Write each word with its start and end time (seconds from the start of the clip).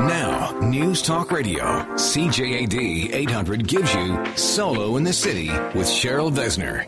Now, 0.00 0.52
News 0.60 1.00
Talk 1.00 1.32
Radio, 1.32 1.64
CJAD 1.94 3.14
800 3.14 3.66
gives 3.66 3.94
you 3.94 4.22
Solo 4.36 4.96
in 4.96 5.04
the 5.04 5.12
City 5.12 5.48
with 5.48 5.86
Cheryl 5.86 6.30
Besner. 6.30 6.84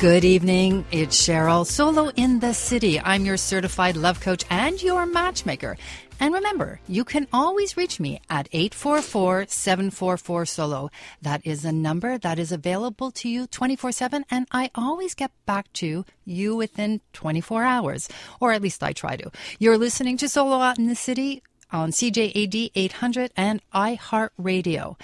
Good 0.00 0.24
evening. 0.24 0.86
It's 0.90 1.20
Cheryl, 1.20 1.66
solo 1.66 2.12
in 2.16 2.40
the 2.40 2.54
city. 2.54 2.98
I'm 2.98 3.26
your 3.26 3.36
certified 3.36 3.96
love 3.96 4.20
coach 4.20 4.44
and 4.48 4.82
your 4.82 5.04
matchmaker. 5.04 5.76
And 6.20 6.32
remember, 6.32 6.80
you 6.88 7.04
can 7.04 7.26
always 7.32 7.76
reach 7.76 7.98
me 7.98 8.20
at 8.30 8.48
844 8.52 9.46
744 9.48 10.46
solo. 10.46 10.90
That 11.20 11.44
is 11.44 11.64
a 11.64 11.72
number 11.72 12.18
that 12.18 12.38
is 12.38 12.52
available 12.52 13.10
to 13.12 13.28
you 13.28 13.46
24 13.46 13.92
7, 13.92 14.24
and 14.30 14.46
I 14.50 14.70
always 14.74 15.14
get 15.14 15.32
back 15.46 15.72
to 15.74 16.04
you 16.24 16.56
within 16.56 17.00
24 17.12 17.64
hours, 17.64 18.08
or 18.40 18.52
at 18.52 18.62
least 18.62 18.82
I 18.82 18.92
try 18.92 19.16
to. 19.16 19.30
You're 19.58 19.78
listening 19.78 20.16
to 20.18 20.28
Solo 20.28 20.58
Out 20.60 20.78
in 20.78 20.86
the 20.86 20.94
City 20.94 21.42
on 21.70 21.90
CJAD 21.90 22.70
800 22.74 23.32
and 23.36 23.60
iHeartRadio. 23.74 24.98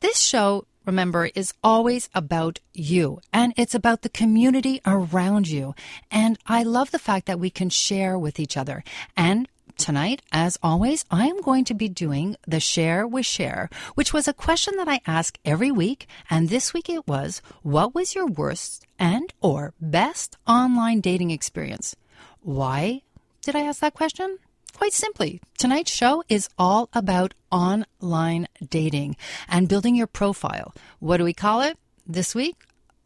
This 0.00 0.18
show 0.18 0.66
remember, 0.86 1.28
is 1.34 1.52
always 1.62 2.08
about 2.14 2.60
you 2.72 3.20
and 3.32 3.52
it's 3.56 3.74
about 3.74 4.02
the 4.02 4.08
community 4.08 4.80
around 4.86 5.48
you. 5.48 5.74
And 6.10 6.38
I 6.46 6.62
love 6.62 6.92
the 6.92 6.98
fact 6.98 7.26
that 7.26 7.40
we 7.40 7.50
can 7.50 7.68
share 7.68 8.16
with 8.16 8.38
each 8.38 8.56
other. 8.56 8.84
And 9.16 9.48
tonight, 9.76 10.22
as 10.32 10.58
always, 10.62 11.04
I 11.10 11.26
am 11.26 11.40
going 11.40 11.64
to 11.66 11.74
be 11.74 11.88
doing 11.88 12.36
the 12.46 12.60
share 12.60 13.06
with 13.06 13.26
share, 13.26 13.70
which 13.94 14.12
was 14.12 14.26
a 14.26 14.32
question 14.32 14.76
that 14.76 14.88
I 14.88 15.00
ask 15.06 15.38
every 15.44 15.70
week. 15.70 16.06
And 16.28 16.48
this 16.48 16.74
week 16.74 16.88
it 16.88 17.06
was, 17.06 17.42
what 17.62 17.94
was 17.94 18.14
your 18.14 18.26
worst 18.26 18.86
and 18.98 19.32
or 19.40 19.74
best 19.80 20.36
online 20.46 21.00
dating 21.00 21.30
experience? 21.30 21.94
Why 22.40 23.02
did 23.42 23.54
I 23.54 23.62
ask 23.62 23.80
that 23.80 23.94
question? 23.94 24.38
Quite 24.72 24.92
simply, 24.92 25.40
tonight's 25.56 25.90
show 25.90 26.22
is 26.28 26.50
all 26.58 26.90
about 26.92 27.32
online 27.50 28.46
dating 28.68 29.16
and 29.48 29.68
building 29.68 29.94
your 29.94 30.06
profile. 30.06 30.74
What 30.98 31.16
do 31.16 31.24
we 31.24 31.32
call 31.32 31.62
it 31.62 31.78
this 32.06 32.34
week? 32.34 32.56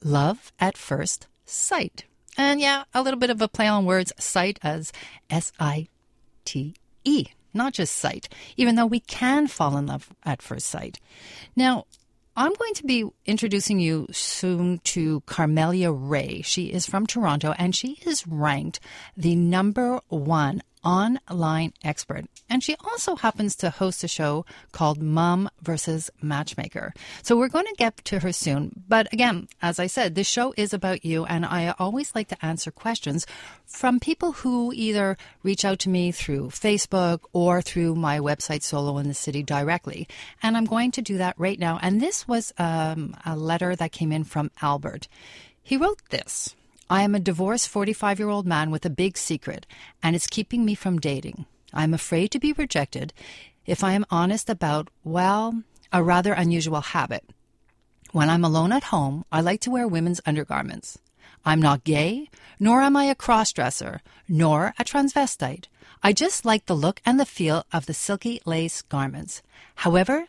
Love 0.02 0.52
at 0.58 0.76
first 0.76 1.28
sight. 1.44 2.04
And 2.36 2.60
yeah, 2.60 2.84
a 2.94 3.02
little 3.02 3.20
bit 3.20 3.30
of 3.30 3.40
a 3.40 3.48
play 3.48 3.68
on 3.68 3.84
words, 3.84 4.12
sight 4.18 4.58
as 4.62 4.92
S 5.28 5.52
I 5.60 5.88
T 6.50 6.74
E, 7.04 7.26
not 7.54 7.74
just 7.74 7.94
sight, 7.94 8.28
even 8.56 8.74
though 8.74 8.84
we 8.84 8.98
can 8.98 9.46
fall 9.46 9.76
in 9.76 9.86
love 9.86 10.12
at 10.24 10.42
first 10.42 10.66
sight. 10.66 10.98
Now, 11.54 11.86
I'm 12.36 12.52
going 12.54 12.74
to 12.74 12.84
be 12.84 13.04
introducing 13.24 13.78
you 13.78 14.08
soon 14.10 14.80
to 14.94 15.20
Carmelia 15.26 15.92
Ray. 15.92 16.42
She 16.42 16.72
is 16.72 16.86
from 16.86 17.06
Toronto 17.06 17.54
and 17.56 17.72
she 17.72 17.98
is 18.04 18.26
ranked 18.26 18.80
the 19.16 19.36
number 19.36 20.00
one 20.08 20.62
online 20.84 21.72
expert. 21.84 22.24
And 22.48 22.62
she 22.62 22.76
also 22.84 23.16
happens 23.16 23.54
to 23.56 23.70
host 23.70 24.02
a 24.04 24.08
show 24.08 24.44
called 24.72 25.00
Mom 25.00 25.48
versus 25.62 26.10
Matchmaker. 26.20 26.92
So 27.22 27.36
we're 27.36 27.48
going 27.48 27.66
to 27.66 27.74
get 27.76 27.96
to 28.06 28.20
her 28.20 28.32
soon. 28.32 28.82
But 28.88 29.12
again, 29.12 29.48
as 29.62 29.78
I 29.78 29.86
said, 29.86 30.14
this 30.14 30.26
show 30.26 30.52
is 30.56 30.72
about 30.72 31.04
you. 31.04 31.24
And 31.24 31.44
I 31.46 31.74
always 31.78 32.14
like 32.14 32.28
to 32.28 32.44
answer 32.44 32.70
questions 32.70 33.26
from 33.66 34.00
people 34.00 34.32
who 34.32 34.72
either 34.74 35.16
reach 35.42 35.64
out 35.64 35.78
to 35.80 35.88
me 35.88 36.12
through 36.12 36.48
Facebook 36.48 37.20
or 37.32 37.62
through 37.62 37.94
my 37.94 38.18
website, 38.18 38.62
Solo 38.62 38.98
in 38.98 39.08
the 39.08 39.14
City, 39.14 39.42
directly. 39.42 40.08
And 40.42 40.56
I'm 40.56 40.64
going 40.64 40.90
to 40.92 41.02
do 41.02 41.18
that 41.18 41.38
right 41.38 41.58
now. 41.58 41.78
And 41.80 42.00
this 42.00 42.26
was 42.26 42.52
um, 42.58 43.16
a 43.24 43.36
letter 43.36 43.76
that 43.76 43.92
came 43.92 44.12
in 44.12 44.24
from 44.24 44.50
Albert. 44.60 45.08
He 45.62 45.76
wrote 45.76 46.00
this. 46.10 46.56
I 46.92 47.02
am 47.02 47.14
a 47.14 47.20
divorced 47.20 47.68
45 47.68 48.18
year 48.18 48.28
old 48.28 48.48
man 48.48 48.72
with 48.72 48.84
a 48.84 48.90
big 48.90 49.16
secret, 49.16 49.64
and 50.02 50.16
it's 50.16 50.26
keeping 50.26 50.64
me 50.64 50.74
from 50.74 50.98
dating. 50.98 51.46
I 51.72 51.84
am 51.84 51.94
afraid 51.94 52.32
to 52.32 52.40
be 52.40 52.52
rejected 52.52 53.12
if 53.64 53.84
I 53.84 53.92
am 53.92 54.04
honest 54.10 54.50
about, 54.50 54.90
well, 55.04 55.62
a 55.92 56.02
rather 56.02 56.32
unusual 56.32 56.80
habit. 56.80 57.24
When 58.10 58.28
I'm 58.28 58.44
alone 58.44 58.72
at 58.72 58.90
home, 58.90 59.24
I 59.30 59.40
like 59.40 59.60
to 59.60 59.70
wear 59.70 59.86
women's 59.86 60.20
undergarments. 60.26 60.98
I'm 61.44 61.62
not 61.62 61.84
gay, 61.84 62.28
nor 62.58 62.82
am 62.82 62.96
I 62.96 63.04
a 63.04 63.14
crossdresser, 63.14 64.00
nor 64.28 64.74
a 64.76 64.84
transvestite. 64.84 65.66
I 66.02 66.12
just 66.12 66.44
like 66.44 66.66
the 66.66 66.74
look 66.74 67.00
and 67.06 67.20
the 67.20 67.24
feel 67.24 67.64
of 67.72 67.86
the 67.86 67.94
silky 67.94 68.40
lace 68.44 68.82
garments. 68.82 69.42
However, 69.76 70.26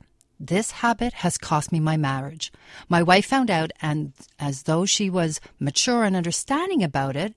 this 0.47 0.71
habit 0.71 1.13
has 1.13 1.37
cost 1.37 1.71
me 1.71 1.79
my 1.79 1.97
marriage. 1.97 2.51
My 2.89 3.03
wife 3.03 3.25
found 3.25 3.51
out, 3.51 3.71
and 3.81 4.13
as 4.39 4.63
though 4.63 4.85
she 4.85 5.09
was 5.09 5.39
mature 5.59 6.03
and 6.03 6.15
understanding 6.15 6.83
about 6.83 7.15
it, 7.15 7.35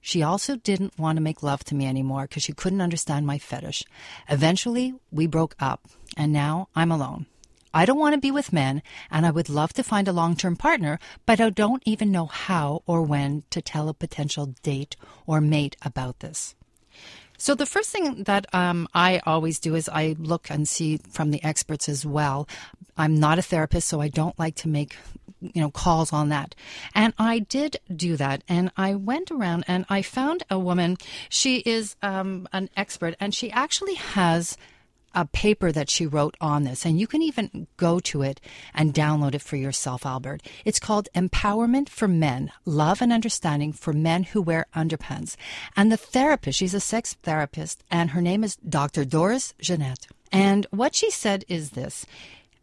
she 0.00 0.22
also 0.22 0.56
didn't 0.56 0.98
want 0.98 1.16
to 1.16 1.22
make 1.22 1.42
love 1.42 1.64
to 1.64 1.74
me 1.74 1.86
anymore 1.86 2.22
because 2.28 2.42
she 2.42 2.52
couldn't 2.52 2.82
understand 2.82 3.26
my 3.26 3.38
fetish. 3.38 3.82
Eventually, 4.28 4.94
we 5.10 5.26
broke 5.26 5.56
up, 5.58 5.88
and 6.16 6.32
now 6.32 6.68
I'm 6.76 6.92
alone. 6.92 7.26
I 7.72 7.84
don't 7.84 7.98
want 7.98 8.14
to 8.14 8.20
be 8.20 8.30
with 8.30 8.52
men, 8.52 8.82
and 9.10 9.26
I 9.26 9.30
would 9.30 9.48
love 9.48 9.72
to 9.72 9.82
find 9.82 10.06
a 10.06 10.12
long 10.12 10.36
term 10.36 10.56
partner, 10.56 10.98
but 11.24 11.40
I 11.40 11.50
don't 11.50 11.82
even 11.86 12.12
know 12.12 12.26
how 12.26 12.82
or 12.86 13.02
when 13.02 13.44
to 13.50 13.60
tell 13.60 13.88
a 13.88 13.94
potential 13.94 14.54
date 14.62 14.96
or 15.26 15.40
mate 15.40 15.76
about 15.82 16.20
this. 16.20 16.54
So 17.38 17.54
the 17.54 17.66
first 17.66 17.90
thing 17.90 18.24
that 18.24 18.46
um, 18.54 18.88
I 18.94 19.20
always 19.26 19.58
do 19.58 19.74
is 19.74 19.88
I 19.88 20.16
look 20.18 20.50
and 20.50 20.68
see 20.68 20.98
from 21.10 21.30
the 21.30 21.42
experts 21.44 21.88
as 21.88 22.04
well. 22.06 22.48
I'm 22.96 23.18
not 23.18 23.38
a 23.38 23.42
therapist, 23.42 23.88
so 23.88 24.00
I 24.00 24.08
don't 24.08 24.38
like 24.38 24.54
to 24.56 24.68
make 24.68 24.96
you 25.40 25.60
know 25.60 25.70
calls 25.70 26.14
on 26.14 26.30
that 26.30 26.54
and 26.94 27.12
i 27.18 27.38
did 27.38 27.76
do 27.94 28.16
that 28.16 28.42
and 28.48 28.72
i 28.76 28.94
went 28.94 29.30
around 29.30 29.64
and 29.68 29.84
i 29.90 30.00
found 30.00 30.42
a 30.50 30.58
woman 30.58 30.96
she 31.28 31.58
is 31.58 31.94
um, 32.02 32.48
an 32.52 32.70
expert 32.74 33.14
and 33.20 33.34
she 33.34 33.50
actually 33.50 33.94
has 33.94 34.56
a 35.16 35.24
paper 35.24 35.72
that 35.72 35.90
she 35.90 36.06
wrote 36.06 36.36
on 36.40 36.64
this, 36.64 36.84
and 36.84 37.00
you 37.00 37.06
can 37.06 37.22
even 37.22 37.66
go 37.78 37.98
to 38.00 38.20
it 38.20 38.40
and 38.74 38.94
download 38.94 39.34
it 39.34 39.40
for 39.42 39.56
yourself, 39.56 40.04
Albert. 40.04 40.42
It's 40.64 40.78
called 40.78 41.08
Empowerment 41.14 41.88
for 41.88 42.06
Men 42.06 42.52
Love 42.66 43.00
and 43.00 43.12
Understanding 43.12 43.72
for 43.72 43.94
Men 43.94 44.24
Who 44.24 44.42
Wear 44.42 44.66
Underpants. 44.76 45.34
And 45.74 45.90
the 45.90 45.96
therapist, 45.96 46.58
she's 46.58 46.74
a 46.74 46.80
sex 46.80 47.14
therapist, 47.22 47.82
and 47.90 48.10
her 48.10 48.20
name 48.20 48.44
is 48.44 48.56
Dr. 48.56 49.06
Doris 49.06 49.54
Jeanette. 49.58 50.06
And 50.30 50.66
what 50.70 50.94
she 50.94 51.10
said 51.10 51.46
is 51.48 51.70
this. 51.70 52.04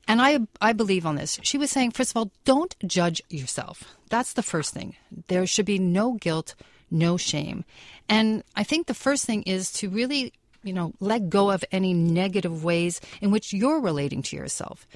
And 0.07 0.21
I, 0.21 0.41
I 0.61 0.73
believe 0.73 1.05
on 1.05 1.15
this. 1.15 1.39
She 1.41 1.57
was 1.57 1.71
saying, 1.71 1.91
first 1.91 2.11
of 2.11 2.17
all, 2.17 2.31
don't 2.45 2.75
judge 2.85 3.21
yourself. 3.29 3.95
That's 4.09 4.33
the 4.33 4.43
first 4.43 4.73
thing. 4.73 4.95
There 5.27 5.47
should 5.47 5.65
be 5.65 5.79
no 5.79 6.13
guilt, 6.13 6.53
no 6.91 7.17
shame. 7.17 7.65
And 8.07 8.43
I 8.55 8.63
think 8.63 8.85
the 8.85 8.93
first 8.93 9.25
thing 9.25 9.41
is 9.43 9.71
to 9.73 9.89
really 9.89 10.33
you 10.63 10.73
know, 10.73 10.93
let 10.99 11.29
go 11.29 11.51
of 11.51 11.63
any 11.71 11.93
negative 11.93 12.63
ways 12.63 13.01
in 13.21 13.31
which 13.31 13.53
you're 13.53 13.79
relating 13.79 14.21
to 14.23 14.35
yourself. 14.35 14.87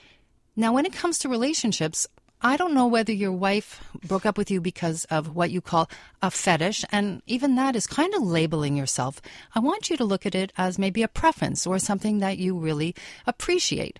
Now, 0.56 0.74
when 0.74 0.86
it 0.86 0.94
comes 0.94 1.20
to 1.20 1.30
relationships, 1.30 2.08
I 2.42 2.56
don't 2.56 2.76
know 2.76 2.88
whether 2.88 3.12
your 3.12 3.32
wife 3.32 3.84
broke 4.06 4.26
up 4.26 4.38
with 4.38 4.52
you 4.52 4.62
because 4.62 5.06
of 5.06 5.36
what 5.36 5.50
you 5.50 5.60
call 5.60 5.90
a 6.22 6.30
fetish, 6.30 6.86
and 6.92 7.22
even 7.26 7.56
that 7.56 7.76
is 7.76 7.88
kind 7.88 8.14
of 8.14 8.22
labeling 8.22 8.78
yourself. 8.78 9.22
I 9.56 9.60
want 9.60 9.90
you 9.90 9.98
to 9.98 10.06
look 10.06 10.26
at 10.26 10.36
it 10.36 10.54
as 10.58 10.78
maybe 10.78 11.02
a 11.02 11.08
preference 11.08 11.66
or 11.66 11.80
something 11.80 12.20
that 12.20 12.38
you 12.38 12.58
really 12.58 12.94
appreciate. 13.26 14.00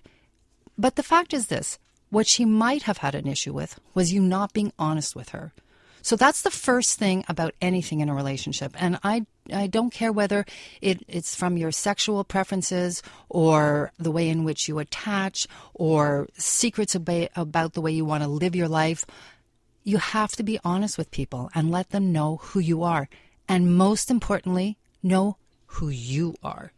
But 0.76 0.94
the 0.94 1.02
fact 1.02 1.34
is 1.34 1.48
this 1.48 1.78
what 2.10 2.26
she 2.26 2.44
might 2.44 2.84
have 2.84 2.98
had 2.98 3.14
an 3.14 3.26
issue 3.26 3.52
with 3.52 3.78
was 3.92 4.12
you 4.12 4.22
not 4.22 4.52
being 4.52 4.72
honest 4.78 5.16
with 5.16 5.30
her. 5.30 5.52
So 6.00 6.16
that's 6.16 6.42
the 6.42 6.50
first 6.50 6.98
thing 6.98 7.24
about 7.28 7.54
anything 7.60 8.00
in 8.00 8.08
a 8.08 8.14
relationship. 8.14 8.80
And 8.80 8.98
I, 9.02 9.26
I 9.52 9.66
don't 9.66 9.92
care 9.92 10.12
whether 10.12 10.44
it, 10.80 11.02
it's 11.08 11.34
from 11.34 11.56
your 11.56 11.72
sexual 11.72 12.24
preferences 12.24 13.02
or 13.28 13.92
the 13.98 14.10
way 14.10 14.28
in 14.28 14.44
which 14.44 14.68
you 14.68 14.78
attach 14.78 15.46
or 15.74 16.28
secrets 16.34 16.94
about, 16.94 17.30
about 17.36 17.72
the 17.72 17.80
way 17.80 17.92
you 17.92 18.04
want 18.04 18.22
to 18.22 18.28
live 18.28 18.56
your 18.56 18.68
life. 18.68 19.04
You 19.84 19.98
have 19.98 20.32
to 20.32 20.42
be 20.42 20.58
honest 20.64 20.98
with 20.98 21.10
people 21.10 21.50
and 21.54 21.70
let 21.70 21.90
them 21.90 22.12
know 22.12 22.36
who 22.42 22.60
you 22.60 22.82
are. 22.82 23.08
And 23.48 23.76
most 23.76 24.10
importantly, 24.10 24.76
know 25.02 25.36
who 25.66 25.88
you 25.88 26.34
are. 26.42 26.72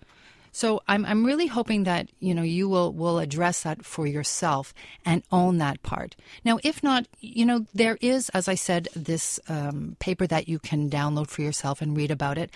So 0.53 0.83
I'm 0.89 1.05
I'm 1.05 1.25
really 1.25 1.47
hoping 1.47 1.85
that 1.85 2.09
you 2.19 2.35
know 2.35 2.43
you 2.43 2.69
will 2.69 2.93
will 2.93 3.19
address 3.19 3.63
that 3.63 3.85
for 3.85 4.07
yourself 4.07 4.75
and 5.05 5.23
own 5.31 5.59
that 5.59 5.83
part. 5.83 6.17
Now, 6.45 6.59
if 6.65 6.83
not, 6.83 7.07
you 7.21 7.45
know 7.45 7.67
there 7.75 7.99
is, 8.01 8.29
as 8.31 8.49
I 8.49 8.55
said, 8.55 8.89
this 8.95 9.39
um, 9.49 9.97
paper 10.01 10.27
that 10.27 10.49
you 10.49 10.59
can 10.59 10.91
download 10.91 11.29
for 11.29 11.43
yourself 11.43 11.81
and 11.81 11.97
read 11.97 12.11
about 12.11 12.39
it. 12.39 12.51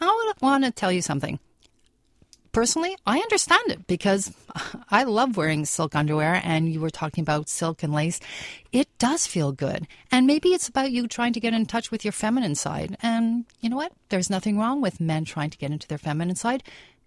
I 0.00 0.32
want 0.40 0.64
to 0.64 0.70
tell 0.70 0.92
you 0.92 1.02
something. 1.02 1.38
Personally, 2.52 2.96
I 3.04 3.18
understand 3.18 3.72
it 3.72 3.84
because 3.88 4.32
I 4.90 5.02
love 5.02 5.36
wearing 5.36 5.64
silk 5.64 5.96
underwear, 5.96 6.40
and 6.44 6.72
you 6.72 6.80
were 6.80 6.88
talking 6.88 7.22
about 7.22 7.48
silk 7.48 7.82
and 7.82 7.92
lace. 7.92 8.20
It 8.70 8.86
does 8.98 9.26
feel 9.26 9.50
good. 9.50 9.88
And 10.12 10.24
maybe 10.24 10.50
it's 10.50 10.68
about 10.68 10.92
you 10.92 11.08
trying 11.08 11.32
to 11.32 11.40
get 11.40 11.52
in 11.52 11.66
touch 11.66 11.90
with 11.90 12.04
your 12.04 12.12
feminine 12.12 12.54
side. 12.54 12.96
And 13.02 13.44
you 13.60 13.68
know 13.68 13.76
what? 13.76 13.92
There's 14.08 14.30
nothing 14.30 14.56
wrong 14.56 14.80
with 14.80 15.00
men 15.00 15.24
trying 15.24 15.50
to 15.50 15.58
get 15.58 15.72
into 15.72 15.88
their 15.88 15.98
feminine 15.98 16.36
side. 16.36 16.62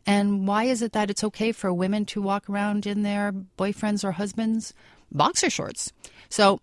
And 0.07 0.47
why 0.47 0.63
is 0.63 0.81
it 0.81 0.93
that 0.93 1.09
it's 1.09 1.23
okay 1.25 1.51
for 1.51 1.71
women 1.73 2.05
to 2.05 2.21
walk 2.21 2.49
around 2.49 2.87
in 2.87 3.03
their 3.03 3.33
boyfriends 3.57 4.05
or 4.05 4.13
husbands' 4.13 4.73
boxer 5.11 5.49
shorts? 5.49 5.91
So 6.29 6.61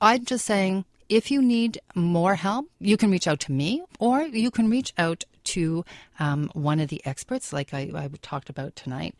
I'm 0.00 0.24
just 0.24 0.46
saying 0.46 0.86
if 1.08 1.30
you 1.30 1.42
need 1.42 1.78
more 1.94 2.34
help, 2.34 2.66
you 2.80 2.96
can 2.96 3.10
reach 3.10 3.28
out 3.28 3.40
to 3.40 3.52
me 3.52 3.82
or 3.98 4.22
you 4.22 4.50
can 4.50 4.70
reach 4.70 4.94
out 4.96 5.24
to 5.44 5.84
um, 6.18 6.50
one 6.54 6.80
of 6.80 6.88
the 6.88 7.00
experts, 7.04 7.52
like 7.52 7.72
I, 7.72 7.90
I 7.94 8.10
talked 8.20 8.50
about 8.50 8.76
tonight, 8.76 9.14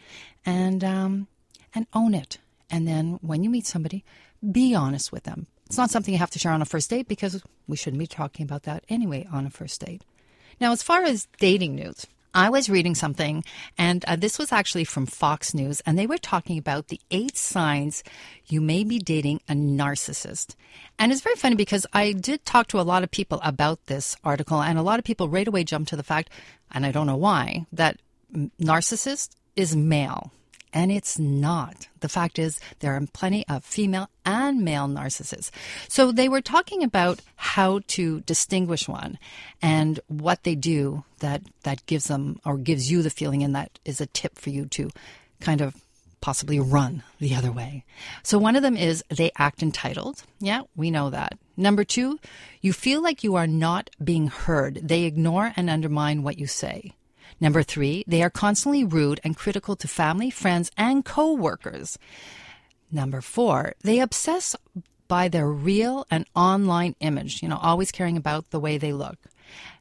and 0.44 0.82
um, 0.84 1.26
and 1.74 1.86
own 1.94 2.14
it. 2.14 2.38
And 2.70 2.86
then 2.86 3.18
when 3.22 3.42
you 3.42 3.50
meet 3.50 3.66
somebody, 3.66 4.04
be 4.50 4.74
honest 4.74 5.12
with 5.12 5.24
them. 5.24 5.46
It's 5.66 5.78
not 5.78 5.90
something 5.90 6.12
you 6.12 6.18
have 6.18 6.30
to 6.30 6.38
share 6.38 6.52
on 6.52 6.62
a 6.62 6.66
first 6.66 6.88
date 6.88 7.08
because 7.08 7.42
we 7.66 7.76
shouldn't 7.76 7.98
be 7.98 8.06
talking 8.06 8.44
about 8.44 8.62
that 8.62 8.84
anyway 8.88 9.26
on 9.30 9.46
a 9.46 9.50
first 9.50 9.84
date. 9.84 10.02
Now, 10.60 10.72
as 10.72 10.82
far 10.82 11.02
as 11.02 11.28
dating 11.38 11.76
news, 11.76 12.06
I 12.38 12.50
was 12.50 12.70
reading 12.70 12.94
something, 12.94 13.42
and 13.76 14.04
uh, 14.04 14.14
this 14.14 14.38
was 14.38 14.52
actually 14.52 14.84
from 14.84 15.06
Fox 15.06 15.54
News, 15.54 15.80
and 15.84 15.98
they 15.98 16.06
were 16.06 16.18
talking 16.18 16.56
about 16.56 16.86
the 16.86 17.00
eight 17.10 17.36
signs 17.36 18.04
you 18.46 18.60
may 18.60 18.84
be 18.84 19.00
dating 19.00 19.40
a 19.48 19.54
narcissist. 19.54 20.54
And 21.00 21.10
it's 21.10 21.20
very 21.20 21.34
funny 21.34 21.56
because 21.56 21.84
I 21.92 22.12
did 22.12 22.44
talk 22.44 22.68
to 22.68 22.80
a 22.80 22.86
lot 22.86 23.02
of 23.02 23.10
people 23.10 23.40
about 23.42 23.86
this 23.86 24.16
article, 24.22 24.62
and 24.62 24.78
a 24.78 24.82
lot 24.82 25.00
of 25.00 25.04
people 25.04 25.28
right 25.28 25.48
away 25.48 25.64
jumped 25.64 25.88
to 25.88 25.96
the 25.96 26.04
fact, 26.04 26.30
and 26.70 26.86
I 26.86 26.92
don't 26.92 27.08
know 27.08 27.16
why, 27.16 27.66
that 27.72 27.98
narcissist 28.32 29.30
is 29.56 29.74
male. 29.74 30.30
And 30.72 30.92
it's 30.92 31.18
not. 31.18 31.88
The 32.00 32.08
fact 32.08 32.38
is, 32.38 32.60
there 32.80 32.94
are 32.94 33.02
plenty 33.12 33.46
of 33.48 33.64
female 33.64 34.08
and 34.24 34.60
male 34.62 34.86
narcissists. 34.86 35.50
So 35.88 36.12
they 36.12 36.28
were 36.28 36.40
talking 36.40 36.82
about 36.82 37.20
how 37.36 37.80
to 37.88 38.20
distinguish 38.20 38.86
one 38.86 39.18
and 39.62 39.98
what 40.08 40.44
they 40.44 40.54
do 40.54 41.04
that, 41.20 41.42
that 41.62 41.86
gives 41.86 42.06
them 42.08 42.38
or 42.44 42.58
gives 42.58 42.90
you 42.90 43.02
the 43.02 43.10
feeling, 43.10 43.42
and 43.42 43.54
that 43.54 43.78
is 43.84 44.00
a 44.00 44.06
tip 44.06 44.38
for 44.38 44.50
you 44.50 44.66
to 44.66 44.90
kind 45.40 45.60
of 45.60 45.74
possibly 46.20 46.58
run 46.58 47.02
the 47.18 47.34
other 47.34 47.52
way. 47.52 47.84
So 48.22 48.38
one 48.38 48.56
of 48.56 48.62
them 48.62 48.76
is 48.76 49.04
they 49.08 49.30
act 49.38 49.62
entitled. 49.62 50.24
Yeah, 50.40 50.62
we 50.76 50.90
know 50.90 51.10
that. 51.10 51.38
Number 51.56 51.84
two, 51.84 52.18
you 52.60 52.72
feel 52.72 53.02
like 53.02 53.24
you 53.24 53.36
are 53.36 53.46
not 53.46 53.90
being 54.02 54.28
heard. 54.28 54.80
They 54.82 55.04
ignore 55.04 55.52
and 55.56 55.70
undermine 55.70 56.22
what 56.22 56.38
you 56.38 56.46
say. 56.46 56.92
Number 57.40 57.62
three, 57.62 58.04
they 58.06 58.22
are 58.22 58.30
constantly 58.30 58.84
rude 58.84 59.20
and 59.22 59.36
critical 59.36 59.76
to 59.76 59.88
family, 59.88 60.30
friends, 60.30 60.70
and 60.76 61.04
co-workers. 61.04 61.98
Number 62.90 63.20
four, 63.20 63.74
they 63.82 64.00
obsess 64.00 64.56
by 65.06 65.28
their 65.28 65.48
real 65.48 66.06
and 66.10 66.26
online 66.34 66.94
image, 67.00 67.42
you 67.42 67.48
know, 67.48 67.58
always 67.62 67.90
caring 67.90 68.16
about 68.16 68.50
the 68.50 68.60
way 68.60 68.76
they 68.76 68.92
look. 68.92 69.16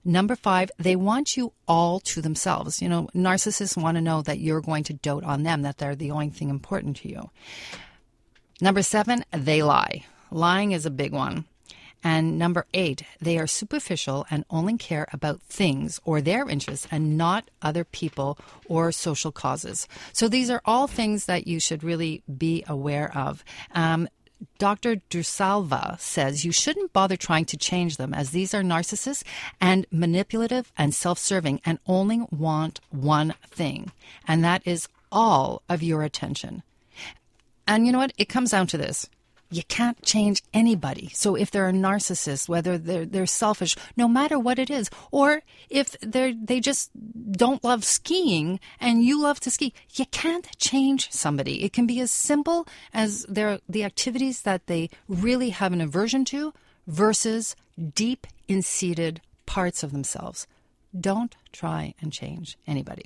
Number 0.05 0.35
five, 0.35 0.71
they 0.77 0.95
want 0.95 1.35
you 1.35 1.51
all 1.67 1.99
to 2.01 2.21
themselves. 2.21 2.81
You 2.81 2.87
know, 2.87 3.09
narcissists 3.13 3.81
want 3.81 3.97
to 3.97 4.01
know 4.01 4.21
that 4.21 4.39
you're 4.39 4.61
going 4.61 4.85
to 4.85 4.93
dote 4.93 5.25
on 5.25 5.43
them, 5.43 5.63
that 5.63 5.79
they're 5.79 5.95
the 5.95 6.11
only 6.11 6.29
thing 6.29 6.49
important 6.49 6.97
to 6.97 7.09
you. 7.09 7.29
Number 8.61 8.81
seven, 8.81 9.25
they 9.31 9.61
lie. 9.61 10.05
Lying 10.31 10.71
is 10.71 10.85
a 10.85 10.91
big 10.91 11.11
one. 11.11 11.45
And 12.09 12.39
number 12.39 12.65
eight, 12.73 13.03
they 13.19 13.37
are 13.37 13.47
superficial 13.47 14.25
and 14.31 14.45
only 14.49 14.77
care 14.77 15.09
about 15.11 15.41
things 15.41 15.99
or 16.05 16.21
their 16.21 16.47
interests 16.47 16.87
and 16.89 17.17
not 17.17 17.51
other 17.61 17.83
people 17.83 18.37
or 18.65 18.93
social 18.93 19.33
causes. 19.33 19.89
So 20.13 20.29
these 20.29 20.49
are 20.49 20.61
all 20.63 20.87
things 20.87 21.25
that 21.25 21.47
you 21.47 21.59
should 21.59 21.83
really 21.83 22.23
be 22.37 22.63
aware 22.65 23.11
of. 23.13 23.43
Um, 23.73 24.07
Dr. 24.57 25.01
Durvasula 25.09 25.99
says 25.99 26.45
you 26.45 26.53
shouldn't 26.53 26.93
bother 26.93 27.17
trying 27.17 27.43
to 27.43 27.57
change 27.57 27.97
them 27.97 28.13
as 28.13 28.29
these 28.29 28.53
are 28.53 28.63
narcissists 28.63 29.25
and 29.59 29.85
manipulative 29.91 30.71
and 30.77 30.95
self 30.95 31.19
serving 31.19 31.59
and 31.65 31.77
only 31.87 32.25
want 32.31 32.79
one 32.89 33.33
thing, 33.49 33.91
and 34.25 34.45
that 34.45 34.61
is 34.65 34.87
all 35.11 35.61
of 35.67 35.83
your 35.83 36.03
attention. 36.03 36.63
And 37.67 37.85
you 37.85 37.91
know 37.91 37.97
what? 37.97 38.13
It 38.17 38.29
comes 38.29 38.51
down 38.51 38.67
to 38.67 38.77
this 38.77 39.09
you 39.49 39.63
can't 39.63 40.01
change 40.03 40.43
anybody. 40.53 41.09
So 41.13 41.35
if 41.35 41.51
they're 41.51 41.69
a 41.69 41.73
narcissist, 41.73 42.49
whether 42.49 42.77
they're 42.77 43.05
they're 43.05 43.25
selfish, 43.25 43.75
no 43.95 44.07
matter 44.07 44.37
what 44.37 44.59
it 44.59 44.69
is, 44.69 44.89
or 45.11 45.41
if 45.69 45.95
they're 46.01 46.33
they 46.33 46.59
just 46.59 46.91
don't 47.31 47.63
love 47.63 47.83
skiing 47.83 48.59
and 48.79 49.03
you 49.03 49.21
love 49.21 49.39
to 49.41 49.51
ski, 49.51 49.73
you 49.93 50.05
can't 50.07 50.47
change 50.57 51.11
somebody. 51.11 51.63
It 51.63 51.73
can 51.73 51.87
be 51.87 51.99
as 52.01 52.11
simple 52.11 52.67
as 52.93 53.23
their 53.29 53.59
the 53.69 53.83
activities 53.83 54.41
that 54.41 54.67
they 54.67 54.89
really 55.07 55.51
have 55.51 55.73
an 55.73 55.81
aversion 55.81 56.25
to 56.25 56.53
versus 56.85 57.55
deep 57.93 58.27
in-seated 58.47 59.21
parts 59.45 59.83
of 59.83 59.91
themselves. 59.91 60.47
Don't 60.97 61.35
try 61.51 61.93
and 62.01 62.11
change 62.11 62.57
anybody. 62.65 63.05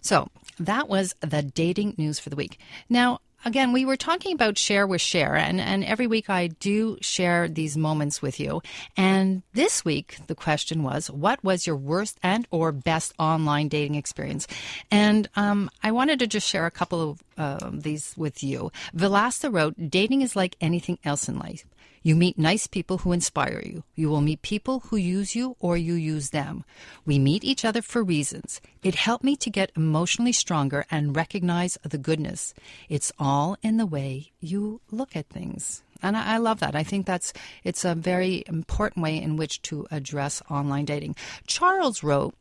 So 0.00 0.28
that 0.58 0.88
was 0.88 1.14
the 1.20 1.42
dating 1.42 1.94
news 1.96 2.18
for 2.18 2.30
the 2.30 2.36
week. 2.36 2.58
Now, 2.88 3.20
again, 3.44 3.72
we 3.72 3.84
were 3.84 3.96
talking 3.96 4.34
about 4.34 4.58
share 4.58 4.86
with 4.86 5.00
share, 5.00 5.34
and, 5.34 5.60
and 5.60 5.84
every 5.84 6.06
week 6.06 6.30
I 6.30 6.48
do 6.48 6.98
share 7.00 7.48
these 7.48 7.76
moments 7.76 8.22
with 8.22 8.38
you. 8.40 8.62
And 8.96 9.42
this 9.54 9.84
week, 9.84 10.18
the 10.26 10.34
question 10.34 10.82
was, 10.82 11.10
what 11.10 11.42
was 11.42 11.66
your 11.66 11.76
worst 11.76 12.18
and 12.22 12.46
or 12.50 12.72
best 12.72 13.12
online 13.18 13.68
dating 13.68 13.94
experience? 13.94 14.46
And 14.90 15.28
um, 15.36 15.70
I 15.82 15.92
wanted 15.92 16.18
to 16.20 16.26
just 16.26 16.48
share 16.48 16.66
a 16.66 16.70
couple 16.70 17.10
of 17.10 17.22
uh, 17.36 17.70
these 17.72 18.14
with 18.16 18.42
you. 18.42 18.70
Vilasta 18.94 19.52
wrote, 19.52 19.74
dating 19.90 20.22
is 20.22 20.36
like 20.36 20.56
anything 20.60 20.98
else 21.04 21.28
in 21.28 21.38
life. 21.38 21.64
You 22.04 22.16
meet 22.16 22.36
nice 22.36 22.66
people 22.66 22.98
who 22.98 23.12
inspire 23.12 23.62
you. 23.64 23.84
You 23.94 24.08
will 24.08 24.20
meet 24.20 24.42
people 24.42 24.80
who 24.80 24.96
use 24.96 25.36
you 25.36 25.56
or 25.60 25.76
you 25.76 25.94
use 25.94 26.30
them. 26.30 26.64
We 27.06 27.20
meet 27.20 27.44
each 27.44 27.64
other 27.64 27.80
for 27.80 28.02
reasons. 28.02 28.60
It 28.82 28.96
helped 28.96 29.22
me 29.22 29.36
to 29.36 29.50
get 29.50 29.70
emotionally 29.76 30.32
stronger 30.32 30.84
and 30.90 31.14
recognize 31.14 31.78
the 31.82 31.98
goodness. 31.98 32.54
It's 32.88 33.12
all 33.20 33.56
in 33.62 33.76
the 33.76 33.86
way 33.86 34.32
you 34.40 34.80
look 34.90 35.14
at 35.14 35.28
things. 35.28 35.84
And 36.02 36.16
I, 36.16 36.38
love 36.38 36.58
that. 36.58 36.74
I 36.74 36.82
think 36.82 37.06
that's 37.06 37.32
it's 37.62 37.84
a 37.84 37.94
very 37.94 38.42
important 38.48 39.04
way 39.04 39.22
in 39.22 39.36
which 39.36 39.62
to 39.62 39.86
address 39.92 40.42
online 40.50 40.84
dating. 40.84 41.14
Charles 41.46 42.02
wrote, 42.02 42.34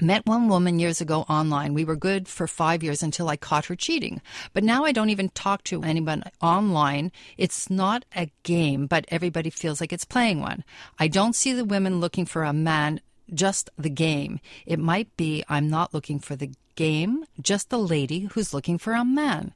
Met 0.00 0.26
one 0.26 0.48
woman 0.48 0.78
years 0.78 1.00
ago 1.00 1.22
online. 1.22 1.72
We 1.72 1.84
were 1.84 1.96
good 1.96 2.28
for 2.28 2.46
five 2.46 2.82
years 2.82 3.02
until 3.02 3.30
I 3.30 3.36
caught 3.38 3.64
her 3.66 3.74
cheating. 3.74 4.20
But 4.52 4.62
now 4.62 4.84
I 4.84 4.92
don't 4.92 5.08
even 5.08 5.30
talk 5.30 5.64
to 5.64 5.82
anyone 5.82 6.22
online. 6.42 7.12
It's 7.38 7.70
not 7.70 8.04
a 8.14 8.30
game, 8.42 8.86
but 8.86 9.06
everybody 9.08 9.48
feels 9.48 9.80
like 9.80 9.94
it's 9.94 10.04
playing 10.04 10.40
one. 10.40 10.64
I 10.98 11.08
don't 11.08 11.34
see 11.34 11.54
the 11.54 11.64
women 11.64 11.98
looking 11.98 12.26
for 12.26 12.44
a 12.44 12.52
man, 12.52 13.00
just 13.32 13.70
the 13.78 13.88
game. 13.88 14.38
It 14.66 14.78
might 14.78 15.16
be 15.16 15.42
I'm 15.48 15.70
not 15.70 15.94
looking 15.94 16.18
for 16.18 16.36
the 16.36 16.50
game, 16.74 17.24
just 17.40 17.70
the 17.70 17.78
lady 17.78 18.28
who's 18.32 18.52
looking 18.52 18.76
for 18.76 18.92
a 18.92 19.02
man. 19.04 19.54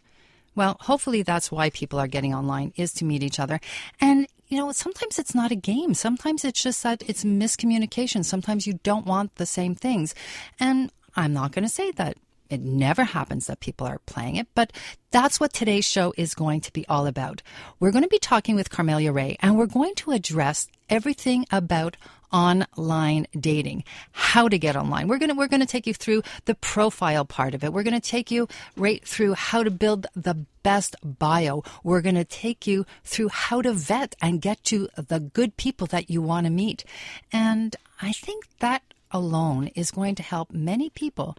Well, 0.54 0.76
hopefully 0.80 1.22
that's 1.22 1.50
why 1.50 1.70
people 1.70 1.98
are 1.98 2.08
getting 2.08 2.34
online 2.34 2.72
is 2.76 2.92
to 2.94 3.04
meet 3.04 3.22
each 3.22 3.38
other. 3.38 3.60
And 4.00 4.26
you 4.48 4.58
know, 4.58 4.72
sometimes 4.72 5.18
it's 5.18 5.34
not 5.34 5.52
a 5.52 5.56
game. 5.56 5.94
Sometimes 5.94 6.44
it's 6.44 6.60
just 6.60 6.82
that 6.82 7.08
it's 7.08 7.22
miscommunication. 7.22 8.24
Sometimes 8.24 8.66
you 8.66 8.80
don't 8.82 9.06
want 9.06 9.36
the 9.36 9.46
same 9.46 9.76
things. 9.76 10.12
And 10.58 10.90
I'm 11.14 11.32
not 11.32 11.52
going 11.52 11.62
to 11.62 11.68
say 11.68 11.92
that 11.92 12.16
it 12.50 12.60
never 12.60 13.04
happens 13.04 13.46
that 13.46 13.60
people 13.60 13.86
are 13.86 14.00
playing 14.06 14.36
it, 14.36 14.48
but 14.54 14.72
that's 15.10 15.40
what 15.40 15.52
today's 15.52 15.84
show 15.84 16.12
is 16.16 16.34
going 16.34 16.60
to 16.62 16.72
be 16.72 16.86
all 16.88 17.06
about. 17.06 17.42
We're 17.78 17.92
going 17.92 18.04
to 18.04 18.08
be 18.08 18.18
talking 18.18 18.56
with 18.56 18.70
Carmelia 18.70 19.12
Ray 19.12 19.36
and 19.40 19.56
we're 19.56 19.66
going 19.66 19.94
to 19.96 20.10
address 20.10 20.68
everything 20.88 21.46
about 21.50 21.96
online 22.32 23.26
dating, 23.38 23.84
how 24.12 24.48
to 24.48 24.58
get 24.58 24.76
online. 24.76 25.08
We're 25.08 25.18
going 25.18 25.30
to, 25.30 25.34
we're 25.34 25.48
going 25.48 25.60
to 25.60 25.66
take 25.66 25.86
you 25.86 25.94
through 25.94 26.22
the 26.44 26.54
profile 26.54 27.24
part 27.24 27.54
of 27.54 27.64
it. 27.64 27.72
We're 27.72 27.82
going 27.82 28.00
to 28.00 28.08
take 28.08 28.30
you 28.30 28.48
right 28.76 29.04
through 29.06 29.34
how 29.34 29.62
to 29.62 29.70
build 29.70 30.06
the 30.14 30.46
best 30.62 30.96
bio. 31.02 31.62
We're 31.82 32.02
going 32.02 32.14
to 32.14 32.24
take 32.24 32.66
you 32.66 32.86
through 33.04 33.28
how 33.28 33.62
to 33.62 33.72
vet 33.72 34.14
and 34.20 34.40
get 34.40 34.62
to 34.64 34.88
the 34.96 35.20
good 35.20 35.56
people 35.56 35.86
that 35.88 36.10
you 36.10 36.22
want 36.22 36.46
to 36.46 36.50
meet. 36.50 36.84
And 37.32 37.74
I 38.00 38.12
think 38.12 38.46
that 38.60 38.82
alone 39.10 39.68
is 39.68 39.90
going 39.90 40.14
to 40.16 40.22
help 40.22 40.52
many 40.52 40.90
people 40.90 41.36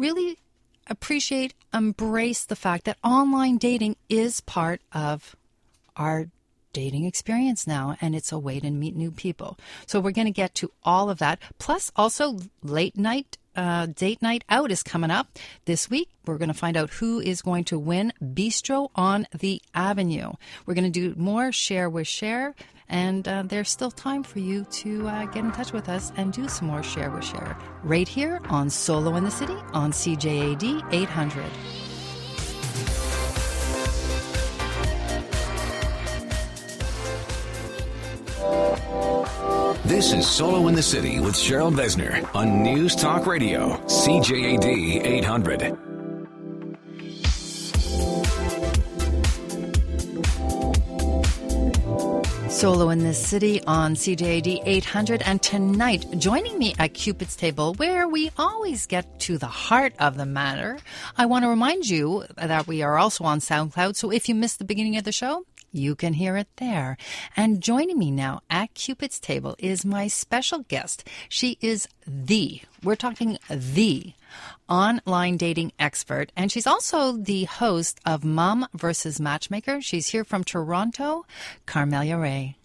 really 0.00 0.38
appreciate, 0.86 1.54
embrace 1.72 2.44
the 2.44 2.56
fact 2.56 2.84
that 2.84 2.98
online 3.04 3.58
dating 3.58 3.96
is 4.08 4.40
part 4.40 4.80
of 4.92 5.36
our 5.96 6.28
dating 6.72 7.04
experience 7.04 7.66
now 7.66 7.96
and 8.00 8.14
it's 8.14 8.32
a 8.32 8.38
way 8.38 8.60
to 8.60 8.70
meet 8.70 8.96
new 8.96 9.10
people. 9.10 9.58
So 9.86 10.00
we're 10.00 10.12
going 10.12 10.26
to 10.26 10.32
get 10.32 10.54
to 10.56 10.72
all 10.82 11.10
of 11.10 11.18
that. 11.18 11.40
Plus 11.58 11.92
also 11.96 12.38
late 12.62 12.96
night 12.96 13.36
uh, 13.56 13.86
date 13.86 14.22
night 14.22 14.44
out 14.48 14.70
is 14.70 14.82
coming 14.82 15.10
up 15.10 15.38
this 15.64 15.90
week. 15.90 16.08
We're 16.24 16.38
going 16.38 16.48
to 16.48 16.54
find 16.54 16.76
out 16.76 16.90
who 16.90 17.20
is 17.20 17.42
going 17.42 17.64
to 17.64 17.78
win 17.78 18.12
Bistro 18.22 18.90
on 18.94 19.26
the 19.36 19.60
Avenue. 19.74 20.32
We're 20.66 20.74
going 20.74 20.90
to 20.90 21.00
do 21.00 21.14
more 21.20 21.50
share 21.50 21.90
with 21.90 22.06
share, 22.06 22.54
and 22.90 23.26
uh, 23.26 23.42
there's 23.46 23.70
still 23.70 23.90
time 23.90 24.22
for 24.22 24.40
you 24.40 24.64
to 24.64 25.08
uh, 25.08 25.24
get 25.26 25.44
in 25.44 25.52
touch 25.52 25.72
with 25.72 25.88
us 25.88 26.12
and 26.16 26.32
do 26.32 26.48
some 26.48 26.66
more 26.68 26.82
share 26.82 27.10
with 27.10 27.24
share 27.24 27.56
right 27.82 28.08
here 28.08 28.40
on 28.50 28.68
Solo 28.68 29.16
in 29.16 29.24
the 29.24 29.30
City 29.30 29.56
on 29.72 29.92
CJAD 29.92 30.92
800. 30.92 31.44
This 39.84 40.12
is 40.12 40.26
Solo 40.26 40.68
in 40.68 40.74
the 40.74 40.82
City 40.82 41.18
with 41.18 41.34
Cheryl 41.34 41.74
Besner 41.74 42.28
on 42.34 42.62
News 42.62 42.94
Talk 42.94 43.26
Radio, 43.26 43.76
CJAD 43.86 45.04
800. 45.04 45.89
Solo 52.60 52.90
in 52.90 52.98
this 52.98 53.18
city 53.18 53.62
on 53.64 53.94
CJAD 53.94 54.62
800. 54.66 55.22
And 55.22 55.42
tonight, 55.42 56.04
joining 56.18 56.58
me 56.58 56.74
at 56.78 56.92
Cupid's 56.92 57.34
Table, 57.34 57.72
where 57.76 58.06
we 58.06 58.30
always 58.36 58.84
get 58.84 59.18
to 59.20 59.38
the 59.38 59.46
heart 59.46 59.94
of 59.98 60.18
the 60.18 60.26
matter, 60.26 60.76
I 61.16 61.24
want 61.24 61.44
to 61.44 61.48
remind 61.48 61.88
you 61.88 62.26
that 62.36 62.66
we 62.66 62.82
are 62.82 62.98
also 62.98 63.24
on 63.24 63.38
SoundCloud. 63.38 63.96
So 63.96 64.12
if 64.12 64.28
you 64.28 64.34
missed 64.34 64.58
the 64.58 64.66
beginning 64.66 64.98
of 64.98 65.04
the 65.04 65.10
show, 65.10 65.46
you 65.72 65.94
can 65.94 66.14
hear 66.14 66.36
it 66.36 66.48
there. 66.56 66.96
And 67.36 67.62
joining 67.62 67.98
me 67.98 68.10
now 68.10 68.40
at 68.50 68.74
Cupid's 68.74 69.20
Table 69.20 69.54
is 69.58 69.84
my 69.84 70.08
special 70.08 70.60
guest. 70.60 71.06
She 71.28 71.58
is 71.60 71.88
the, 72.06 72.62
we're 72.82 72.96
talking 72.96 73.38
the 73.48 74.12
online 74.68 75.36
dating 75.36 75.72
expert, 75.78 76.32
and 76.36 76.50
she's 76.50 76.66
also 76.66 77.12
the 77.12 77.44
host 77.44 78.00
of 78.04 78.24
Mom 78.24 78.66
versus 78.74 79.20
Matchmaker. 79.20 79.80
She's 79.80 80.08
here 80.08 80.24
from 80.24 80.44
Toronto, 80.44 81.24
Carmelia 81.66 82.20
Ray. 82.20 82.56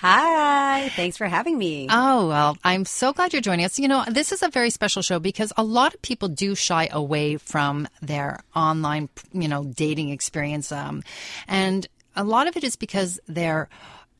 Hi, 0.00 0.90
thanks 0.90 1.16
for 1.16 1.26
having 1.26 1.56
me. 1.56 1.88
Oh, 1.90 2.28
well, 2.28 2.58
I'm 2.62 2.84
so 2.84 3.14
glad 3.14 3.32
you're 3.32 3.40
joining 3.40 3.64
us. 3.64 3.78
You 3.78 3.88
know, 3.88 4.04
this 4.06 4.30
is 4.30 4.42
a 4.42 4.48
very 4.48 4.68
special 4.68 5.00
show 5.00 5.18
because 5.18 5.54
a 5.56 5.64
lot 5.64 5.94
of 5.94 6.02
people 6.02 6.28
do 6.28 6.54
shy 6.54 6.86
away 6.92 7.38
from 7.38 7.88
their 8.02 8.40
online, 8.54 9.08
you 9.32 9.48
know, 9.48 9.64
dating 9.64 10.10
experience. 10.10 10.70
Um, 10.70 11.02
and 11.48 11.88
a 12.16 12.24
lot 12.24 12.48
of 12.48 12.56
it 12.56 12.64
is 12.64 12.76
because 12.76 13.20
they're 13.28 13.68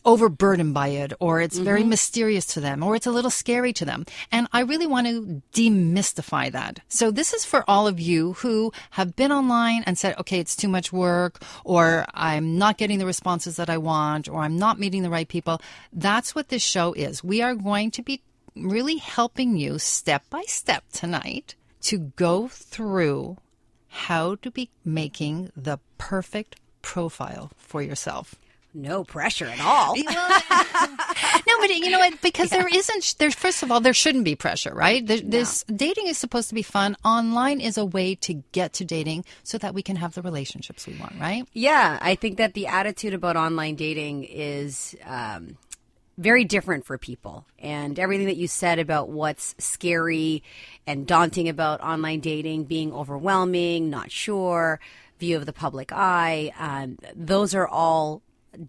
overburdened 0.06 0.72
by 0.72 0.88
it 0.88 1.12
or 1.18 1.40
it's 1.40 1.58
very 1.58 1.80
mm-hmm. 1.80 1.90
mysterious 1.90 2.46
to 2.46 2.60
them 2.60 2.82
or 2.82 2.94
it's 2.94 3.08
a 3.08 3.10
little 3.10 3.30
scary 3.30 3.72
to 3.72 3.84
them. 3.84 4.06
And 4.30 4.46
I 4.52 4.60
really 4.60 4.86
want 4.86 5.08
to 5.08 5.42
demystify 5.52 6.52
that. 6.52 6.80
So 6.88 7.10
this 7.10 7.34
is 7.34 7.44
for 7.44 7.68
all 7.68 7.88
of 7.88 7.98
you 7.98 8.34
who 8.34 8.72
have 8.92 9.16
been 9.16 9.32
online 9.32 9.82
and 9.84 9.98
said, 9.98 10.16
okay, 10.18 10.38
it's 10.38 10.54
too 10.54 10.68
much 10.68 10.92
work 10.92 11.42
or 11.64 12.06
I'm 12.14 12.56
not 12.56 12.78
getting 12.78 13.00
the 13.00 13.06
responses 13.06 13.56
that 13.56 13.68
I 13.68 13.78
want 13.78 14.28
or 14.28 14.42
I'm 14.42 14.56
not 14.56 14.78
meeting 14.78 15.02
the 15.02 15.10
right 15.10 15.28
people. 15.28 15.60
That's 15.92 16.36
what 16.36 16.48
this 16.48 16.62
show 16.62 16.92
is. 16.92 17.24
We 17.24 17.42
are 17.42 17.56
going 17.56 17.90
to 17.90 18.02
be 18.02 18.22
really 18.54 18.96
helping 18.96 19.56
you 19.56 19.78
step 19.78 20.22
by 20.30 20.42
step 20.46 20.84
tonight 20.92 21.56
to 21.82 21.98
go 21.98 22.46
through 22.46 23.38
how 23.88 24.36
to 24.36 24.50
be 24.50 24.70
making 24.84 25.50
the 25.56 25.78
perfect 25.98 26.56
profile 26.86 27.50
for 27.56 27.82
yourself 27.82 28.36
no 28.76 29.04
pressure 29.04 29.46
at 29.46 29.60
all. 29.60 29.96
no, 31.46 31.54
but 31.60 31.70
you 31.70 31.90
know 31.90 31.98
what? 31.98 32.20
Because 32.20 32.52
yeah. 32.52 32.58
there 32.58 32.68
isn't. 32.68 33.14
There's 33.18 33.34
first 33.34 33.62
of 33.62 33.72
all, 33.72 33.80
there 33.80 33.94
shouldn't 33.94 34.24
be 34.24 34.36
pressure, 34.36 34.74
right? 34.74 35.04
this 35.04 35.64
no. 35.68 35.76
dating 35.76 36.06
is 36.08 36.18
supposed 36.18 36.50
to 36.50 36.54
be 36.54 36.62
fun. 36.62 36.96
Online 37.04 37.60
is 37.60 37.78
a 37.78 37.84
way 37.84 38.14
to 38.16 38.34
get 38.52 38.74
to 38.74 38.84
dating 38.84 39.24
so 39.42 39.58
that 39.58 39.74
we 39.74 39.82
can 39.82 39.96
have 39.96 40.14
the 40.14 40.22
relationships 40.22 40.86
we 40.86 40.94
want, 40.98 41.14
right? 41.18 41.48
Yeah, 41.54 41.98
I 42.00 42.14
think 42.14 42.36
that 42.36 42.54
the 42.54 42.66
attitude 42.66 43.14
about 43.14 43.36
online 43.36 43.74
dating 43.76 44.24
is. 44.24 44.94
Um, 45.04 45.56
very 46.18 46.44
different 46.44 46.86
for 46.86 46.96
people. 46.96 47.44
And 47.58 47.98
everything 47.98 48.24
that 48.24 48.38
you 48.38 48.48
said 48.48 48.78
about 48.78 49.10
what's 49.10 49.54
scary 49.58 50.42
and 50.86 51.06
daunting 51.06 51.46
about 51.46 51.82
online 51.82 52.20
dating, 52.20 52.64
being 52.64 52.90
overwhelming, 52.90 53.90
not 53.90 54.10
sure, 54.10 54.80
view 55.18 55.36
of 55.36 55.46
the 55.46 55.52
public 55.52 55.92
eye, 55.92 56.52
um, 56.58 56.98
those 57.14 57.54
are 57.54 57.68
all 57.68 58.22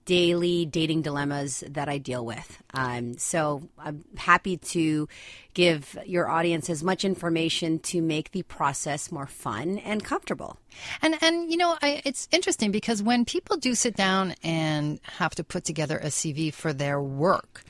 daily 0.05 0.65
dating 0.65 1.01
dilemmas 1.01 1.63
that 1.69 1.89
I 1.89 1.97
deal 1.97 2.25
with. 2.25 2.61
Um, 2.73 3.17
so 3.17 3.69
I'm 3.77 4.03
happy 4.17 4.57
to 4.57 5.07
give 5.53 5.97
your 6.05 6.29
audience 6.29 6.69
as 6.69 6.83
much 6.83 7.05
information 7.05 7.79
to 7.79 8.01
make 8.01 8.31
the 8.31 8.43
process 8.43 9.11
more 9.11 9.27
fun 9.27 9.77
and 9.79 10.03
comfortable. 10.03 10.57
And 11.01 11.17
and 11.21 11.49
you 11.51 11.57
know, 11.57 11.77
I, 11.81 12.01
it's 12.05 12.27
interesting 12.31 12.71
because 12.71 13.01
when 13.01 13.25
people 13.25 13.57
do 13.57 13.75
sit 13.75 13.95
down 13.95 14.35
and 14.43 14.99
have 15.03 15.35
to 15.35 15.43
put 15.43 15.63
together 15.63 15.97
a 15.97 16.07
CV 16.07 16.53
for 16.53 16.73
their 16.73 17.01
work, 17.01 17.63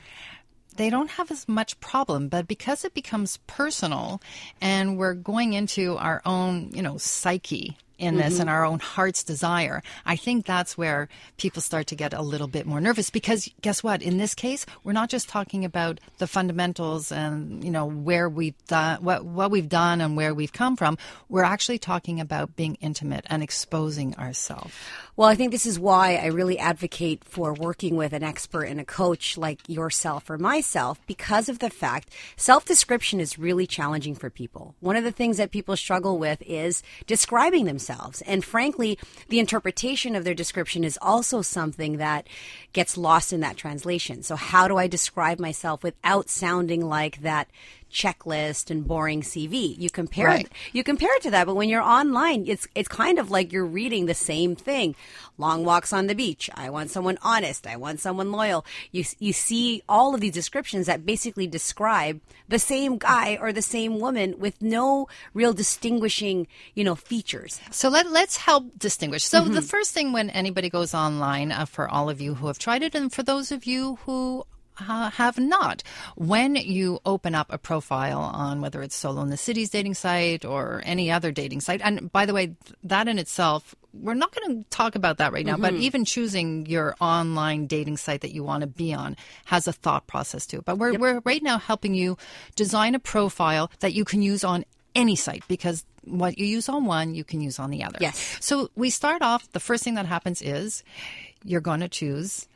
they 0.76 0.90
don't 0.90 1.10
have 1.10 1.30
as 1.30 1.48
much 1.48 1.78
problem 1.80 2.28
but 2.28 2.46
because 2.46 2.84
it 2.84 2.94
becomes 2.94 3.38
personal 3.48 4.22
and 4.60 4.96
we're 4.96 5.14
going 5.14 5.52
into 5.52 5.96
our 5.96 6.22
own 6.24 6.70
you 6.72 6.80
know 6.80 6.96
psyche 6.96 7.76
in 7.98 8.16
this 8.16 8.34
mm-hmm. 8.34 8.42
and 8.42 8.50
our 8.50 8.64
own 8.64 8.78
heart's 8.78 9.24
desire, 9.24 9.82
I 10.06 10.16
think 10.16 10.46
that's 10.46 10.78
where 10.78 11.08
people 11.36 11.60
start 11.60 11.88
to 11.88 11.96
get 11.96 12.12
a 12.14 12.22
little 12.22 12.46
bit 12.46 12.64
more 12.66 12.80
nervous 12.80 13.10
because 13.10 13.50
guess 13.60 13.82
what? 13.82 14.02
In 14.02 14.18
this 14.18 14.34
case, 14.34 14.64
we're 14.84 14.92
not 14.92 15.10
just 15.10 15.28
talking 15.28 15.64
about 15.64 16.00
the 16.18 16.26
fundamentals 16.26 17.10
and, 17.10 17.62
you 17.64 17.70
know, 17.70 17.86
where 17.86 18.28
we've 18.28 18.54
done, 18.66 19.02
what, 19.02 19.24
what 19.24 19.50
we've 19.50 19.68
done 19.68 20.00
and 20.00 20.16
where 20.16 20.32
we've 20.32 20.52
come 20.52 20.76
from. 20.76 20.96
We're 21.28 21.44
actually 21.44 21.78
talking 21.78 22.20
about 22.20 22.54
being 22.56 22.76
intimate 22.76 23.26
and 23.28 23.42
exposing 23.42 24.16
ourselves. 24.16 24.72
Well, 25.16 25.28
I 25.28 25.34
think 25.34 25.50
this 25.50 25.66
is 25.66 25.80
why 25.80 26.14
I 26.14 26.26
really 26.26 26.60
advocate 26.60 27.24
for 27.24 27.52
working 27.52 27.96
with 27.96 28.12
an 28.12 28.22
expert 28.22 28.64
and 28.64 28.80
a 28.80 28.84
coach 28.84 29.36
like 29.36 29.68
yourself 29.68 30.30
or 30.30 30.38
myself 30.38 31.00
because 31.08 31.48
of 31.48 31.58
the 31.58 31.70
fact 31.70 32.14
self 32.36 32.64
description 32.64 33.18
is 33.18 33.36
really 33.36 33.66
challenging 33.66 34.14
for 34.14 34.30
people. 34.30 34.76
One 34.78 34.94
of 34.94 35.02
the 35.02 35.10
things 35.10 35.38
that 35.38 35.50
people 35.50 35.76
struggle 35.76 36.18
with 36.18 36.40
is 36.46 36.84
describing 37.08 37.64
themselves. 37.64 37.87
And 38.22 38.44
frankly, 38.44 38.98
the 39.28 39.38
interpretation 39.38 40.14
of 40.14 40.24
their 40.24 40.34
description 40.34 40.84
is 40.84 40.98
also 41.00 41.42
something 41.42 41.98
that 41.98 42.26
gets 42.72 42.96
lost 42.96 43.32
in 43.32 43.40
that 43.40 43.56
translation. 43.56 44.22
So, 44.22 44.36
how 44.36 44.68
do 44.68 44.76
I 44.76 44.86
describe 44.86 45.38
myself 45.38 45.82
without 45.82 46.28
sounding 46.28 46.86
like 46.86 47.22
that 47.22 47.48
checklist 47.90 48.70
and 48.70 48.86
boring 48.86 49.22
CV. 49.22 49.76
You 49.78 49.90
compare 49.90 50.26
right. 50.26 50.46
it, 50.46 50.52
you 50.72 50.84
compare 50.84 51.14
it 51.16 51.22
to 51.22 51.30
that, 51.30 51.46
but 51.46 51.54
when 51.54 51.68
you're 51.68 51.82
online, 51.82 52.44
it's 52.46 52.66
it's 52.74 52.88
kind 52.88 53.18
of 53.18 53.30
like 53.30 53.52
you're 53.52 53.66
reading 53.66 54.06
the 54.06 54.14
same 54.14 54.56
thing. 54.56 54.94
Long 55.36 55.64
walks 55.64 55.92
on 55.92 56.06
the 56.06 56.14
beach. 56.14 56.50
I 56.54 56.70
want 56.70 56.90
someone 56.90 57.18
honest. 57.22 57.66
I 57.66 57.76
want 57.76 58.00
someone 58.00 58.32
loyal. 58.32 58.64
You 58.92 59.04
you 59.18 59.32
see 59.32 59.82
all 59.88 60.14
of 60.14 60.20
these 60.20 60.32
descriptions 60.32 60.86
that 60.86 61.06
basically 61.06 61.46
describe 61.46 62.20
the 62.48 62.58
same 62.58 62.98
guy 62.98 63.38
or 63.40 63.52
the 63.52 63.62
same 63.62 63.98
woman 63.98 64.38
with 64.38 64.60
no 64.60 65.08
real 65.34 65.52
distinguishing, 65.52 66.46
you 66.74 66.84
know, 66.84 66.94
features. 66.94 67.60
So 67.70 67.88
let 67.88 68.10
let's 68.10 68.36
help 68.36 68.78
distinguish. 68.78 69.24
So 69.24 69.42
mm-hmm. 69.42 69.54
the 69.54 69.62
first 69.62 69.92
thing 69.92 70.12
when 70.12 70.30
anybody 70.30 70.70
goes 70.70 70.94
online, 70.94 71.52
uh, 71.52 71.66
for 71.66 71.88
all 71.88 72.10
of 72.10 72.20
you 72.20 72.34
who 72.34 72.46
have 72.46 72.58
tried 72.58 72.82
it, 72.82 72.94
and 72.94 73.12
for 73.12 73.22
those 73.22 73.52
of 73.52 73.64
you 73.64 73.98
who 74.04 74.44
uh, 74.80 75.10
have 75.10 75.38
not. 75.38 75.82
When 76.16 76.56
you 76.56 77.00
open 77.04 77.34
up 77.34 77.52
a 77.52 77.58
profile 77.58 78.20
on 78.20 78.60
whether 78.60 78.82
it's 78.82 78.94
Solo 78.94 79.22
in 79.22 79.30
the 79.30 79.36
City's 79.36 79.70
dating 79.70 79.94
site 79.94 80.44
or 80.44 80.82
any 80.84 81.10
other 81.10 81.32
dating 81.32 81.60
site, 81.60 81.80
and 81.82 82.10
by 82.12 82.26
the 82.26 82.34
way, 82.34 82.54
that 82.84 83.08
in 83.08 83.18
itself, 83.18 83.74
we're 83.92 84.14
not 84.14 84.34
going 84.34 84.62
to 84.62 84.70
talk 84.70 84.94
about 84.94 85.18
that 85.18 85.32
right 85.32 85.46
now, 85.46 85.54
mm-hmm. 85.54 85.62
but 85.62 85.74
even 85.74 86.04
choosing 86.04 86.66
your 86.66 86.94
online 87.00 87.66
dating 87.66 87.96
site 87.96 88.20
that 88.20 88.32
you 88.32 88.44
want 88.44 88.60
to 88.60 88.66
be 88.66 88.92
on 88.92 89.16
has 89.46 89.66
a 89.66 89.72
thought 89.72 90.06
process 90.06 90.46
to 90.46 90.58
it. 90.58 90.64
But 90.64 90.78
we're, 90.78 90.92
yep. 90.92 91.00
we're 91.00 91.20
right 91.24 91.42
now 91.42 91.58
helping 91.58 91.94
you 91.94 92.16
design 92.54 92.94
a 92.94 92.98
profile 92.98 93.70
that 93.80 93.94
you 93.94 94.04
can 94.04 94.22
use 94.22 94.44
on 94.44 94.64
any 94.94 95.16
site 95.16 95.42
because 95.48 95.84
what 96.04 96.38
you 96.38 96.46
use 96.46 96.68
on 96.68 96.84
one, 96.84 97.14
you 97.14 97.24
can 97.24 97.40
use 97.40 97.58
on 97.58 97.70
the 97.70 97.84
other. 97.84 97.98
Yes. 98.00 98.38
So 98.40 98.70
we 98.74 98.90
start 98.90 99.22
off, 99.22 99.50
the 99.52 99.60
first 99.60 99.84
thing 99.84 99.94
that 99.94 100.06
happens 100.06 100.42
is 100.42 100.82
you're 101.44 101.60
going 101.60 101.80
to 101.80 101.88
choose 101.88 102.48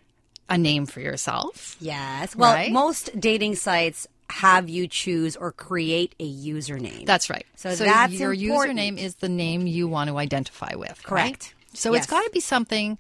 a 0.49 0.59
name 0.59 0.87
for 0.87 1.01
yourself. 1.01 1.77
Yes. 1.81 2.37
Well, 2.37 2.53
right? 2.53 2.73
most 2.73 3.19
dating 3.19 3.57
sites 3.57 4.07
have 4.31 4.69
you 4.69 4.89
choose 4.89 5.37
or 5.37 5.53
create 5.53 6.15
a 6.19 6.31
username. 6.31 7.05
That's 7.05 7.29
right. 7.29 7.47
So, 7.57 7.75
so 7.75 7.85
that's 7.85 8.13
your 8.13 8.33
important. 8.33 8.79
username 8.79 8.99
is 8.99 9.17
the 9.17 9.29
name 9.29 9.67
you 9.67 9.89
want 9.89 10.09
to 10.09 10.19
identify 10.19 10.75
with. 10.75 11.03
Correct. 11.03 11.31
Right? 11.31 11.55
So 11.75 11.93
yes. 11.93 12.05
it's 12.05 12.11
got 12.11 12.23
to 12.23 12.31
be 12.31 12.41
something 12.41 12.99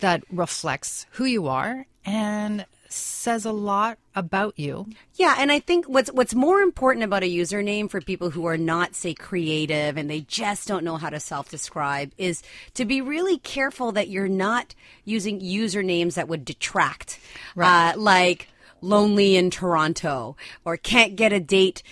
that 0.00 0.24
reflects 0.30 1.06
who 1.12 1.24
you 1.24 1.48
are 1.48 1.86
and 2.04 2.64
says 2.92 3.44
a 3.44 3.52
lot 3.52 3.98
about 4.14 4.58
you. 4.58 4.86
Yeah, 5.14 5.36
and 5.38 5.52
I 5.52 5.60
think 5.60 5.86
what's 5.86 6.12
what's 6.12 6.34
more 6.34 6.60
important 6.60 7.04
about 7.04 7.22
a 7.22 7.30
username 7.30 7.88
for 7.88 8.00
people 8.00 8.30
who 8.30 8.46
are 8.46 8.58
not 8.58 8.94
say 8.94 9.14
creative 9.14 9.96
and 9.96 10.10
they 10.10 10.22
just 10.22 10.66
don't 10.66 10.84
know 10.84 10.96
how 10.96 11.10
to 11.10 11.20
self-describe 11.20 12.12
is 12.18 12.42
to 12.74 12.84
be 12.84 13.00
really 13.00 13.38
careful 13.38 13.92
that 13.92 14.08
you're 14.08 14.28
not 14.28 14.74
using 15.04 15.40
usernames 15.40 16.14
that 16.14 16.28
would 16.28 16.44
detract. 16.44 17.18
Right. 17.54 17.92
Uh, 17.92 17.98
like 17.98 18.48
lonely 18.80 19.36
in 19.36 19.50
Toronto 19.50 20.36
or 20.64 20.76
can't 20.76 21.16
get 21.16 21.32
a 21.32 21.40
date 21.40 21.82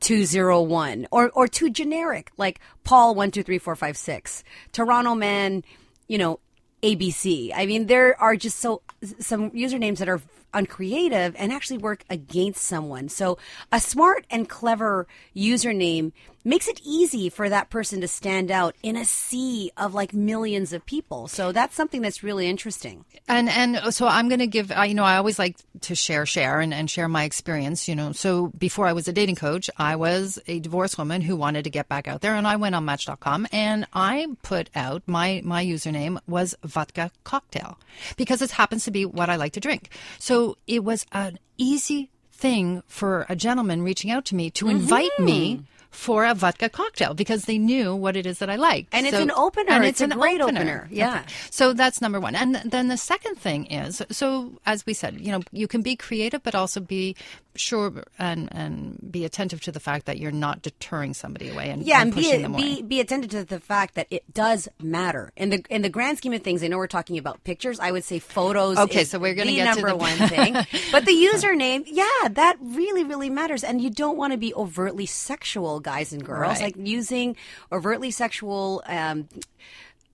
201 0.00 1.08
or 1.10 1.30
or 1.30 1.48
too 1.48 1.70
generic 1.70 2.30
like 2.36 2.60
Paul 2.84 3.14
123456. 3.14 4.44
Toronto 4.72 5.14
man, 5.14 5.64
you 6.06 6.18
know, 6.18 6.38
ABC. 6.82 7.52
I 7.54 7.66
mean, 7.66 7.86
there 7.86 8.20
are 8.20 8.36
just 8.36 8.58
so 8.58 8.82
some 9.18 9.50
usernames 9.50 9.98
that 9.98 10.08
are 10.08 10.20
uncreative 10.56 11.36
and 11.38 11.52
actually 11.52 11.78
work 11.78 12.04
against 12.10 12.64
someone. 12.64 13.08
So 13.08 13.38
a 13.70 13.78
smart 13.78 14.26
and 14.30 14.48
clever 14.48 15.06
username 15.36 16.12
makes 16.46 16.68
it 16.68 16.80
easy 16.84 17.28
for 17.28 17.48
that 17.48 17.70
person 17.70 18.00
to 18.00 18.06
stand 18.06 18.52
out 18.52 18.76
in 18.80 18.96
a 18.96 19.04
sea 19.04 19.72
of 19.76 19.94
like 19.94 20.14
millions 20.14 20.72
of 20.72 20.86
people. 20.86 21.26
So 21.26 21.50
that's 21.50 21.74
something 21.74 22.00
that's 22.00 22.22
really 22.22 22.46
interesting. 22.48 23.04
And 23.26 23.48
and 23.48 23.92
so 23.92 24.06
I'm 24.06 24.28
going 24.28 24.38
to 24.38 24.46
give 24.46 24.70
you 24.86 24.94
know 24.94 25.02
I 25.02 25.16
always 25.16 25.38
like 25.40 25.56
to 25.82 25.96
share 25.96 26.24
share 26.24 26.60
and, 26.60 26.72
and 26.72 26.88
share 26.88 27.08
my 27.08 27.24
experience, 27.24 27.88
you 27.88 27.96
know. 27.96 28.12
So 28.12 28.52
before 28.56 28.86
I 28.86 28.92
was 28.92 29.08
a 29.08 29.12
dating 29.12 29.34
coach, 29.34 29.68
I 29.76 29.96
was 29.96 30.38
a 30.46 30.60
divorced 30.60 30.96
woman 30.98 31.20
who 31.20 31.34
wanted 31.34 31.64
to 31.64 31.70
get 31.70 31.88
back 31.88 32.06
out 32.06 32.20
there 32.20 32.36
and 32.36 32.46
I 32.46 32.54
went 32.54 32.76
on 32.76 32.84
match.com 32.84 33.48
and 33.50 33.86
I 33.92 34.28
put 34.42 34.70
out 34.76 35.02
my 35.06 35.42
my 35.44 35.64
username 35.64 36.18
was 36.28 36.54
vodka 36.62 37.10
cocktail 37.24 37.76
because 38.16 38.40
it 38.40 38.52
happens 38.52 38.84
to 38.84 38.92
be 38.92 39.04
what 39.04 39.28
I 39.28 39.34
like 39.34 39.54
to 39.54 39.60
drink. 39.60 39.90
So 40.20 40.45
it 40.66 40.84
was 40.84 41.06
an 41.12 41.38
easy 41.58 42.10
thing 42.30 42.82
for 42.86 43.24
a 43.28 43.36
gentleman 43.36 43.82
reaching 43.82 44.10
out 44.10 44.24
to 44.26 44.34
me 44.34 44.50
to 44.50 44.66
mm-hmm. 44.66 44.76
invite 44.76 45.18
me 45.18 45.62
for 45.90 46.24
a 46.24 46.34
vodka 46.34 46.68
cocktail 46.68 47.14
because 47.14 47.44
they 47.44 47.58
knew 47.58 47.94
what 47.94 48.16
it 48.16 48.26
is 48.26 48.38
that 48.40 48.50
I 48.50 48.56
like. 48.56 48.86
And 48.92 49.06
it's 49.06 49.16
an 49.16 49.30
opener. 49.30 49.72
And 49.72 49.84
It's 49.84 50.00
it's, 50.00 50.10
a 50.10 50.14
an 50.14 50.18
great 50.18 50.40
opener. 50.40 50.88
Yeah. 50.90 51.20
Okay. 51.20 51.32
So 51.50 51.72
that's 51.72 52.00
number 52.00 52.20
one. 52.20 52.34
And 52.34 52.56
then 52.64 52.88
the 52.88 52.96
second 52.96 53.36
thing 53.36 53.66
is, 53.66 54.02
so 54.10 54.52
as 54.66 54.84
we 54.86 54.94
said, 54.94 55.20
you 55.20 55.32
know, 55.32 55.40
you 55.52 55.66
can 55.68 55.82
be 55.82 55.96
creative, 55.96 56.42
but 56.42 56.54
also 56.54 56.80
be 56.80 57.16
sure 57.54 58.04
and 58.18 58.50
and 58.52 58.98
be 59.10 59.24
attentive 59.24 59.62
to 59.62 59.72
the 59.72 59.80
fact 59.80 60.04
that 60.04 60.18
you're 60.18 60.30
not 60.30 60.60
deterring 60.60 61.14
somebody 61.14 61.48
away 61.48 61.70
and, 61.70 61.82
Yeah, 61.84 62.02
and 62.02 62.08
and 62.08 62.14
be 62.14 62.22
pushing 62.22 62.42
them 62.42 62.52
away. 62.54 62.62
be 62.76 62.82
be 62.82 63.00
attentive 63.00 63.30
to 63.30 63.44
the 63.44 63.60
fact 63.60 63.94
that 63.94 64.06
it 64.10 64.22
does 64.34 64.68
matter 64.82 65.32
in 65.36 65.48
the 65.48 65.64
in 65.70 65.80
the 65.80 65.88
grand 65.88 66.18
scheme 66.18 66.34
of 66.34 66.42
things. 66.42 66.62
I 66.62 66.68
know 66.68 66.76
we're 66.76 66.86
talking 66.86 67.16
about 67.16 67.42
pictures. 67.44 67.80
I 67.80 67.92
would 67.92 68.04
say 68.04 68.18
photos. 68.18 68.76
Okay, 68.76 69.00
is 69.02 69.10
so 69.10 69.18
we're 69.18 69.34
gonna 69.34 69.50
the 69.50 69.56
get 69.56 69.74
to 69.74 69.80
number 69.80 69.88
the- 69.88 69.96
one 69.96 70.18
thing. 70.28 70.52
But 70.92 71.06
the 71.06 71.12
username, 71.12 71.84
yeah, 71.86 72.28
that 72.32 72.56
really 72.60 73.04
really 73.04 73.30
matters. 73.30 73.64
And 73.64 73.80
you 73.80 73.88
don't 73.88 74.18
want 74.18 74.32
to 74.34 74.36
be 74.38 74.52
overtly 74.54 75.06
sexual, 75.06 75.75
guys 75.80 76.12
and 76.12 76.24
girls. 76.24 76.60
Right. 76.60 76.74
Like 76.76 76.76
using 76.78 77.36
overtly 77.72 78.10
sexual. 78.10 78.82
Um, 78.86 79.28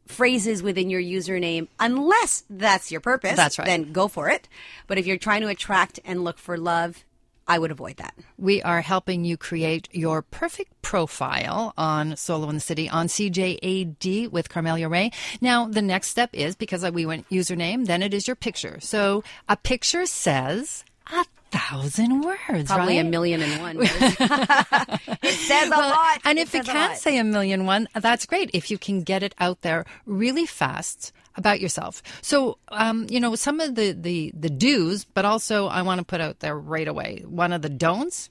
phrases 0.07 0.63
within 0.63 0.91
your 0.91 1.01
username 1.01 1.69
unless 1.81 2.45
that's 2.51 2.91
your 2.91 3.01
purpose 3.01 3.35
That's 3.37 3.59
right. 3.59 3.65
then 3.65 3.93
go 3.93 4.09
for 4.09 4.29
it 4.29 4.47
but 4.87 4.99
if 4.99 5.07
you're 5.07 5.17
trying 5.17 5.41
to 5.41 5.49
attract 5.49 6.01
and 6.05 6.23
look 6.23 6.37
for 6.39 6.59
love 6.59 7.03
i 7.49 7.59
would 7.59 7.71
avoid 7.71 7.97
that 7.97 8.13
We 8.37 8.61
are 8.63 8.83
helping 8.83 9.25
you 9.25 9.39
create 9.39 9.89
your 9.93 10.21
perfect 10.21 10.83
profile 10.83 11.73
on 11.79 12.17
Solo 12.17 12.49
in 12.51 12.57
the 12.57 12.61
City 12.61 12.91
on 12.91 13.07
CJAD 13.07 14.31
with 14.31 14.49
Carmelia 14.51 14.91
Ray. 14.91 15.13
Now, 15.41 15.69
the 15.69 15.81
next 15.81 16.09
step 16.09 16.31
is 16.33 16.57
because 16.57 16.85
we 16.91 17.07
went 17.07 17.29
username, 17.31 17.87
then 17.87 18.03
it 18.03 18.13
is 18.13 18.27
your 18.27 18.37
picture. 18.37 18.79
So 18.81 19.23
a 19.49 19.57
picture 19.57 20.05
says 20.07 20.85
a 21.07 21.25
thousand 21.53 22.23
words, 22.23 22.69
probably 22.71 22.97
right? 22.97 23.07
a 23.07 23.09
million 23.09 23.43
and 23.43 23.61
one 23.61 23.77
it 23.81 25.35
says 25.35 25.67
a 25.69 25.71
lot 25.71 26.19
And 26.25 26.39
if 26.39 26.55
it 26.55 26.65
can't 26.65 26.97
say 26.99 27.19
a 27.19 27.25
million 27.25 27.67
one, 27.67 27.89
that's 27.95 28.27
great. 28.27 28.51
If 28.55 28.71
you 28.71 28.79
can 28.79 29.03
get 29.03 29.23
it 29.23 29.35
out 29.39 29.61
there 29.63 29.85
really 30.07 30.47
fast 30.47 31.13
about 31.37 31.61
yourself. 31.61 32.03
So, 32.21 32.59
um, 32.69 33.07
you 33.09 33.21
know, 33.21 33.35
some 33.37 33.61
of 33.61 33.75
the, 33.75 33.93
the, 33.93 34.33
the 34.35 34.51
do's, 34.51 35.05
but 35.05 35.25
also 35.25 35.67
I 35.67 35.83
want 35.83 35.99
to 36.01 36.05
put 36.05 36.21
out 36.21 36.41
there 36.41 36.57
right 36.59 36.89
away. 36.89 37.23
One 37.27 37.53
of 37.53 37.63
the 37.63 37.71
don'ts, 37.71 38.29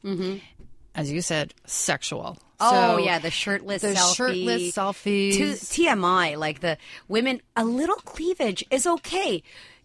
as 0.95 1.11
you 1.11 1.21
said, 1.21 1.53
sexual. 1.65 2.37
Oh 2.59 2.97
So 2.97 2.97
yeah, 3.03 3.17
the 3.17 3.31
shirtless 3.31 3.81
the 3.81 3.89
selfie. 3.89 4.15
shirtless 4.15 4.71
selfies. 4.73 5.37
To, 5.37 5.43
TMI, 5.53 6.37
like 6.37 6.59
the 6.59 6.77
women, 7.07 7.41
a 7.55 7.65
little 7.65 7.95
cleavage 7.95 8.63
is 8.69 8.85
okay. 8.85 9.41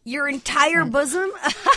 Your 0.06 0.28
entire 0.28 0.84
Hmm. 0.84 0.90
bosom? 0.90 1.30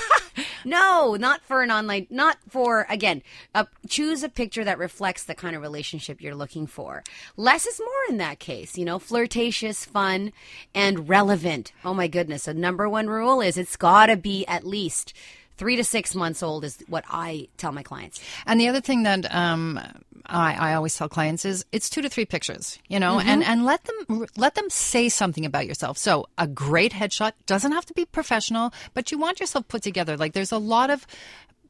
no, 0.65 1.15
not 1.15 1.41
for 1.41 1.63
an 1.63 1.71
online. 1.71 2.05
Not 2.11 2.37
for 2.47 2.85
again. 2.89 3.23
Uh, 3.55 3.65
choose 3.89 4.21
a 4.21 4.29
picture 4.29 4.63
that 4.63 4.77
reflects 4.77 5.23
the 5.23 5.33
kind 5.33 5.55
of 5.55 5.63
relationship 5.63 6.21
you're 6.21 6.35
looking 6.35 6.67
for. 6.67 7.03
Less 7.37 7.65
is 7.65 7.79
more 7.79 8.03
in 8.09 8.17
that 8.17 8.37
case. 8.37 8.77
You 8.77 8.85
know, 8.85 8.99
flirtatious, 8.99 9.83
fun, 9.83 10.31
and 10.75 11.09
relevant. 11.09 11.71
Oh 11.83 11.95
my 11.95 12.07
goodness! 12.07 12.47
A 12.47 12.53
number 12.53 12.87
one 12.87 13.07
rule 13.07 13.41
is 13.41 13.57
it's 13.57 13.75
got 13.75 14.05
to 14.05 14.15
be 14.15 14.45
at 14.45 14.63
least. 14.63 15.13
Three 15.57 15.75
to 15.75 15.83
six 15.83 16.15
months 16.15 16.41
old 16.41 16.63
is 16.63 16.77
what 16.87 17.03
I 17.09 17.49
tell 17.57 17.73
my 17.73 17.83
clients. 17.83 18.21
And 18.45 18.61
the 18.61 18.69
other 18.69 18.79
thing 18.79 19.03
that 19.03 19.25
um, 19.35 19.77
I, 20.25 20.71
I 20.71 20.73
always 20.73 20.95
tell 20.95 21.09
clients 21.09 21.45
is 21.45 21.65
it's 21.71 21.89
two 21.89 22.01
to 22.01 22.09
three 22.09 22.25
pictures, 22.25 22.79
you 22.87 22.99
know, 22.99 23.17
mm-hmm. 23.17 23.29
and, 23.29 23.43
and 23.43 23.65
let 23.65 23.83
them 23.83 24.25
let 24.37 24.55
them 24.55 24.69
say 24.69 25.09
something 25.09 25.45
about 25.45 25.67
yourself. 25.67 25.97
So 25.97 26.27
a 26.37 26.47
great 26.47 26.91
headshot 26.91 27.33
doesn't 27.45 27.71
have 27.71 27.85
to 27.87 27.93
be 27.93 28.05
professional, 28.05 28.73
but 28.93 29.11
you 29.11 29.17
want 29.17 29.39
yourself 29.39 29.67
put 29.67 29.83
together. 29.83 30.17
Like 30.17 30.33
there's 30.33 30.51
a 30.51 30.57
lot 30.57 30.89
of 30.89 31.05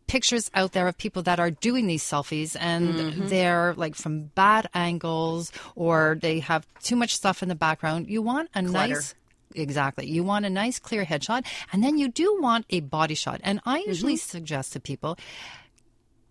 pictures 0.08 0.50
out 0.56 0.72
there 0.72 0.88
of 0.88 0.98
people 0.98 1.22
that 1.22 1.39
are 1.39 1.51
doing 1.51 1.86
these 1.86 2.03
selfies 2.03 2.58
and 2.60 2.96
mm-hmm. 2.96 3.27
they're 3.27 3.75
like 3.77 3.96
from 3.96 4.24
bad 4.34 4.68
angles 4.74 5.51
or 5.75 6.18
they 6.20 6.39
have 6.39 6.65
too 6.82 6.96
much 6.96 7.15
stuff 7.15 7.44
in 7.44 7.50
the 7.50 7.56
background. 7.56 8.10
You 8.10 8.22
want 8.22 8.50
a 8.56 8.63
Clutter. 8.63 8.95
nice 8.95 9.15
Exactly. 9.56 10.08
You 10.08 10.23
want 10.23 10.45
a 10.45 10.50
nice 10.50 10.80
clear 10.80 11.06
headshot 11.06 11.45
and 11.73 11.84
then 11.84 11.97
you 11.97 12.08
do 12.10 12.38
want 12.39 12.65
a 12.69 12.82
body 12.82 13.15
shot. 13.15 13.41
And 13.43 13.60
I 13.65 13.80
usually 13.80 14.13
mm-hmm. 14.13 14.30
suggest 14.30 14.73
to 14.73 14.80
people 14.80 15.17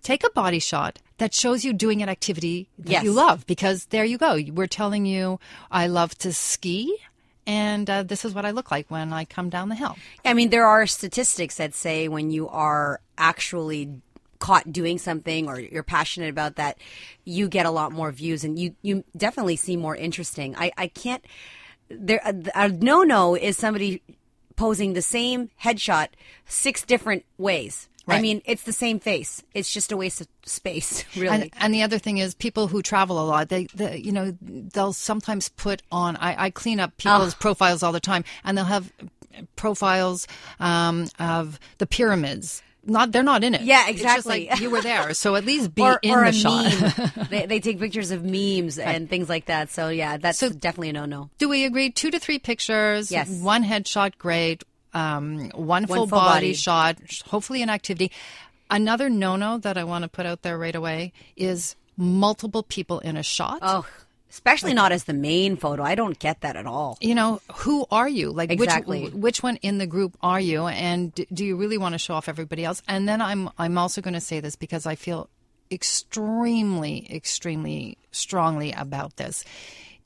take 0.09 0.25
a 0.25 0.31
body 0.43 0.59
shot 0.73 0.93
that 1.19 1.35
shows 1.43 1.59
you 1.67 1.73
doing 1.73 1.99
an 2.03 2.09
activity 2.09 2.57
that 2.79 2.91
Yes. 2.93 3.05
you 3.05 3.13
love 3.13 3.39
because 3.47 3.79
there 3.87 4.05
you 4.13 4.17
go. 4.17 4.33
We're 4.59 4.67
telling 4.83 5.05
you 5.15 5.39
I 5.71 5.85
love 5.87 6.11
to 6.25 6.33
ski 6.33 6.97
and 7.47 7.89
uh, 7.91 8.03
this 8.11 8.25
is 8.27 8.33
what 8.35 8.45
I 8.45 8.53
look 8.53 8.71
like 8.71 8.87
when 8.91 9.13
I 9.21 9.25
come 9.25 9.49
down 9.57 9.69
the 9.69 9.75
hill. 9.75 9.97
I 10.25 10.33
mean, 10.35 10.51
there 10.51 10.67
are 10.67 10.87
statistics 10.87 11.57
that 11.57 11.75
say 11.75 12.09
when 12.09 12.31
you 12.31 12.49
are 12.49 13.01
actually 13.17 13.83
caught 14.39 14.71
doing 14.73 14.99
something 14.99 15.49
or 15.49 15.59
you're 15.59 15.83
passionate 15.99 16.31
about 16.31 16.57
that, 16.57 16.79
you 17.25 17.49
get 17.49 17.67
a 17.67 17.71
lot 17.71 17.91
more 17.93 18.11
views 18.13 18.45
and 18.45 18.59
you, 18.59 18.75
you 18.83 19.03
definitely 19.17 19.57
seem 19.57 19.81
more 19.81 19.97
interesting. 19.97 20.55
I, 20.57 20.71
I 20.77 20.89
can't, 20.89 21.25
there, 21.91 22.21
a, 22.25 22.35
a 22.55 22.69
no 22.69 23.03
no 23.03 23.35
is 23.35 23.57
somebody 23.57 24.03
posing 24.57 24.93
the 24.93 25.03
same 25.03 25.51
headshot 25.65 26.09
six 26.47 26.83
different 26.83 27.25
ways. 27.39 27.89
I 28.17 28.21
mean, 28.21 28.43
it's 28.45 28.63
the 28.63 28.73
same 28.73 29.01
face. 29.01 29.43
It's 29.55 29.73
just 29.73 29.93
a 29.93 29.97
waste 29.97 30.21
of 30.21 30.29
space, 30.45 31.05
really. 31.17 31.29
And, 31.29 31.51
and 31.59 31.75
the 31.75 31.83
other 31.83 31.99
thing 31.99 32.19
is 32.19 32.35
people 32.35 32.69
who 32.69 32.83
travel 32.83 33.23
a 33.23 33.27
lot, 33.27 33.49
they, 33.49 33.67
they 33.75 33.99
you 33.99 34.13
know, 34.13 34.37
they'll 34.41 34.93
sometimes 34.93 35.49
put 35.49 35.83
on, 35.93 36.17
I, 36.17 36.45
I 36.45 36.51
clean 36.51 36.81
up 36.81 36.97
people's 36.97 37.35
profiles 37.35 37.83
all 37.83 37.93
the 37.93 38.01
time 38.01 38.25
and 38.45 38.57
they'll 38.57 38.65
have 38.65 38.93
profiles 39.57 40.27
um, 40.61 41.07
of 41.19 41.59
the 41.79 41.87
pyramids. 41.87 42.63
Not, 42.85 43.13
they're 43.13 43.23
not 43.23 43.45
in 43.45 43.55
it. 43.55 43.63
Yeah, 43.63 43.89
It's 43.89 44.01
just 44.01 44.19
exactly. 44.19 44.49
like 44.49 44.61
you 44.61 44.71
were 44.71 44.81
there. 44.81 45.13
So 45.13 45.35
at 45.37 45.45
least 45.45 45.75
be 45.75 45.83
or, 45.85 45.99
in 46.03 46.13
or 46.13 46.23
the 46.23 46.29
a 46.29 46.33
shot. 46.33 46.81
meme. 46.81 47.27
they, 47.31 47.47
they 47.47 47.61
take 47.61 47.79
pictures 47.79 48.11
of 48.11 48.25
memes 48.25 48.79
and 48.79 49.11
things 49.11 49.29
like 49.29 49.47
that. 49.47 49.71
So 49.71 49.89
yeah, 49.91 50.17
that's 50.17 50.41
definitely 50.41 50.91
a 50.91 50.93
no 50.95 51.05
no. 51.05 51.31
Do 51.39 51.49
we 51.51 51.65
agree? 51.67 51.91
Two 51.91 52.11
to 52.11 52.19
three 52.19 52.39
pictures. 52.39 53.11
Yes. 53.11 53.29
One 53.29 53.63
headshot, 53.63 54.17
great. 54.17 54.63
Um, 54.95 55.51
one 55.51 55.87
full, 55.87 55.97
full 55.97 56.07
body, 56.07 56.49
body. 56.49 56.55
shot, 56.55 56.97
hopefully 57.27 57.63
an 57.63 57.71
activity. 57.71 58.11
Another 58.71 59.09
no 59.11 59.37
no 59.37 59.59
that 59.59 59.77
I 59.79 59.85
want 59.85 60.03
to 60.03 60.09
put 60.09 60.27
out 60.27 60.43
there 60.43 60.59
right 60.59 60.75
away 60.75 61.13
is 61.37 61.75
multiple 61.97 62.63
people 62.63 62.99
in 63.01 63.17
a 63.17 63.23
shot. 63.23 63.59
Oh, 63.63 63.87
especially 64.31 64.75
not 64.75 64.93
as 64.93 65.05
the 65.05 65.15
main 65.15 65.57
photo. 65.57 65.83
I 65.83 65.95
don't 65.95 66.19
get 66.19 66.43
that 66.43 66.55
at 66.57 66.67
all. 66.67 66.99
you 67.01 67.15
know, 67.15 67.41
who 67.55 67.87
are 67.91 68.09
you? 68.09 68.31
Like, 68.31 68.51
Exactly. 68.51 69.05
which 69.05 69.15
which 69.15 69.43
one 69.43 69.57
in 69.57 69.79
the 69.79 69.87
group 69.87 70.17
are 70.23 70.41
you? 70.41 70.67
And 70.67 71.15
do 71.33 71.45
you 71.45 71.57
really 71.57 71.79
want 71.79 71.95
to 71.95 71.99
show 71.99 72.15
off 72.15 72.29
everybody 72.29 72.65
else? 72.65 72.83
And 72.87 73.09
then 73.09 73.21
I'm 73.23 73.49
I'm 73.59 73.79
also 73.79 74.01
going 74.03 74.15
to 74.15 74.21
say 74.21 74.41
this 74.41 74.55
because 74.57 74.87
I 74.87 74.95
feel 74.97 75.29
extremely 75.71 77.07
extremely 77.15 77.97
strongly 78.11 78.73
about 78.73 79.17
this. 79.17 79.45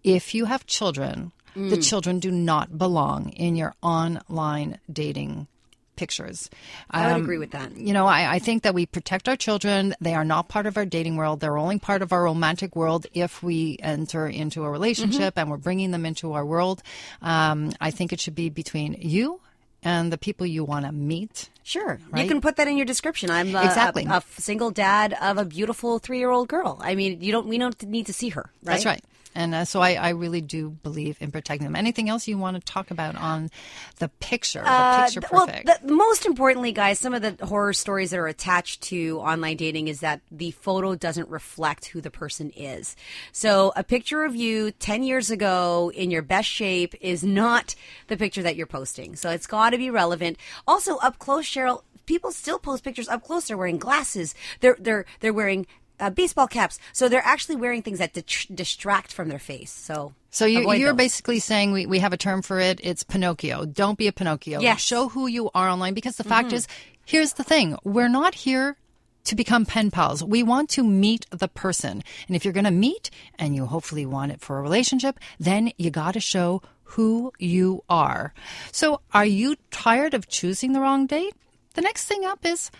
If 0.05 0.35
you 0.35 0.47
have 0.47 0.67
children, 0.67 1.33
the 1.55 1.77
Mm. 1.77 1.89
children 1.89 2.19
do 2.19 2.31
not 2.31 2.77
belong 2.79 3.31
in 3.31 3.57
your 3.57 3.75
online 3.83 4.79
dating 4.93 5.47
pictures. 5.95 6.49
I 6.91 7.07
would 7.07 7.13
Um, 7.17 7.23
agree 7.23 7.39
with 7.39 7.51
that. 7.53 7.77
you 7.77 7.93
know, 7.93 8.07
I, 8.07 8.35
I 8.35 8.39
think 8.39 8.63
that 8.63 8.75
we 8.75 8.87
protect 8.87 9.29
our 9.29 9.37
children. 9.37 9.95
They 10.01 10.15
are 10.15 10.25
not 10.25 10.49
part 10.49 10.67
of 10.67 10.77
our 10.77 10.87
dating 10.87 11.17
world. 11.17 11.41
They're 11.41 11.59
only 11.59 11.79
part 11.79 12.01
of 12.03 12.13
our 12.13 12.25
romantic 12.25 12.75
world 12.75 13.07
if 13.15 13.43
we 13.43 13.77
enter 13.83 14.27
into 14.27 14.65
a 14.65 14.71
relationship 14.71 15.35
and 15.39 15.51
we're 15.51 15.59
bringing 15.59 15.91
them 15.91 16.07
into 16.07 16.33
our 16.33 16.45
world. 16.47 16.83
Um, 17.21 17.73
I 17.81 17.91
think 17.91 18.13
it 18.13 18.21
should 18.21 18.35
be 18.35 18.49
between 18.49 18.97
you 19.01 19.41
and 19.85 20.13
the 20.13 20.19
people 20.19 20.47
you 20.47 20.65
want 20.65 20.87
to 20.87 20.93
meet. 20.93 21.51
Sure, 21.63 22.01
Right? 22.11 22.23
you 22.23 22.29
can 22.29 22.41
put 22.41 22.57
that 22.57 22.67
in 22.69 22.77
your 22.77 22.87
description. 22.87 23.31
I'm 23.31 23.55
a, 23.55 23.63
Exactly. 23.65 24.05
a, 24.07 24.17
a 24.17 24.23
single 24.39 24.71
dad 24.71 25.15
of 25.21 25.39
a 25.39 25.45
beautiful 25.45 25.99
three 25.99 26.19
year 26.19 26.31
old 26.31 26.49
girl. 26.49 26.79
I 26.83 26.95
mean, 26.95 27.21
you 27.21 27.31
don't 27.33 27.47
we 27.49 27.59
don't 27.59 27.81
need 27.85 28.07
to 28.07 28.13
see 28.13 28.31
her. 28.31 28.51
Right? 28.65 28.73
That's 28.83 28.87
right. 28.87 29.05
And 29.35 29.55
uh, 29.55 29.65
so 29.65 29.81
I, 29.81 29.95
I 29.95 30.09
really 30.11 30.41
do 30.41 30.71
believe 30.71 31.17
in 31.21 31.31
protecting 31.31 31.67
them. 31.67 31.77
Anything 31.77 32.09
else 32.09 32.29
you 32.29 32.37
want 32.39 32.57
to 32.57 32.73
talk 32.73 32.91
about 32.91 33.17
on 33.17 33.51
the 33.99 34.09
picture, 34.21 34.63
the 34.63 34.71
Uh, 34.71 35.05
picture 35.05 35.21
th- 35.21 35.33
well, 35.33 35.47
the, 35.47 35.79
most 35.93 36.27
importantly, 36.27 36.73
guys, 36.73 36.99
some 36.99 37.15
of 37.15 37.23
the 37.23 37.47
horror 37.47 37.73
stories 37.73 38.11
that 38.11 38.19
are 38.19 38.27
attached 38.27 38.83
to 38.83 39.19
online 39.21 39.57
dating 39.57 39.89
is 39.89 40.01
that 40.01 40.21
the 40.31 40.51
photo 40.51 40.95
doesn't 40.95 41.29
reflect 41.29 41.87
who 41.87 42.01
the 42.01 42.11
person 42.11 42.51
is. 42.51 42.95
So, 43.33 43.73
a 43.77 43.85
picture 43.85 44.25
of 44.25 44.37
you 44.37 44.71
10 44.73 45.03
years 45.03 45.31
ago 45.31 45.91
in 45.95 46.11
your 46.11 46.23
best 46.23 46.49
shape 46.49 46.95
is 47.01 47.25
not 47.25 47.75
the 48.09 48.17
picture 48.17 48.43
that 48.43 48.57
you're 48.57 48.67
posting. 48.67 49.17
So, 49.17 49.31
it's 49.31 49.47
got 49.47 49.71
to 49.71 49.79
be 49.79 49.91
relevant. 49.91 50.37
Also, 50.67 50.97
up 50.99 51.19
close, 51.19 51.45
Cheryl, 51.47 51.83
people 52.07 52.33
still 52.33 52.59
post 52.59 52.85
pictures 52.85 53.09
up 53.09 53.25
close. 53.25 53.47
They're 53.47 53.57
wearing 53.57 53.79
glasses. 53.79 54.35
They're 54.61 54.77
they're 54.79 55.05
they're 55.21 55.33
wearing 55.33 55.67
uh, 56.03 56.11
baseball 56.11 56.49
caps. 56.49 56.79
So 56.93 57.09
they're 57.09 57.25
actually 57.25 57.57
wearing 57.57 57.83
things 57.83 57.99
that 57.99 58.13
di- 58.13 58.23
distract 58.55 59.13
from 59.13 59.29
their 59.29 59.39
face. 59.39 59.71
So 59.71 60.13
So 60.31 60.45
you, 60.45 60.71
you're 60.75 60.91
those. 60.91 60.97
basically 60.97 61.39
saying 61.39 61.73
we, 61.73 61.87
we 61.87 62.01
have 62.01 62.13
a 62.13 62.17
term 62.17 62.43
for 62.43 62.59
it. 62.61 62.81
It's 62.83 63.03
Pinocchio. 63.05 63.65
Don't 63.65 63.97
be 63.99 64.09
a 64.09 64.13
Pinocchio. 64.13 64.61
Yes. 64.61 64.81
Show 64.81 65.09
who 65.09 65.27
you 65.27 65.51
are 65.55 65.69
online 65.69 65.95
because 65.95 66.17
the 66.17 66.25
fact 66.25 66.53
is, 66.53 66.67
here's 67.07 67.35
the 67.35 67.45
thing. 67.45 67.77
We're 67.85 68.09
not 68.09 68.35
here 68.35 68.77
to 69.25 69.37
become 69.37 69.65
pen 69.65 69.91
pals. 69.91 70.25
We 70.25 70.43
want 70.43 70.69
to 70.71 70.83
meet 70.83 71.27
the 71.31 71.49
person. 71.49 72.03
And 72.27 72.35
if 72.37 72.45
you're 72.45 72.53
going 72.53 72.65
to 72.65 72.71
meet 72.89 73.09
and 73.39 73.55
you 73.55 73.67
hopefully 73.67 74.05
want 74.05 74.33
it 74.33 74.41
for 74.41 74.59
a 74.59 74.63
relationship, 74.63 75.21
then 75.39 75.71
you 75.79 75.91
got 75.91 76.15
to 76.15 76.21
show 76.21 76.61
who 76.97 77.33
you 77.39 77.85
are. 77.89 78.35
So 78.73 79.01
are 79.15 79.25
you 79.25 79.57
tired 79.71 80.13
of 80.15 80.29
choosing 80.29 80.73
the 80.73 80.81
wrong 80.81 81.07
date? 81.07 81.35
The 81.75 81.83
next 81.83 82.05
thing 82.07 82.25
up 82.25 82.45
is 82.45 82.71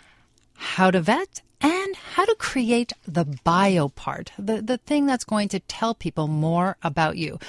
how 0.55 0.91
to 0.91 0.99
vet 1.01 1.41
and 1.63 1.95
how 1.95 2.25
to 2.25 2.35
create 2.35 2.93
the 3.07 3.25
bio 3.43 3.87
part, 3.87 4.31
the, 4.37 4.61
the 4.61 4.77
thing 4.77 5.07
that's 5.07 5.23
going 5.23 5.47
to 5.49 5.59
tell 5.61 5.95
people 5.95 6.27
more 6.27 6.77
about 6.83 7.17
you. 7.17 7.39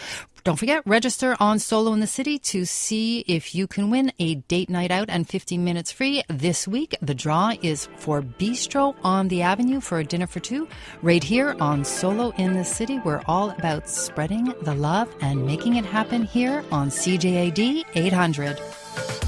Don't 0.44 0.58
forget, 0.58 0.82
register 0.86 1.38
on 1.40 1.58
Solo 1.58 1.94
in 1.94 2.00
the 2.00 2.06
City 2.06 2.38
to 2.38 2.66
see 2.66 3.20
if 3.20 3.54
you 3.54 3.66
can 3.66 3.88
win 3.88 4.12
a 4.18 4.34
date 4.34 4.68
night 4.68 4.90
out 4.90 5.08
and 5.08 5.26
15 5.26 5.64
minutes 5.64 5.90
free. 5.90 6.22
This 6.28 6.68
week, 6.68 6.94
the 7.00 7.14
draw 7.14 7.54
is 7.62 7.88
for 7.96 8.20
Bistro 8.20 8.94
on 9.02 9.28
the 9.28 9.40
Avenue 9.40 9.80
for 9.80 10.00
a 10.00 10.04
dinner 10.04 10.26
for 10.26 10.40
two. 10.40 10.68
Right 11.00 11.24
here 11.24 11.56
on 11.60 11.82
Solo 11.82 12.30
in 12.36 12.52
the 12.52 12.64
City, 12.64 12.98
we're 12.98 13.22
all 13.26 13.52
about 13.52 13.88
spreading 13.88 14.52
the 14.60 14.74
love 14.74 15.08
and 15.22 15.46
making 15.46 15.76
it 15.76 15.86
happen 15.86 16.24
here 16.24 16.62
on 16.70 16.90
CJAD 16.90 17.86
800. 17.94 19.23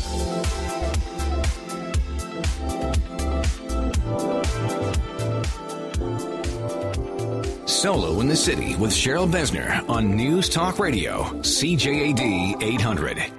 Solo 7.67 8.21
in 8.21 8.29
the 8.29 8.37
City 8.37 8.77
with 8.77 8.93
Cheryl 8.93 9.29
Besner 9.29 9.87
on 9.89 10.15
News 10.15 10.49
Talk 10.49 10.79
Radio, 10.79 11.25
CJAD 11.43 12.63
800. 12.63 13.36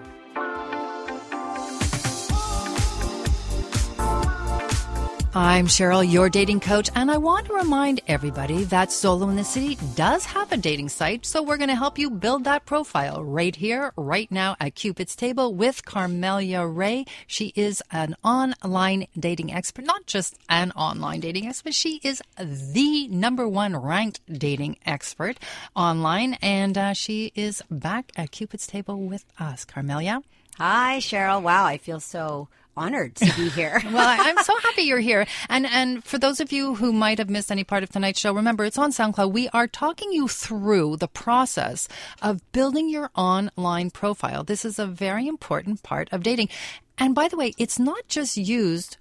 I'm 5.39 5.67
Cheryl, 5.67 6.11
your 6.11 6.29
dating 6.29 6.61
coach, 6.61 6.89
and 6.95 7.11
I 7.11 7.17
want 7.17 7.45
to 7.45 7.53
remind 7.53 8.01
everybody 8.07 8.63
that 8.63 8.91
Solo 8.91 9.29
in 9.29 9.35
the 9.35 9.43
City 9.43 9.77
does 9.93 10.25
have 10.25 10.51
a 10.51 10.57
dating 10.57 10.89
site, 10.89 11.27
so 11.27 11.43
we're 11.43 11.57
going 11.57 11.69
to 11.69 11.75
help 11.75 11.99
you 11.99 12.09
build 12.09 12.43
that 12.45 12.65
profile 12.65 13.23
right 13.23 13.55
here, 13.55 13.93
right 13.95 14.31
now 14.31 14.55
at 14.59 14.73
Cupid's 14.73 15.15
Table 15.15 15.53
with 15.53 15.85
Carmelia 15.85 16.65
Ray. 16.65 17.05
She 17.27 17.53
is 17.55 17.83
an 17.91 18.15
online 18.23 19.05
dating 19.15 19.53
expert, 19.53 19.85
not 19.85 20.07
just 20.07 20.39
an 20.49 20.71
online 20.71 21.19
dating 21.19 21.45
expert, 21.45 21.75
she 21.75 22.01
is 22.01 22.19
the 22.39 23.07
number 23.09 23.47
one 23.47 23.77
ranked 23.77 24.21
dating 24.39 24.79
expert 24.87 25.37
online, 25.75 26.33
and 26.41 26.75
uh, 26.79 26.93
she 26.93 27.31
is 27.35 27.61
back 27.69 28.11
at 28.15 28.31
Cupid's 28.31 28.65
Table 28.65 28.99
with 28.99 29.23
us. 29.39 29.65
Carmelia? 29.65 30.23
Hi, 30.57 30.97
Cheryl. 30.97 31.43
Wow, 31.43 31.65
I 31.65 31.77
feel 31.77 31.99
so 31.99 32.47
honored 32.77 33.15
to 33.15 33.25
be 33.35 33.49
here. 33.49 33.81
well, 33.85 34.17
I'm 34.19 34.37
so 34.43 34.57
happy 34.59 34.83
you're 34.83 34.99
here. 34.99 35.25
And 35.49 35.65
and 35.65 36.03
for 36.03 36.17
those 36.17 36.39
of 36.39 36.51
you 36.51 36.75
who 36.75 36.93
might 36.93 37.17
have 37.17 37.29
missed 37.29 37.51
any 37.51 37.63
part 37.63 37.83
of 37.83 37.89
tonight's 37.89 38.19
show, 38.19 38.33
remember 38.33 38.63
it's 38.63 38.77
on 38.77 38.91
SoundCloud. 38.91 39.31
We 39.31 39.49
are 39.49 39.67
talking 39.67 40.11
you 40.11 40.27
through 40.27 40.97
the 40.97 41.07
process 41.07 41.87
of 42.21 42.49
building 42.51 42.89
your 42.89 43.09
online 43.15 43.89
profile. 43.89 44.43
This 44.43 44.63
is 44.63 44.79
a 44.79 44.85
very 44.85 45.27
important 45.27 45.83
part 45.83 46.07
of 46.11 46.23
dating. 46.23 46.49
And 46.97 47.13
by 47.13 47.27
the 47.27 47.37
way, 47.37 47.53
it's 47.57 47.79
not 47.79 48.07
just 48.07 48.37
used 48.37 48.97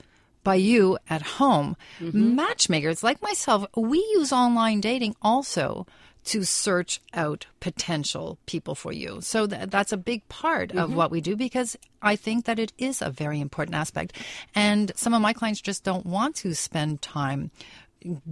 by 0.46 0.54
you 0.54 0.96
at 1.10 1.22
home. 1.22 1.76
Mm-hmm. 1.98 2.36
Matchmakers 2.36 3.02
like 3.02 3.20
myself, 3.20 3.66
we 3.76 3.98
use 4.14 4.32
online 4.32 4.80
dating 4.80 5.16
also 5.20 5.86
to 6.26 6.44
search 6.44 7.00
out 7.14 7.46
potential 7.60 8.38
people 8.46 8.74
for 8.74 8.92
you. 8.92 9.20
So 9.20 9.46
th- 9.46 9.70
that's 9.70 9.92
a 9.92 9.96
big 9.96 10.28
part 10.28 10.72
of 10.72 10.88
mm-hmm. 10.88 10.96
what 10.96 11.10
we 11.10 11.20
do 11.20 11.36
because 11.36 11.76
I 12.02 12.16
think 12.16 12.44
that 12.46 12.58
it 12.58 12.72
is 12.78 13.00
a 13.00 13.10
very 13.10 13.40
important 13.40 13.76
aspect. 13.76 14.12
And 14.54 14.92
some 14.96 15.14
of 15.14 15.22
my 15.22 15.32
clients 15.32 15.60
just 15.60 15.84
don't 15.84 16.04
want 16.04 16.36
to 16.36 16.54
spend 16.54 17.00
time 17.00 17.50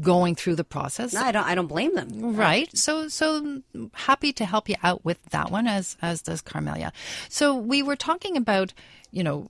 going 0.01 0.35
through 0.35 0.57
the 0.57 0.65
process. 0.65 1.15
no, 1.15 1.23
I 1.23 1.33
don't. 1.33 1.47
I 1.47 1.55
don't 1.55 1.67
blame 1.67 1.95
them. 1.95 2.37
Right. 2.37 2.69
So 2.77 3.09
so 3.09 3.63
happy 3.93 4.33
to 4.35 4.45
help 4.45 4.69
you 4.69 4.77
out 4.83 5.05
with 5.05 5.23
that 5.31 5.51
one 5.51 5.67
as 5.67 5.97
as 6.03 6.23
does 6.23 6.43
Carmelia. 6.43 6.93
So 7.29 7.57
we 7.57 7.83
were 7.83 7.97
talking 7.97 8.37
about, 8.37 8.73
you 9.11 9.25
know, 9.25 9.49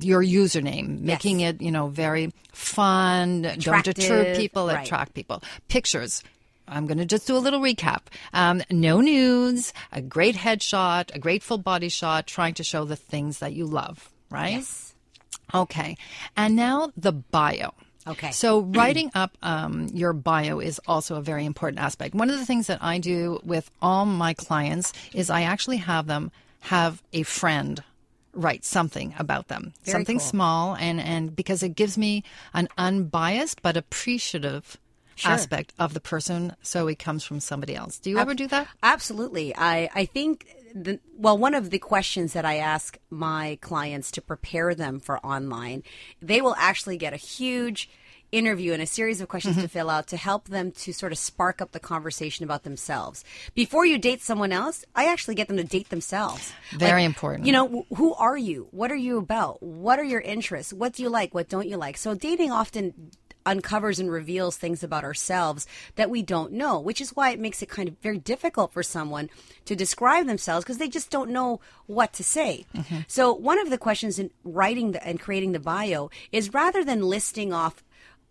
your 0.00 0.22
username, 0.22 1.00
making 1.00 1.40
it, 1.40 1.60
you 1.60 1.70
know, 1.70 1.88
very 1.88 2.32
fun, 2.52 3.42
don't 3.58 3.84
deter 3.84 4.34
people, 4.34 4.66
right. 4.66 4.84
attract 4.84 5.14
people. 5.14 5.42
Pictures. 5.68 6.22
I'm 6.66 6.86
going 6.86 6.98
to 6.98 7.04
just 7.04 7.26
do 7.26 7.36
a 7.36 7.38
little 7.38 7.60
recap. 7.60 8.00
Um, 8.32 8.62
no 8.70 9.00
nudes, 9.00 9.72
a 9.92 10.00
great 10.00 10.36
headshot, 10.36 11.14
a 11.14 11.18
great 11.18 11.42
full 11.42 11.58
body 11.58 11.88
shot, 11.88 12.26
trying 12.26 12.54
to 12.54 12.64
show 12.64 12.84
the 12.84 12.96
things 12.96 13.38
that 13.40 13.52
you 13.52 13.66
love, 13.66 14.10
right? 14.30 14.54
Yes. 14.54 14.94
Okay. 15.52 15.96
And 16.36 16.56
now 16.56 16.90
the 16.96 17.12
bio. 17.12 17.74
Okay. 18.06 18.30
So 18.30 18.60
writing 18.74 19.10
up 19.14 19.36
um, 19.42 19.88
your 19.92 20.12
bio 20.12 20.58
is 20.60 20.80
also 20.86 21.16
a 21.16 21.22
very 21.22 21.44
important 21.44 21.80
aspect. 21.80 22.14
One 22.14 22.30
of 22.30 22.38
the 22.38 22.46
things 22.46 22.66
that 22.66 22.82
I 22.82 22.98
do 22.98 23.40
with 23.44 23.70
all 23.82 24.06
my 24.06 24.34
clients 24.34 24.92
is 25.12 25.30
I 25.30 25.42
actually 25.42 25.78
have 25.78 26.06
them 26.06 26.30
have 26.60 27.02
a 27.12 27.22
friend 27.24 27.82
write 28.32 28.64
something 28.64 29.14
about 29.18 29.48
them, 29.48 29.72
Very 29.84 29.92
something 29.92 30.18
cool. 30.18 30.26
small, 30.26 30.74
and 30.76 31.00
and 31.00 31.36
because 31.36 31.62
it 31.62 31.70
gives 31.76 31.96
me 31.96 32.24
an 32.52 32.68
unbiased 32.76 33.62
but 33.62 33.76
appreciative. 33.76 34.78
Aspect 35.24 35.72
of 35.78 35.94
the 35.94 36.00
person, 36.00 36.56
so 36.62 36.88
it 36.88 36.98
comes 36.98 37.24
from 37.24 37.40
somebody 37.40 37.74
else. 37.74 37.98
Do 37.98 38.10
you 38.10 38.18
ever 38.18 38.34
do 38.34 38.46
that? 38.48 38.66
Absolutely. 38.82 39.54
I, 39.56 39.88
I 39.94 40.04
think, 40.06 40.46
the, 40.74 40.98
well, 41.16 41.38
one 41.38 41.54
of 41.54 41.70
the 41.70 41.78
questions 41.78 42.32
that 42.32 42.44
I 42.44 42.56
ask 42.56 42.98
my 43.10 43.58
clients 43.60 44.10
to 44.12 44.20
prepare 44.20 44.74
them 44.74 45.00
for 45.00 45.18
online, 45.24 45.82
they 46.20 46.40
will 46.40 46.56
actually 46.58 46.96
get 46.96 47.12
a 47.12 47.16
huge 47.16 47.88
interview 48.32 48.72
and 48.72 48.82
a 48.82 48.86
series 48.86 49.20
of 49.20 49.28
questions 49.28 49.54
to 49.54 49.62
mm-hmm. 49.62 49.68
fill 49.68 49.88
out 49.88 50.08
to 50.08 50.16
help 50.16 50.48
them 50.48 50.72
to 50.72 50.92
sort 50.92 51.12
of 51.12 51.18
spark 51.18 51.62
up 51.62 51.70
the 51.70 51.78
conversation 51.78 52.44
about 52.44 52.64
themselves. 52.64 53.24
Before 53.54 53.86
you 53.86 53.96
date 53.96 54.22
someone 54.22 54.50
else, 54.50 54.84
I 54.94 55.06
actually 55.06 55.36
get 55.36 55.46
them 55.46 55.56
to 55.56 55.62
date 55.62 55.90
themselves. 55.90 56.52
Very 56.72 57.04
important. 57.04 57.46
You 57.46 57.52
know, 57.52 57.68
wh- 57.68 57.96
who 57.96 58.12
are 58.14 58.36
you? 58.36 58.66
What 58.72 58.90
are 58.90 58.96
you 58.96 59.18
about? 59.18 59.62
What 59.62 60.00
are 60.00 60.04
your 60.04 60.20
interests? 60.20 60.72
What 60.72 60.94
do 60.94 61.04
you 61.04 61.10
like? 61.10 61.32
What 61.32 61.48
don't 61.48 61.68
you 61.68 61.76
like? 61.76 61.96
So 61.96 62.14
dating 62.14 62.50
often 62.50 63.12
uncovers 63.46 63.98
and 63.98 64.10
reveals 64.10 64.56
things 64.56 64.82
about 64.82 65.04
ourselves 65.04 65.66
that 65.96 66.10
we 66.10 66.22
don't 66.22 66.52
know, 66.52 66.78
which 66.78 67.00
is 67.00 67.16
why 67.16 67.30
it 67.30 67.40
makes 67.40 67.62
it 67.62 67.68
kind 67.68 67.88
of 67.88 67.98
very 67.98 68.18
difficult 68.18 68.72
for 68.72 68.82
someone 68.82 69.30
to 69.64 69.76
describe 69.76 70.26
themselves 70.26 70.64
because 70.64 70.78
they 70.78 70.88
just 70.88 71.10
don't 71.10 71.30
know 71.30 71.60
what 71.86 72.12
to 72.12 72.24
say. 72.24 72.66
Mm-hmm. 72.74 73.00
So 73.06 73.32
one 73.32 73.58
of 73.58 73.70
the 73.70 73.78
questions 73.78 74.18
in 74.18 74.30
writing 74.44 74.92
the, 74.92 75.06
and 75.06 75.20
creating 75.20 75.52
the 75.52 75.60
bio 75.60 76.10
is 76.32 76.54
rather 76.54 76.84
than 76.84 77.02
listing 77.02 77.52
off 77.52 77.82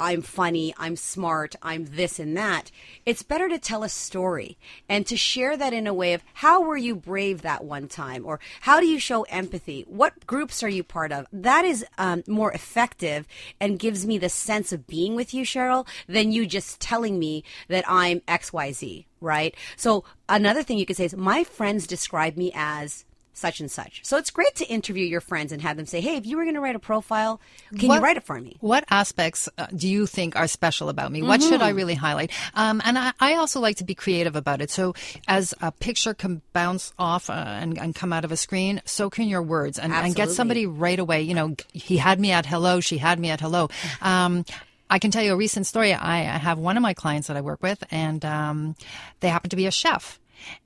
I'm 0.03 0.21
funny, 0.21 0.73
I'm 0.77 0.97
smart, 0.97 1.55
I'm 1.61 1.85
this 1.85 2.19
and 2.19 2.35
that. 2.35 2.71
It's 3.05 3.23
better 3.23 3.47
to 3.47 3.57
tell 3.57 3.83
a 3.83 3.89
story 3.89 4.57
and 4.89 5.07
to 5.07 5.15
share 5.15 5.55
that 5.55 5.71
in 5.71 5.87
a 5.87 5.93
way 5.93 6.11
of 6.11 6.25
how 6.33 6.61
were 6.61 6.75
you 6.75 6.93
brave 6.93 7.41
that 7.43 7.63
one 7.63 7.87
time 7.87 8.25
or 8.25 8.41
how 8.59 8.81
do 8.81 8.85
you 8.85 8.99
show 8.99 9.23
empathy? 9.23 9.85
What 9.87 10.27
groups 10.27 10.61
are 10.61 10.67
you 10.67 10.83
part 10.83 11.13
of? 11.13 11.27
That 11.31 11.63
is 11.63 11.85
um, 11.97 12.21
more 12.27 12.51
effective 12.51 13.25
and 13.61 13.79
gives 13.79 14.05
me 14.05 14.17
the 14.17 14.27
sense 14.27 14.73
of 14.73 14.87
being 14.87 15.15
with 15.15 15.33
you, 15.33 15.45
Cheryl, 15.45 15.87
than 16.05 16.33
you 16.33 16.47
just 16.47 16.81
telling 16.81 17.17
me 17.17 17.45
that 17.69 17.85
I'm 17.87 18.19
XYZ, 18.27 19.05
right? 19.21 19.55
So 19.77 20.03
another 20.27 20.63
thing 20.63 20.79
you 20.79 20.85
could 20.85 20.97
say 20.97 21.05
is 21.05 21.15
my 21.15 21.45
friends 21.45 21.87
describe 21.87 22.35
me 22.35 22.51
as 22.53 23.05
such 23.33 23.59
and 23.59 23.69
such. 23.69 24.01
So 24.03 24.17
it's 24.17 24.29
great 24.29 24.55
to 24.55 24.65
interview 24.67 25.05
your 25.05 25.21
friends 25.21 25.51
and 25.51 25.61
have 25.61 25.75
them 25.77 25.85
say, 25.85 26.01
"Hey, 26.01 26.15
if 26.17 26.25
you 26.25 26.37
were 26.37 26.43
going 26.43 26.55
to 26.55 26.61
write 26.61 26.75
a 26.75 26.79
profile, 26.79 27.41
can 27.77 27.87
What- 27.89 27.95
you 27.95 28.01
write 28.01 28.17
it 28.17 28.23
for 28.23 28.39
me?" 28.39 28.57
What 28.59 28.83
aspects 28.89 29.49
uh, 29.57 29.67
do 29.75 29.87
you 29.87 30.05
think 30.05 30.35
are 30.35 30.47
special 30.47 30.89
about 30.89 31.11
me? 31.11 31.21
What 31.21 31.41
should 31.41 31.61
I 31.61 31.69
Mm-hmm. 31.69 31.77
really 31.77 31.95
highlight? 31.95 32.31
Um, 32.53 32.81
and 32.85 32.97
I, 32.97 33.13
I 33.19 33.33
also 33.35 33.59
like 33.59 33.77
to 33.77 33.83
be 33.83 33.95
creative 33.95 34.35
about 34.35 34.61
it. 34.61 34.69
So 34.71 34.93
as 35.27 35.53
a 35.61 35.71
picture 35.71 36.13
can 36.13 36.41
bounce 36.53 36.93
off 36.99 37.29
uh, 37.29 37.33
and, 37.33 37.77
and 37.77 37.95
come 37.95 38.13
out 38.13 38.23
of 38.25 38.31
a 38.31 38.37
screen, 38.37 38.81
so 38.85 39.09
can 39.09 39.27
your 39.27 39.41
words 39.41 39.79
and, 39.79 39.91
and 39.93 40.15
get 40.15 40.29
somebody 40.31 40.65
right 40.65 40.99
away. 40.99 41.21
You 41.23 41.33
know, 41.33 41.55
he 41.73 41.97
had 41.97 42.19
me 42.19 42.31
at 42.31 42.45
hello, 42.45 42.79
she 42.79 42.97
had 42.99 43.19
me 43.19 43.29
at 43.29 43.41
hello. 43.41 43.69
Um, 44.01 44.45
I 44.89 44.99
can 44.99 45.09
tell 45.09 45.23
you 45.23 45.33
a 45.33 45.35
recent 45.37 45.65
story. 45.65 45.91
I 45.93 46.19
I 46.19 46.37
have 46.37 46.59
one 46.59 46.77
of 46.77 46.83
my 46.83 46.93
clients 46.93 47.27
that 47.27 47.35
I 47.37 47.41
work 47.41 47.63
with, 47.63 47.83
and 47.89 48.23
um, 48.23 48.75
they 49.21 49.29
happen 49.29 49.49
to 49.49 49.55
be 49.55 49.65
a 49.65 49.71
chef, 49.71 50.19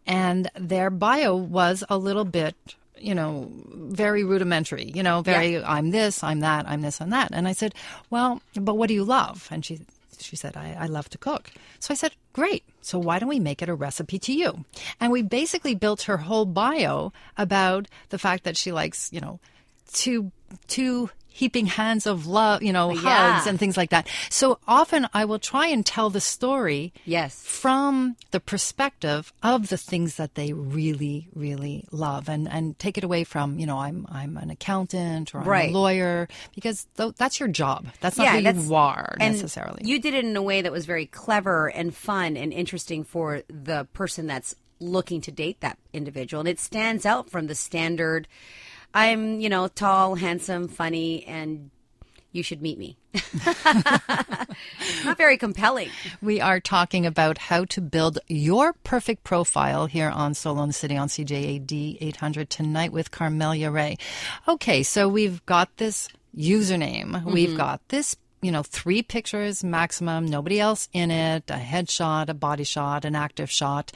and 0.06 0.50
their 0.56 0.90
bio 0.90 1.36
was 1.36 1.84
a 1.90 1.98
little 1.98 2.26
bit 2.26 2.56
you 3.00 3.14
know, 3.14 3.52
very 3.70 4.24
rudimentary, 4.24 4.92
you 4.96 5.04
know, 5.04 5.22
very, 5.22 5.64
I'm 5.64 5.92
this, 5.92 6.24
I'm 6.24 6.40
that, 6.40 6.68
I'm 6.68 6.82
this 6.82 7.00
and 7.00 7.14
that. 7.14 7.30
And 7.32 7.48
I 7.48 7.52
said, 7.52 7.76
well, 8.10 8.42
but 8.56 8.76
what 8.76 8.88
do 8.88 8.94
you 8.94 9.04
love? 9.04 9.48
And 9.52 9.64
she, 9.64 9.82
she 10.18 10.36
said, 10.36 10.58
I, 10.58 10.76
I 10.80 10.86
love 10.88 11.10
to 11.12 11.18
cook. 11.18 11.52
So 11.80 11.92
I 11.92 11.96
said, 11.96 12.14
great. 12.34 12.64
So 12.82 12.98
why 12.98 13.20
don't 13.20 13.30
we 13.30 13.40
make 13.40 13.62
it 13.62 13.70
a 13.70 13.76
recipe 13.76 14.20
to 14.20 14.34
you? 14.34 14.66
And 15.00 15.12
we 15.12 15.22
basically 15.22 15.76
built 15.76 16.04
her 16.04 16.18
whole 16.18 16.46
bio 16.46 17.14
about 17.38 17.88
the 18.10 18.18
fact 18.18 18.44
that 18.46 18.58
she 18.58 18.72
likes, 18.72 19.12
you 19.14 19.22
know, 19.22 19.40
two 19.94 20.32
two 20.68 21.10
heaping 21.28 21.68
hands 21.68 22.08
of 22.08 22.26
love, 22.26 22.64
you 22.64 22.74
know, 22.74 22.90
Yeah. 22.92 23.34
hugs 23.36 23.46
and 23.46 23.60
things 23.60 23.78
like 23.78 23.92
that. 23.92 24.08
So 24.32 24.58
often 24.68 25.08
I 25.14 25.24
will 25.26 25.38
try 25.38 25.68
and 25.68 25.86
tell 25.86 26.10
the 26.10 26.20
story 26.20 26.94
Yes. 27.06 27.40
from 27.46 28.16
the 28.32 28.40
perspective 28.40 29.32
of 29.44 29.70
the 29.70 29.78
things 29.78 30.16
that 30.16 30.34
they 30.34 30.52
really, 30.54 31.28
really 31.36 31.86
love, 31.92 32.28
and 32.28 32.50
and 32.52 32.78
take 32.80 32.98
it 32.98 33.04
away 33.04 33.24
from 33.24 33.60
you 33.60 33.68
know 33.68 33.78
I'm 33.78 34.08
I'm 34.12 34.36
an 34.38 34.50
accountant 34.50 35.36
or 35.36 35.42
I'm 35.42 35.48
Right. 35.48 35.70
a 35.70 35.74
lawyer 35.78 36.28
because 36.56 36.88
th- 36.98 37.14
that's 37.18 37.40
your 37.40 37.50
job. 37.50 37.86
That's 38.02 38.18
not 38.18 38.30
who 38.30 38.42
that's- 38.42 38.66
you 38.66 38.74
are 38.74 39.16
necessarily. 39.20 39.84
You 39.86 40.00
did 40.00 40.16
it 40.16 40.26
in 40.26 40.36
a 40.36 40.42
way 40.42 40.64
that 40.64 40.72
was 40.72 40.88
very 40.88 41.06
clever 41.06 41.68
and 41.68 41.94
fun 41.96 42.36
and 42.36 42.52
interesting 42.52 43.04
for 43.04 43.44
the 43.48 43.86
person 43.94 44.26
that's 44.26 44.56
looking 44.80 45.22
to 45.22 45.32
date 45.32 45.60
that 45.62 45.78
individual. 45.94 46.40
And 46.42 46.50
it 46.50 46.60
stands 46.60 47.06
out 47.06 47.30
from 47.30 47.46
the 47.48 47.56
standard 47.56 48.28
I'm, 48.94 49.40
you 49.40 49.50
know, 49.50 49.68
tall, 49.68 50.16
handsome, 50.16 50.68
funny, 50.68 51.24
and 51.26 51.70
you 52.32 52.44
should 52.44 52.62
meet 52.62 52.78
me. 52.78 52.98
Not 55.06 55.18
very 55.18 55.38
compelling. 55.38 55.90
We 56.22 56.40
are 56.40 56.60
talking 56.60 57.06
about 57.06 57.38
how 57.38 57.66
to 57.66 57.82
build 57.82 58.20
your 58.28 58.74
perfect 58.84 59.24
profile 59.24 59.88
here 59.88 60.10
on 60.10 60.34
Solo 60.34 60.62
in 60.64 60.70
the 60.70 60.74
City 60.74 60.96
on 60.96 61.08
CJAD 61.08 61.98
800 62.00 62.50
tonight 62.50 62.92
with 62.92 63.12
Carmelia 63.12 63.72
Ray. 63.72 63.98
Okay, 64.48 64.84
so 64.84 65.08
we've 65.08 65.46
got 65.46 65.76
this 65.78 66.10
username. 66.36 67.24
We've 67.26 67.58
got 67.58 67.82
this, 67.90 68.16
you 68.42 68.52
know, 68.52 68.62
three 68.62 69.02
pictures 69.02 69.64
maximum, 69.64 70.26
nobody 70.26 70.60
else 70.60 70.88
in 70.94 71.10
it, 71.10 71.50
a 71.50 71.56
headshot, 71.56 72.30
a 72.30 72.34
body 72.34 72.64
shot, 72.64 73.06
an 73.06 73.16
active 73.16 73.50
shot, 73.50 73.92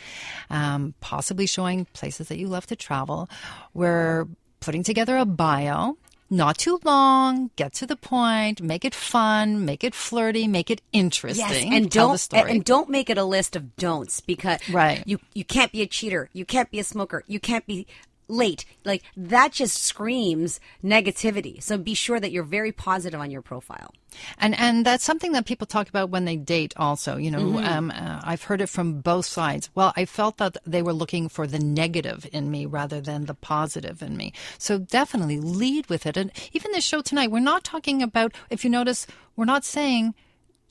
um, 0.49 0.95
possibly 0.99 1.45
showing 1.45 1.85
places 1.93 2.29
that 2.29 2.39
you 2.39 2.47
love 2.47 2.65
to 2.67 2.75
travel. 2.75 3.29
We're 3.73 4.27
putting 4.61 4.83
together 4.83 5.17
a 5.17 5.25
bio. 5.25 5.97
Not 6.33 6.57
too 6.57 6.79
long, 6.85 7.51
get 7.57 7.73
to 7.73 7.85
the 7.85 7.97
point, 7.97 8.61
make 8.61 8.85
it 8.85 8.95
fun, 8.95 9.65
make 9.65 9.83
it 9.83 9.93
flirty, 9.93 10.47
make 10.47 10.69
it 10.71 10.81
interesting. 10.93 11.45
Yes, 11.45 11.63
and 11.65 11.91
Tell 11.91 12.07
the 12.07 12.11
don't 12.11 12.17
story. 12.19 12.51
and 12.51 12.63
don't 12.63 12.89
make 12.89 13.09
it 13.09 13.17
a 13.17 13.25
list 13.25 13.57
of 13.57 13.75
don'ts 13.75 14.21
because 14.21 14.59
Right. 14.69 15.03
you 15.05 15.19
you 15.33 15.43
can't 15.43 15.73
be 15.73 15.81
a 15.81 15.87
cheater, 15.87 16.29
you 16.31 16.45
can't 16.45 16.71
be 16.71 16.79
a 16.79 16.85
smoker, 16.85 17.25
you 17.27 17.41
can't 17.41 17.67
be 17.67 17.85
late. 18.31 18.65
Like 18.85 19.03
that 19.15 19.51
just 19.51 19.83
screams 19.83 20.59
negativity. 20.83 21.61
So 21.61 21.77
be 21.77 21.93
sure 21.93 22.19
that 22.19 22.31
you're 22.31 22.43
very 22.43 22.71
positive 22.71 23.19
on 23.19 23.29
your 23.31 23.41
profile. 23.41 23.93
And 24.37 24.57
and 24.59 24.85
that's 24.85 25.03
something 25.03 25.31
that 25.33 25.45
people 25.45 25.67
talk 25.67 25.87
about 25.89 26.09
when 26.09 26.25
they 26.25 26.35
date. 26.35 26.73
Also, 26.77 27.17
you 27.17 27.31
know, 27.31 27.39
Mm-hmm. 27.41 27.65
um, 27.65 27.91
uh, 27.91 28.21
I've 28.23 28.43
heard 28.43 28.61
it 28.61 28.67
from 28.67 28.99
both 29.01 29.25
sides. 29.25 29.69
Well, 29.75 29.93
I 29.95 30.05
felt 30.05 30.37
that 30.37 30.57
they 30.65 30.81
were 30.81 30.93
looking 30.93 31.29
for 31.29 31.47
the 31.47 31.59
negative 31.59 32.27
in 32.31 32.51
me 32.51 32.65
rather 32.65 32.99
than 33.01 33.25
the 33.25 33.33
positive 33.33 34.01
in 34.01 34.17
me. 34.17 34.33
So 34.57 34.77
definitely 34.79 35.39
lead 35.39 35.87
with 35.89 36.05
it. 36.05 36.17
And 36.17 36.31
even 36.53 36.71
this 36.71 36.85
show 36.85 37.01
tonight, 37.01 37.31
we're 37.31 37.39
not 37.39 37.63
talking 37.63 38.01
about. 38.03 38.33
If 38.49 38.63
you 38.63 38.69
notice, 38.69 39.07
we're 39.35 39.45
not 39.45 39.63
saying. 39.65 40.13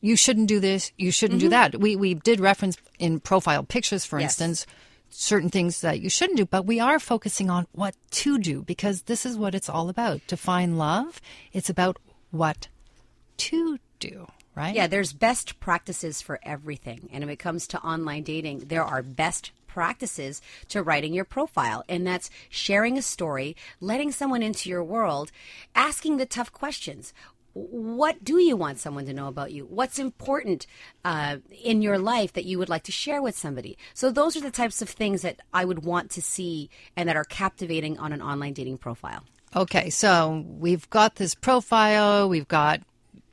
You 0.03 0.17
shouldn't 0.17 0.49
do 0.49 0.61
this. 0.61 0.93
You 0.97 1.11
shouldn't 1.13 1.41
do 1.41 1.51
that. 1.51 1.79
We 1.79 1.95
we 1.95 2.15
did 2.15 2.41
reference 2.41 2.79
in 2.99 3.21
profile 3.21 3.63
pictures, 3.65 4.07
for 4.07 4.17
Mm-hmm. 4.17 4.23
Yes. 4.23 4.41
instance, 4.41 4.67
certain 5.11 5.51
things 5.51 5.81
that 5.81 6.01
you 6.01 6.09
shouldn't 6.09 6.39
do, 6.39 6.47
but 6.47 6.67
we 6.67 6.81
are 6.81 6.99
focusing 6.99 7.51
on 7.51 7.67
what 7.73 7.95
to 8.11 8.39
do 8.39 8.63
because 8.63 9.03
this 9.03 9.27
is 9.27 9.37
what 9.37 9.55
it's 9.55 9.69
all 9.69 9.89
about. 9.89 10.27
To 10.29 10.37
find 10.37 10.79
love, 10.79 11.21
it's 11.53 11.69
about 11.69 11.99
what 12.31 12.69
to 13.39 13.79
do, 13.99 14.27
right? 14.55 14.75
Yeah, 14.75 14.87
there's 14.87 15.13
best 15.13 15.61
practices 15.61 16.23
for 16.23 16.41
everything. 16.43 17.09
And 17.13 17.25
when 17.25 17.31
it 17.31 17.39
comes 17.39 17.67
to 17.69 17.83
online 17.83 18.23
dating, 18.23 18.61
there 18.61 18.85
are 18.85 19.03
best 19.03 19.51
practices 19.67 20.43
to 20.69 20.83
writing 20.83 21.13
your 21.13 21.25
profile. 21.25 21.85
And 21.89 22.07
that's 22.07 22.31
sharing 22.49 22.99
a 22.99 23.03
story, 23.03 23.57
letting 23.81 24.13
someone 24.13 24.43
into 24.43 24.69
your 24.69 24.83
world, 24.83 25.31
asking 25.75 26.17
the 26.17 26.27
tough 26.27 26.53
questions. 26.53 27.13
What 27.53 28.23
do 28.23 28.39
you 28.39 28.57
want 28.57 28.79
someone 28.79 29.07
to 29.07 29.13
know 29.13 29.29
about 29.29 29.53
you? 29.53 29.67
What's 29.67 29.99
important 29.99 30.67
uh, 31.05 31.39
in 31.63 31.83
your 31.83 31.99
life 31.99 32.33
that 32.35 32.45
you 32.45 32.59
would 32.59 32.69
like 32.69 32.85
to 32.85 32.93
share 32.93 33.21
with 33.21 33.37
somebody? 33.37 33.77
So, 33.95 34.11
those 34.11 34.37
are 34.37 34.41
the 34.41 34.51
types 34.51 34.83
of 34.83 34.89
things 34.89 35.23
that 35.23 35.41
I 35.53 35.65
would 35.65 35.85
want 35.85 36.11
to 36.13 36.23
see 36.23 36.71
and 36.97 37.09
that 37.09 37.17
are 37.17 37.25
captivating 37.25 37.99
on 37.99 38.13
an 38.13 38.23
online 38.23 38.53
dating 38.53 38.79
profile. 38.79 39.25
Okay, 39.55 39.91
so 39.91 40.45
we've 40.47 40.89
got 40.91 41.17
this 41.17 41.35
profile, 41.35 42.29
we've 42.29 42.47
got 42.47 42.83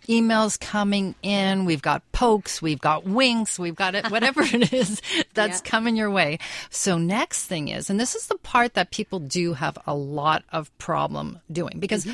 emails 0.08 0.60
coming 0.60 1.16
in, 1.22 1.66
we've 1.66 1.82
got 1.82 2.02
pokes, 2.12 2.62
we've 2.62 2.80
got 2.80 3.06
winks, 3.06 3.60
we've 3.60 3.76
got 3.76 3.94
it, 3.94 4.08
whatever 4.12 4.42
it 4.42 4.74
is 4.74 5.02
that's 5.34 5.62
coming 5.62 5.96
your 5.96 6.10
way. 6.10 6.40
So 6.70 6.98
next 6.98 7.46
thing 7.46 7.68
is, 7.68 7.90
and 7.90 8.00
this 8.00 8.16
is 8.16 8.28
the 8.28 8.38
part 8.38 8.74
that 8.74 8.92
people 8.92 9.20
do 9.20 9.54
have 9.54 9.78
a 9.86 9.94
lot 9.94 10.44
of 10.52 10.76
problem 10.78 11.40
doing 11.52 11.80
because 11.80 12.08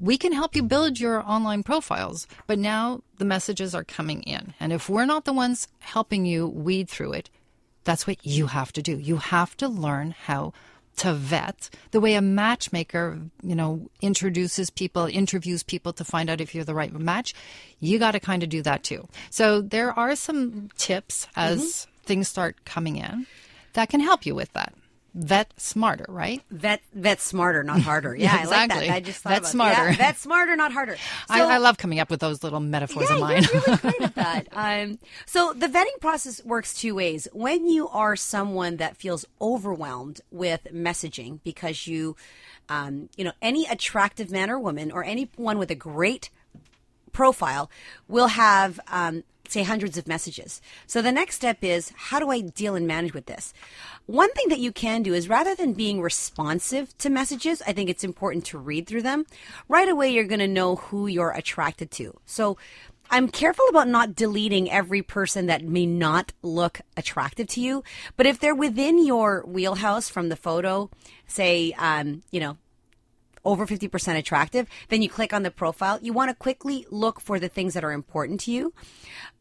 we 0.00 0.16
can 0.16 0.32
help 0.32 0.56
you 0.56 0.62
build 0.62 0.98
your 0.98 1.22
online 1.22 1.62
profiles, 1.62 2.26
but 2.46 2.58
now 2.58 3.02
the 3.18 3.24
messages 3.24 3.74
are 3.74 3.84
coming 3.84 4.22
in. 4.22 4.54
And 4.58 4.72
if 4.72 4.88
we're 4.88 5.04
not 5.04 5.26
the 5.26 5.32
ones 5.32 5.68
helping 5.80 6.24
you 6.24 6.46
weed 6.48 6.88
through 6.88 7.12
it, 7.12 7.30
that's 7.84 8.06
what 8.06 8.24
you 8.24 8.46
have 8.46 8.72
to 8.72 8.82
do. 8.82 8.98
You 8.98 9.18
have 9.18 9.56
to 9.58 9.68
learn 9.68 10.12
how 10.12 10.52
to 10.96 11.14
vet 11.14 11.70
the 11.92 12.00
way 12.00 12.14
a 12.14 12.20
matchmaker, 12.22 13.20
you 13.42 13.54
know, 13.54 13.88
introduces 14.00 14.70
people, 14.70 15.06
interviews 15.06 15.62
people 15.62 15.92
to 15.94 16.04
find 16.04 16.28
out 16.28 16.40
if 16.40 16.54
you're 16.54 16.64
the 16.64 16.74
right 16.74 16.92
match. 16.92 17.34
You 17.78 17.98
got 17.98 18.12
to 18.12 18.20
kind 18.20 18.42
of 18.42 18.48
do 18.48 18.62
that 18.62 18.82
too. 18.82 19.06
So 19.30 19.60
there 19.60 19.98
are 19.98 20.16
some 20.16 20.70
tips 20.76 21.26
as 21.36 21.60
mm-hmm. 21.60 22.04
things 22.04 22.28
start 22.28 22.64
coming 22.64 22.96
in 22.96 23.26
that 23.74 23.88
can 23.88 24.00
help 24.00 24.26
you 24.26 24.34
with 24.34 24.52
that. 24.54 24.74
Vet 25.12 25.52
smarter, 25.56 26.06
right? 26.08 26.40
Vet, 26.50 26.82
vet 26.94 27.20
smarter, 27.20 27.64
not 27.64 27.80
harder. 27.80 28.14
Yeah, 28.14 28.30
I 28.32 28.44
like 28.44 28.64
exactly. 28.64 28.86
that. 28.86 28.94
I 28.94 29.00
just 29.00 29.22
thought 29.22 29.32
Vet 29.32 29.46
smarter. 29.46 29.90
Yeah, 29.90 29.96
vet 29.96 30.18
smarter, 30.18 30.54
not 30.54 30.72
harder. 30.72 30.96
I, 31.28 31.40
I 31.42 31.58
love 31.58 31.78
coming 31.78 31.98
up 31.98 32.10
with 32.10 32.20
those 32.20 32.44
little 32.44 32.60
metaphors 32.60 33.08
yeah, 33.08 33.14
of 33.16 33.20
mine. 33.20 33.42
You're 33.52 33.62
really 33.62 33.76
great 33.78 34.00
at 34.02 34.14
that. 34.14 34.48
Um, 34.52 34.98
so 35.26 35.52
the 35.52 35.66
vetting 35.66 36.00
process 36.00 36.44
works 36.44 36.74
two 36.74 36.94
ways. 36.94 37.26
When 37.32 37.66
you 37.66 37.88
are 37.88 38.14
someone 38.14 38.76
that 38.76 38.96
feels 38.96 39.24
overwhelmed 39.40 40.20
with 40.30 40.68
messaging 40.72 41.40
because 41.42 41.88
you, 41.88 42.14
um, 42.68 43.08
you 43.16 43.24
know, 43.24 43.32
any 43.42 43.66
attractive 43.66 44.30
man 44.30 44.48
or 44.48 44.60
woman 44.60 44.92
or 44.92 45.02
anyone 45.02 45.58
with 45.58 45.72
a 45.72 45.76
great 45.76 46.30
profile 47.12 47.68
will 48.06 48.28
have 48.28 48.78
um, 48.88 49.24
say 49.50 49.62
hundreds 49.62 49.98
of 49.98 50.06
messages 50.06 50.60
so 50.86 51.02
the 51.02 51.12
next 51.12 51.36
step 51.36 51.58
is 51.62 51.92
how 51.96 52.18
do 52.18 52.30
i 52.30 52.40
deal 52.40 52.74
and 52.74 52.86
manage 52.86 53.14
with 53.14 53.26
this 53.26 53.52
one 54.06 54.32
thing 54.32 54.48
that 54.48 54.58
you 54.58 54.72
can 54.72 55.02
do 55.02 55.14
is 55.14 55.28
rather 55.28 55.54
than 55.54 55.72
being 55.72 56.00
responsive 56.00 56.96
to 56.98 57.10
messages 57.10 57.62
i 57.66 57.72
think 57.72 57.90
it's 57.90 58.04
important 58.04 58.44
to 58.44 58.58
read 58.58 58.86
through 58.86 59.02
them 59.02 59.24
right 59.68 59.88
away 59.88 60.08
you're 60.08 60.24
going 60.24 60.38
to 60.40 60.48
know 60.48 60.76
who 60.76 61.06
you're 61.06 61.32
attracted 61.32 61.90
to 61.90 62.18
so 62.24 62.56
I'm 63.12 63.28
careful 63.28 63.66
about 63.68 63.88
not 63.88 64.14
deleting 64.14 64.70
every 64.70 65.02
person 65.02 65.46
that 65.46 65.64
may 65.64 65.84
not 65.84 66.32
look 66.42 66.80
attractive 66.96 67.48
to 67.48 67.60
you, 67.60 67.82
but 68.16 68.24
if 68.24 68.38
they're 68.38 68.54
within 68.54 69.04
your 69.04 69.42
wheelhouse 69.44 70.08
from 70.08 70.28
the 70.28 70.36
photo, 70.36 70.90
say, 71.26 71.72
um, 71.76 72.22
you 72.30 72.38
know, 72.38 72.56
over 73.44 73.66
50% 73.66 74.16
attractive, 74.16 74.68
then 74.90 75.02
you 75.02 75.08
click 75.08 75.32
on 75.32 75.42
the 75.42 75.50
profile. 75.50 75.98
You 76.00 76.12
want 76.12 76.30
to 76.30 76.36
quickly 76.36 76.86
look 76.90 77.20
for 77.20 77.40
the 77.40 77.48
things 77.48 77.74
that 77.74 77.84
are 77.84 77.92
important 77.92 78.40
to 78.40 78.52
you. 78.52 78.72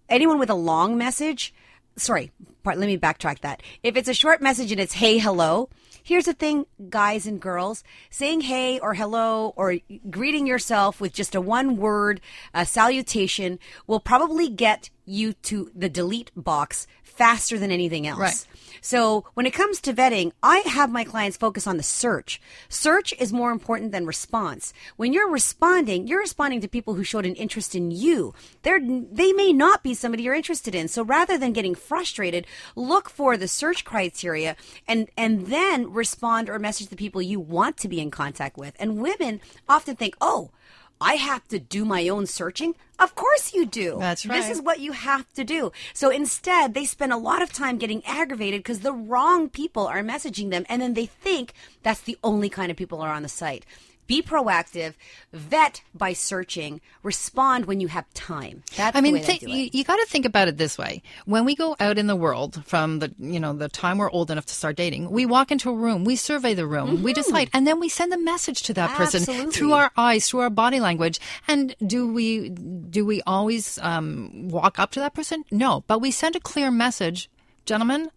Anyone 0.10 0.40
with 0.40 0.50
a 0.50 0.56
long 0.56 0.98
message, 0.98 1.54
sorry, 1.96 2.32
let 2.66 2.80
me 2.80 2.98
backtrack 2.98 3.42
that. 3.42 3.62
If 3.84 3.96
it's 3.96 4.10
a 4.10 4.14
short 4.14 4.42
message 4.42 4.72
and 4.72 4.82
it's 4.82 4.94
hey, 4.94 5.20
hello, 5.20 5.70
here's 6.02 6.26
the 6.26 6.34
thing, 6.34 6.66
guys 6.90 7.28
and 7.28 7.40
girls, 7.40 7.84
saying 8.10 8.42
hey 8.42 8.80
or 8.80 8.96
hello 8.96 9.54
or 9.56 9.76
greeting 10.10 10.48
yourself 10.48 11.00
with 11.00 11.14
just 11.14 11.36
a 11.36 11.42
one 11.42 11.78
word 11.78 12.22
salutation 12.66 13.60
will 13.86 14.00
probably 14.00 14.50
get 14.50 14.90
you 15.10 15.34
to 15.34 15.72
the 15.76 15.90
delete 15.90 16.32
box 16.36 16.88
faster 17.04 17.60
than 17.60 17.72
anything 17.72 18.08
else. 18.08 18.20
Right. 18.20 18.48
So 18.82 19.26
when 19.34 19.46
it 19.46 19.54
comes 19.54 19.82
to 19.82 19.94
vetting, 19.94 20.32
I 20.42 20.60
have 20.60 20.90
my 20.90 21.04
clients 21.04 21.36
focus 21.36 21.68
on 21.68 21.76
the 21.76 21.84
search. 21.84 22.42
Search 22.70 23.14
is 23.20 23.34
more 23.34 23.52
important 23.52 23.92
than 23.92 24.06
response. 24.06 24.74
When 24.96 25.12
you're 25.12 25.30
responding, 25.30 26.08
you're 26.08 26.22
responding 26.22 26.62
to 26.62 26.70
people 26.70 26.94
who 26.94 27.04
showed 27.04 27.26
an 27.26 27.36
interest 27.36 27.76
in 27.76 27.92
you. 27.92 28.34
They're, 28.62 28.80
they 28.80 29.34
may 29.34 29.52
not 29.52 29.84
be 29.84 29.94
somebody 29.94 30.24
you're 30.24 30.34
interested 30.34 30.74
in. 30.74 30.88
So 30.88 31.04
rather 31.04 31.38
than 31.38 31.52
getting 31.52 31.76
frustrated, 31.76 32.48
look 32.76 33.10
for 33.10 33.36
the 33.36 33.50
search 33.50 33.84
criteria 33.84 34.56
and, 34.88 35.10
and 35.18 35.48
then 35.48 35.92
respond 35.92 36.50
or 36.50 36.58
message 36.58 36.88
the 36.88 36.96
people 36.96 37.22
you 37.22 37.40
want 37.40 37.76
to 37.78 37.90
be 37.90 38.00
in 38.00 38.12
contact 38.12 38.58
with. 38.58 38.76
And 38.80 39.02
women 39.02 39.42
often 39.68 39.98
think, 39.98 40.16
oh, 40.22 40.52
I 41.02 41.14
have 41.16 41.48
to 41.48 41.60
do 41.60 41.86
my 41.86 42.10
own 42.10 42.26
searching. 42.26 42.76
Of 43.00 43.16
course 43.16 43.54
you 43.54 43.66
do. 43.66 43.98
That's 44.00 44.26
right. 44.26 44.42
This 44.42 44.50
is 44.50 44.62
what 44.62 44.82
you 44.82 44.92
have 44.92 45.32
to 45.34 45.46
do. 45.46 45.72
So 45.94 46.10
instead, 46.10 46.74
they 46.74 46.84
spend 46.84 47.14
a 47.14 47.18
lot 47.18 47.42
of 47.42 47.54
time 47.54 47.78
getting 47.78 48.06
aggravated 48.06 48.60
because 48.60 48.82
the 48.82 48.92
wrong 48.92 49.50
people 49.50 49.88
are 49.88 50.04
messaging 50.04 50.50
them, 50.50 50.66
and 50.68 50.82
then 50.82 50.96
they 50.96 51.06
think 51.06 51.54
that's 51.84 52.02
the 52.02 52.18
only 52.24 52.50
kind 52.50 52.70
of 52.70 52.78
people 52.78 53.02
are 53.02 53.14
on 53.14 53.24
the 53.24 53.30
site. 53.30 53.66
Be 54.10 54.24
proactive, 54.24 54.96
vet 55.32 55.84
by 55.94 56.14
searching, 56.14 56.82
respond 57.04 57.66
when 57.66 57.80
you 57.80 57.88
have 57.90 58.12
time. 58.16 58.64
That's 58.76 58.98
I 58.98 59.02
mean, 59.02 59.22
th- 59.22 59.44
I 59.44 59.48
you, 59.48 59.70
you 59.72 59.84
got 59.84 59.98
to 59.98 60.06
think 60.08 60.26
about 60.26 60.48
it 60.48 60.58
this 60.58 60.80
way. 60.80 61.04
When 61.26 61.46
we 61.46 61.54
go 61.56 61.76
out 61.80 62.00
in 62.00 62.08
the 62.08 62.16
world 62.16 62.64
from 62.66 62.98
the, 63.00 63.14
you 63.20 63.40
know, 63.40 63.54
the 63.54 63.70
time 63.70 64.00
we're 64.00 64.10
old 64.10 64.32
enough 64.32 64.48
to 64.48 64.54
start 64.56 64.76
dating, 64.78 65.12
we 65.12 65.28
walk 65.28 65.52
into 65.52 65.70
a 65.70 65.74
room, 65.74 66.06
we 66.06 66.16
survey 66.16 66.56
the 66.56 66.66
room, 66.66 67.04
we 67.04 67.14
decide, 67.14 67.52
and 67.54 67.68
then 67.68 67.80
we 67.80 67.88
send 67.88 68.12
a 68.12 68.18
message 68.18 68.64
to 68.64 68.74
that 68.74 68.90
person 68.98 69.22
Mm-hmm. 69.22 69.30
Absolutely. 69.30 69.54
through 69.54 69.74
our 69.74 69.92
eyes, 69.96 70.28
through 70.28 70.40
our 70.40 70.50
body 70.50 70.80
language. 70.80 71.20
And 71.48 71.76
do 71.86 72.12
we, 72.12 72.50
do 72.50 73.06
we 73.06 73.22
always 73.28 73.78
um, 73.84 74.50
walk 74.50 74.80
up 74.80 74.90
to 74.92 75.00
that 75.02 75.14
person? 75.14 75.46
No, 75.52 75.84
but 75.86 76.02
we 76.02 76.10
send 76.10 76.36
a 76.36 76.40
clear 76.40 76.72
message, 76.72 77.30
gentlemen. 77.66 78.10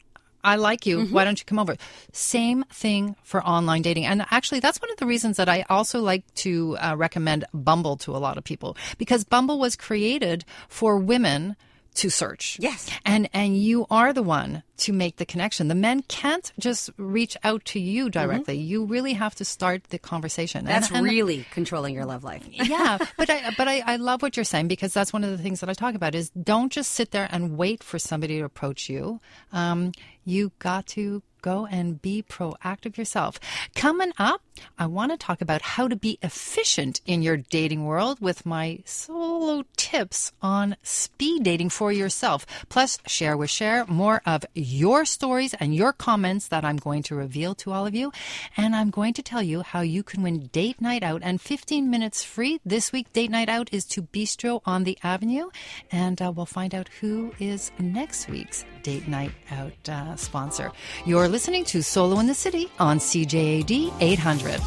I 0.44 0.57
like 0.57 0.87
you. 0.87 0.98
Mm-hmm. 0.98 1.14
Why 1.14 1.24
don't 1.24 1.38
you 1.38 1.44
come 1.44 1.59
over? 1.59 1.76
Same 2.12 2.64
thing 2.70 3.16
for 3.22 3.44
online 3.44 3.83
dating. 3.83 4.07
And 4.07 4.26
actually, 4.31 4.61
that's 4.61 4.81
one 4.81 4.90
of 4.90 4.96
the 4.96 5.07
reasons 5.07 5.37
that 5.37 5.48
I 5.48 5.64
also 5.68 6.00
like 6.00 6.22
to 6.37 6.76
uh, 6.78 6.96
recommend 6.96 7.44
Bumble 7.55 7.96
to 7.98 8.16
a 8.16 8.18
lot 8.18 8.38
of 8.38 8.44
people 8.44 8.76
because 8.98 9.24
Bumble 9.24 9.59
was 9.59 9.76
created 9.76 10.44
for 10.68 10.98
women 10.98 11.57
to 11.94 12.09
search. 12.11 12.57
Yes. 12.61 12.88
And 13.05 13.28
and 13.33 13.57
you 13.57 13.87
are 13.90 14.12
the 14.12 14.22
one 14.22 14.62
to 14.78 14.92
make 14.92 15.16
the 15.16 15.26
connection. 15.26 15.68
The 15.68 15.74
men 15.74 16.02
can't 16.09 16.50
just 16.59 16.90
reach 16.96 17.37
out 17.44 17.64
to 17.66 17.78
you 17.78 18.09
directly. 18.11 18.57
You 18.57 18.85
really 18.85 19.12
have 19.12 19.35
to 19.37 19.44
start 19.44 19.85
the 19.90 19.98
conversation. 19.98 20.61
And- 20.61 20.68
Mm-hmm. 20.68 20.81
That's 20.81 20.90
and- 20.92 21.05
really 21.05 21.46
controlling 21.52 21.94
your 21.94 22.05
love 22.07 22.24
life. 22.24 22.44
yeah, 22.48 22.98
but 23.16 23.28
I 23.31 23.50
but 23.57 23.68
I, 23.68 23.83
I 23.87 23.96
love 23.96 24.22
what 24.22 24.37
you're 24.37 24.44
saying 24.44 24.68
because 24.68 24.92
that's 24.94 25.12
one 25.12 25.22
of 25.24 25.31
the 25.31 25.38
things 25.38 25.61
that 25.61 25.68
I 25.68 25.74
talk 25.74 25.94
about 25.94 26.14
is 26.14 26.31
don't 26.31 26.72
just 26.72 26.92
sit 26.92 27.11
there 27.11 27.28
and 27.31 27.57
wait 27.59 27.83
for 27.85 27.98
somebody 27.98 28.38
to 28.38 28.44
approach 28.44 28.88
you. 28.88 29.20
Um, 29.52 29.92
you 30.24 30.52
got 30.59 30.87
to 30.88 31.22
go 31.42 31.66
and 31.66 32.00
be 32.00 32.22
proactive 32.22 32.96
yourself. 32.96 33.38
Coming 33.74 34.12
up, 34.18 34.40
I 34.78 34.87
want 34.87 35.12
to 35.12 35.18
talk 35.18 35.40
about 35.40 35.62
how 35.62 35.88
to 35.88 35.96
be 35.96 36.18
efficient 36.22 37.00
in 37.07 37.22
your 37.22 37.37
dating 37.37 37.85
world 37.85 38.20
with 38.20 38.46
my 38.46 38.81
solo 38.85 39.64
tips 39.76 40.33
on 40.40 40.76
speed 40.83 41.42
dating 41.42 41.70
for 41.70 41.92
yourself. 41.92 42.46
Plus, 42.68 42.98
share 43.07 43.37
with 43.37 43.50
share 43.50 43.85
more 43.87 44.22
of 44.24 44.44
your 44.55 45.05
stories 45.05 45.55
and 45.55 45.74
your 45.74 45.92
comments 45.92 46.48
that 46.48 46.64
I'm 46.64 46.76
going 46.76 47.02
to 47.05 47.14
reveal 47.14 47.55
to 47.57 47.72
all 47.72 47.87
of 47.87 47.94
you. 47.94 48.12
And 48.57 48.74
I'm 48.74 48.90
going 48.90 49.14
to 49.14 49.22
tell 49.22 49.42
you 49.42 49.62
how 49.62 49.81
you 49.81 50.02
can 50.02 50.22
win 50.22 50.46
date 50.52 50.81
night 50.81 51.02
out 51.02 51.22
and 51.24 51.40
15 51.40 51.90
minutes 51.90 52.24
free. 52.24 52.61
This 52.64 52.92
week, 52.92 53.12
date 53.12 53.31
night 53.31 53.48
out 53.48 53.68
is 53.72 53.85
to 53.87 54.02
Bistro 54.02 54.61
on 54.64 54.85
the 54.85 54.98
Avenue. 55.02 55.50
And 55.90 56.20
uh, 56.22 56.33
we'll 56.35 56.46
find 56.46 56.74
out 56.74 56.88
who 57.00 57.33
is 57.38 57.72
next 57.78 58.28
week's 58.28 58.64
date 58.83 59.09
night 59.09 59.33
out 59.51 59.88
uh, 59.88 60.16
sponsor. 60.16 60.73
You're 61.07 61.29
listening 61.29 61.64
to 61.66 61.83
Solo 61.83 62.18
in 62.18 62.27
the 62.27 62.35
City 62.35 62.71
on 62.79 62.99
CJAD 62.99 63.92
800. 64.01 64.61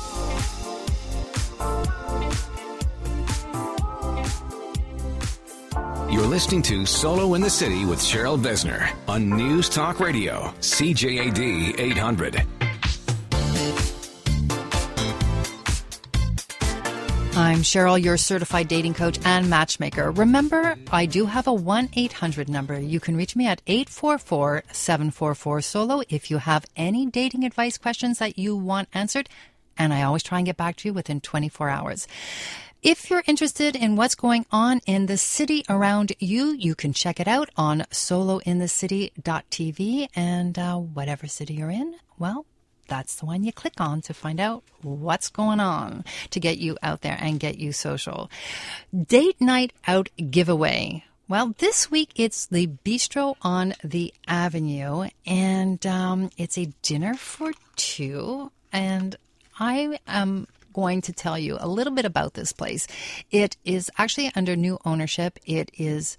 You're 6.12 6.26
listening 6.28 6.62
to 6.64 6.86
Solo 6.86 7.34
in 7.34 7.42
the 7.42 7.50
City 7.50 7.84
with 7.84 8.00
Cheryl 8.00 8.40
Besner 8.40 8.90
on 9.08 9.30
News 9.30 9.68
Talk 9.68 10.00
Radio, 10.00 10.54
CJAD 10.62 11.78
800. 11.78 12.55
I'm 17.38 17.64
Cheryl, 17.64 18.02
your 18.02 18.16
certified 18.16 18.70
dating 18.70 18.94
coach 18.94 19.20
and 19.26 19.50
matchmaker. 19.50 20.10
Remember, 20.12 20.78
I 20.90 21.06
do 21.06 21.26
have 21.26 21.48
a 21.48 21.54
1 21.54 21.90
800 21.94 22.48
number. 22.48 22.80
You 22.80 23.02
can 23.02 23.18
reach 23.18 23.36
me 23.36 23.46
at 23.46 23.62
844 23.68 24.64
744 24.72 25.62
Solo 25.62 26.02
if 26.08 26.32
you 26.32 26.38
have 26.38 26.66
any 26.78 27.06
dating 27.06 27.44
advice 27.44 27.78
questions 27.78 28.20
that 28.20 28.40
you 28.40 28.56
want 28.56 28.88
answered. 28.94 29.28
And 29.78 29.94
I 29.94 30.04
always 30.04 30.24
try 30.24 30.40
and 30.40 30.46
get 30.46 30.56
back 30.56 30.78
to 30.78 30.88
you 30.88 30.94
within 30.94 31.20
24 31.20 31.68
hours. 31.68 32.08
If 32.82 33.10
you're 33.10 33.24
interested 33.28 33.76
in 33.76 33.98
what's 33.98 34.16
going 34.16 34.46
on 34.50 34.80
in 34.86 35.08
the 35.08 35.18
city 35.18 35.66
around 35.68 36.14
you, 36.20 36.54
you 36.54 36.74
can 36.74 36.94
check 36.94 37.20
it 37.20 37.28
out 37.28 37.50
on 37.58 37.82
solointhecity.tv 37.92 40.08
and 40.16 40.58
uh, 40.58 40.78
whatever 40.78 41.28
city 41.28 41.56
you're 41.56 41.70
in, 41.70 41.96
well, 42.18 42.46
that's 42.88 43.16
the 43.16 43.26
one 43.26 43.44
you 43.44 43.52
click 43.52 43.80
on 43.80 44.02
to 44.02 44.14
find 44.14 44.40
out 44.40 44.64
what's 44.82 45.30
going 45.30 45.60
on 45.60 46.04
to 46.30 46.40
get 46.40 46.58
you 46.58 46.78
out 46.82 47.02
there 47.02 47.18
and 47.20 47.40
get 47.40 47.58
you 47.58 47.72
social. 47.72 48.30
Date 49.08 49.40
night 49.42 49.74
out 49.88 50.10
giveaway. 50.30 51.04
Well, 51.28 51.56
this 51.58 51.90
week 51.90 52.12
it's 52.16 52.46
the 52.46 52.68
Bistro 52.68 53.36
on 53.42 53.74
the 53.84 54.14
Avenue, 54.28 55.10
and 55.26 55.84
um, 55.88 56.30
it's 56.38 56.58
a 56.58 56.72
dinner 56.84 57.16
for 57.16 57.52
two. 57.76 58.52
And 58.72 59.16
I 59.60 60.00
am 60.06 60.48
going 60.72 61.02
to 61.02 61.14
tell 61.14 61.40
you 61.40 61.58
a 61.60 61.68
little 61.68 61.94
bit 61.94 62.06
about 62.06 62.36
this 62.36 62.52
place. 62.52 62.86
It 63.32 63.58
is 63.66 63.90
actually 63.98 64.32
under 64.36 64.56
new 64.56 64.78
ownership. 64.86 65.40
It 65.46 65.72
is 65.74 66.16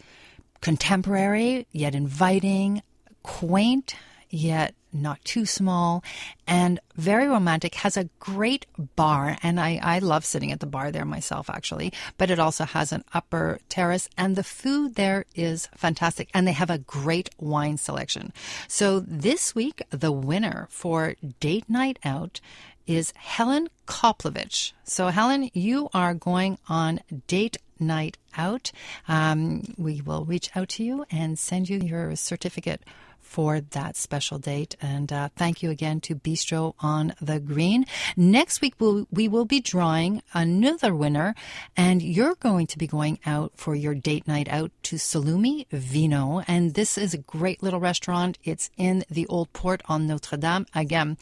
contemporary, 0.60 1.68
yet 1.70 1.94
inviting, 1.94 2.82
quaint, 3.22 3.94
yet 4.30 4.74
not 4.92 5.22
too 5.24 5.44
small, 5.44 6.02
and 6.46 6.80
very 6.96 7.28
romantic. 7.28 7.74
Has 7.76 7.96
a 7.96 8.08
great 8.18 8.66
bar, 8.96 9.36
and 9.42 9.60
I, 9.60 9.78
I 9.82 9.98
love 9.98 10.24
sitting 10.24 10.52
at 10.52 10.60
the 10.60 10.66
bar 10.66 10.90
there 10.90 11.04
myself, 11.04 11.50
actually. 11.50 11.92
But 12.18 12.30
it 12.30 12.38
also 12.38 12.64
has 12.64 12.92
an 12.92 13.04
upper 13.12 13.60
terrace, 13.68 14.08
and 14.16 14.36
the 14.36 14.44
food 14.44 14.94
there 14.94 15.24
is 15.34 15.68
fantastic, 15.76 16.30
and 16.32 16.46
they 16.46 16.52
have 16.52 16.70
a 16.70 16.78
great 16.78 17.30
wine 17.38 17.76
selection. 17.76 18.32
So 18.68 19.00
this 19.00 19.54
week, 19.54 19.82
the 19.90 20.12
winner 20.12 20.66
for 20.70 21.14
date 21.40 21.68
night 21.68 21.98
out 22.04 22.40
is 22.86 23.12
Helen 23.16 23.68
Koplovich. 23.86 24.72
So, 24.84 25.08
Helen, 25.08 25.50
you 25.52 25.88
are 25.92 26.14
going 26.14 26.58
on 26.68 27.00
date 27.26 27.56
night 27.80 28.16
out. 28.36 28.72
Um, 29.08 29.74
we 29.76 30.00
will 30.00 30.24
reach 30.24 30.50
out 30.54 30.68
to 30.70 30.84
you 30.84 31.04
and 31.10 31.38
send 31.38 31.68
you 31.68 31.78
your 31.78 32.14
certificate 32.16 32.82
for 33.26 33.60
that 33.60 33.96
special 33.96 34.38
date. 34.38 34.76
And 34.80 35.12
uh, 35.12 35.28
thank 35.36 35.62
you 35.62 35.70
again 35.70 36.00
to 36.02 36.14
Bistro 36.14 36.74
on 36.78 37.12
the 37.20 37.40
Green. 37.40 37.84
Next 38.16 38.60
week, 38.60 38.74
we'll, 38.78 39.08
we 39.10 39.26
will 39.28 39.44
be 39.44 39.60
drawing 39.60 40.22
another 40.32 40.94
winner, 40.94 41.34
and 41.76 42.00
you're 42.00 42.36
going 42.36 42.68
to 42.68 42.78
be 42.78 42.86
going 42.86 43.18
out 43.26 43.52
for 43.56 43.74
your 43.74 43.94
date 43.94 44.28
night 44.28 44.48
out 44.48 44.70
to 44.84 44.96
Salumi 44.96 45.66
Vino. 45.70 46.42
And 46.46 46.74
this 46.74 46.96
is 46.96 47.12
a 47.12 47.18
great 47.18 47.62
little 47.62 47.80
restaurant. 47.80 48.38
It's 48.44 48.70
in 48.76 49.04
the 49.10 49.26
Old 49.26 49.52
Port 49.52 49.82
on 49.86 50.06
Notre 50.06 50.36
Dame. 50.36 50.66
Again, 50.74 51.16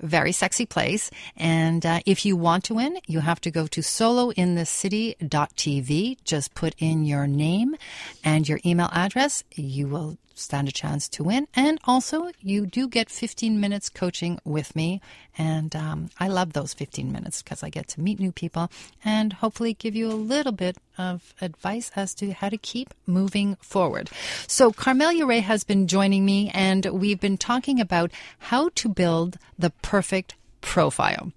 very 0.00 0.32
sexy 0.32 0.64
place. 0.64 1.10
And 1.36 1.84
uh, 1.84 2.00
if 2.06 2.24
you 2.24 2.36
want 2.36 2.62
to 2.64 2.74
win, 2.74 2.98
you 3.06 3.20
have 3.20 3.40
to 3.42 3.50
go 3.50 3.66
to 3.66 3.80
solointhecity.tv. 3.80 6.16
Just 6.24 6.54
put 6.54 6.74
in 6.78 7.04
your 7.04 7.26
name 7.26 7.76
and 8.22 8.48
your 8.48 8.60
email 8.64 8.88
address. 8.92 9.42
You 9.54 9.88
will 9.88 10.16
stand 10.38 10.68
a 10.68 10.72
chance 10.72 11.08
to 11.10 11.24
win. 11.24 11.48
And 11.54 11.78
also, 11.84 12.30
you 12.40 12.66
do 12.66 12.88
get 12.88 13.10
15 13.10 13.60
minutes 13.60 13.88
coaching 13.88 14.38
with 14.44 14.74
me. 14.76 15.00
And 15.36 15.74
um, 15.76 16.10
I 16.18 16.28
love 16.28 16.52
those 16.52 16.74
15 16.74 17.12
minutes 17.12 17.42
because 17.42 17.62
I 17.62 17.70
get 17.70 17.88
to 17.88 18.00
meet 18.00 18.18
new 18.18 18.32
people 18.32 18.70
and 19.04 19.34
hopefully 19.34 19.74
give 19.74 19.94
you 19.94 20.08
a 20.08 20.14
little 20.14 20.52
bit 20.52 20.78
of 20.96 21.34
advice 21.40 21.90
as 21.94 22.14
to 22.16 22.32
how 22.32 22.48
to 22.48 22.58
keep 22.58 22.94
moving 23.06 23.56
forward. 23.60 24.10
So, 24.46 24.72
Carmelia 24.72 25.26
Ray 25.26 25.40
has 25.40 25.64
been 25.64 25.86
joining 25.86 26.24
me, 26.24 26.50
and 26.52 26.86
we've 26.86 27.20
been 27.20 27.38
talking 27.38 27.80
about 27.80 28.10
how 28.38 28.70
to 28.76 28.88
build 28.88 29.38
the 29.58 29.70
perfect 29.70 30.34
profile. 30.60 31.32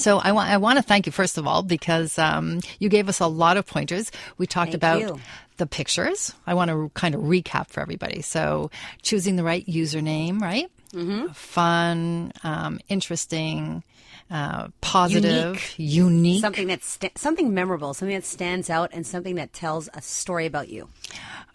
So 0.00 0.18
I 0.18 0.32
want 0.32 0.50
I 0.50 0.56
want 0.56 0.78
to 0.78 0.82
thank 0.82 1.06
you 1.06 1.12
first 1.12 1.36
of 1.36 1.46
all 1.46 1.62
because 1.62 2.18
um, 2.18 2.60
you 2.78 2.88
gave 2.88 3.08
us 3.08 3.20
a 3.20 3.26
lot 3.26 3.56
of 3.56 3.66
pointers. 3.66 4.10
We 4.38 4.46
talked 4.46 4.72
Thank 4.72 4.76
about 4.76 5.00
you. 5.00 5.20
the 5.58 5.66
pictures. 5.66 6.34
I 6.46 6.54
want 6.54 6.70
to 6.70 6.90
kind 6.94 7.14
of 7.14 7.20
recap 7.20 7.68
for 7.68 7.80
everybody. 7.80 8.22
So 8.22 8.70
choosing 9.02 9.36
the 9.36 9.44
right 9.44 9.64
username, 9.66 10.40
right? 10.40 10.70
Mm-hmm. 10.94 11.28
Fun, 11.28 12.32
um, 12.42 12.80
interesting, 12.88 13.84
uh, 14.30 14.68
positive, 14.80 15.74
unique. 15.76 16.40
Something 16.40 16.68
that's 16.68 16.86
sta- 16.86 17.12
something 17.16 17.54
memorable, 17.54 17.94
something 17.94 18.16
that 18.16 18.24
stands 18.24 18.70
out, 18.70 18.90
and 18.92 19.06
something 19.06 19.36
that 19.36 19.52
tells 19.52 19.88
a 19.94 20.02
story 20.02 20.46
about 20.46 20.68
you. 20.68 20.88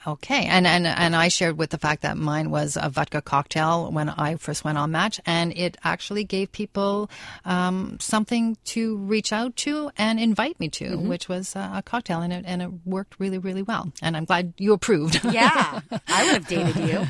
Okay, 0.07 0.45
and 0.45 0.67
and 0.67 0.85
and 0.85 1.15
I 1.15 1.29
shared 1.29 1.57
with 1.57 1.71
the 1.71 1.77
fact 1.77 2.03
that 2.03 2.15
mine 2.17 2.51
was 2.51 2.77
a 2.79 2.89
vodka 2.89 3.21
cocktail 3.21 3.91
when 3.91 4.09
I 4.09 4.35
first 4.35 4.63
went 4.63 4.77
on 4.77 4.91
Match, 4.91 5.19
and 5.25 5.51
it 5.57 5.77
actually 5.83 6.23
gave 6.23 6.51
people 6.51 7.09
um, 7.43 7.97
something 7.99 8.57
to 8.65 8.97
reach 8.97 9.33
out 9.33 9.55
to 9.57 9.89
and 9.97 10.19
invite 10.19 10.59
me 10.59 10.69
to, 10.69 10.97
which 10.97 11.27
was 11.27 11.55
uh, 11.55 11.71
a 11.75 11.81
cocktail, 11.81 12.21
and 12.21 12.31
it 12.31 12.45
and 12.47 12.61
it 12.61 12.69
worked 12.85 13.19
really 13.19 13.39
really 13.39 13.63
well. 13.63 13.91
And 14.01 14.15
I'm 14.15 14.25
glad 14.25 14.53
you 14.57 14.73
approved. 14.73 15.23
Yeah, 15.23 15.81
I 16.07 16.25
would 16.25 16.33
have 16.33 16.47
dated 16.47 16.75
you. 16.77 17.07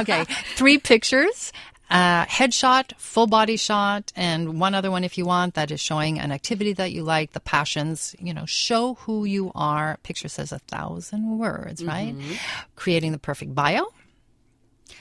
okay, 0.00 0.24
three 0.56 0.78
pictures. 0.78 1.52
Uh, 1.90 2.24
headshot, 2.24 2.96
full 2.96 3.26
body 3.26 3.56
shot, 3.58 4.12
and 4.16 4.58
one 4.58 4.74
other 4.74 4.90
one 4.90 5.04
if 5.04 5.18
you 5.18 5.26
want 5.26 5.54
that 5.54 5.70
is 5.70 5.78
showing 5.80 6.18
an 6.18 6.32
activity 6.32 6.72
that 6.72 6.90
you 6.90 7.02
like, 7.02 7.32
the 7.32 7.40
passions. 7.40 8.16
You 8.18 8.32
know, 8.32 8.46
show 8.46 8.94
who 8.94 9.24
you 9.26 9.52
are. 9.54 9.98
Picture 10.02 10.28
says 10.28 10.52
a 10.52 10.58
thousand 10.60 11.38
words, 11.38 11.84
right? 11.84 12.14
Creating 12.76 13.12
the 13.12 13.18
perfect 13.18 13.54
bio. 13.54 13.86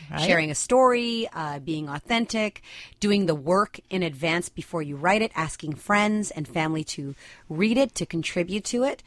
Right. 0.10 0.22
Sharing 0.22 0.52
a 0.52 0.56
story, 0.56 1.30
uh, 1.34 1.60
being 1.60 1.88
authentic, 1.88 2.62
doing 3.00 3.26
the 3.28 3.36
work 3.36 3.80
in 3.90 4.04
advance 4.04 4.50
before 4.50 4.82
you 4.82 4.98
write 4.98 5.22
it, 5.22 5.32
asking 5.36 5.76
friends 5.76 6.32
and 6.32 6.46
family 6.48 6.84
to 6.86 7.16
read 7.48 7.78
it, 7.78 7.96
to 7.96 8.06
contribute 8.06 8.66
to 8.66 8.84
it, 8.84 9.04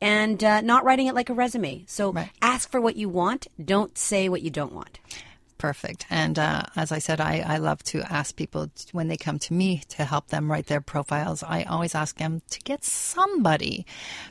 and 0.00 0.42
uh, 0.42 0.60
not 0.60 0.84
writing 0.84 1.06
it 1.06 1.14
like 1.14 1.28
a 1.28 1.34
resume. 1.34 1.84
So 1.86 2.12
Right. 2.12 2.30
ask 2.42 2.70
for 2.70 2.80
what 2.80 2.96
you 2.96 3.08
want, 3.08 3.46
don't 3.64 3.96
say 3.96 4.28
what 4.28 4.42
you 4.42 4.50
don't 4.50 4.72
want. 4.72 4.98
Perfect. 5.58 6.06
And 6.08 6.38
uh, 6.38 6.62
as 6.76 6.92
I 6.92 7.00
said, 7.00 7.20
I, 7.20 7.44
I 7.44 7.56
love 7.58 7.82
to 7.84 8.00
ask 8.02 8.36
people 8.36 8.70
when 8.92 9.08
they 9.08 9.16
come 9.16 9.40
to 9.40 9.52
me 9.52 9.82
to 9.88 10.04
help 10.04 10.28
them 10.28 10.50
write 10.50 10.66
their 10.66 10.80
profiles. 10.80 11.42
I 11.42 11.64
always 11.64 11.96
ask 11.96 12.16
them 12.16 12.42
to 12.50 12.60
get 12.60 12.84
somebody 12.84 13.84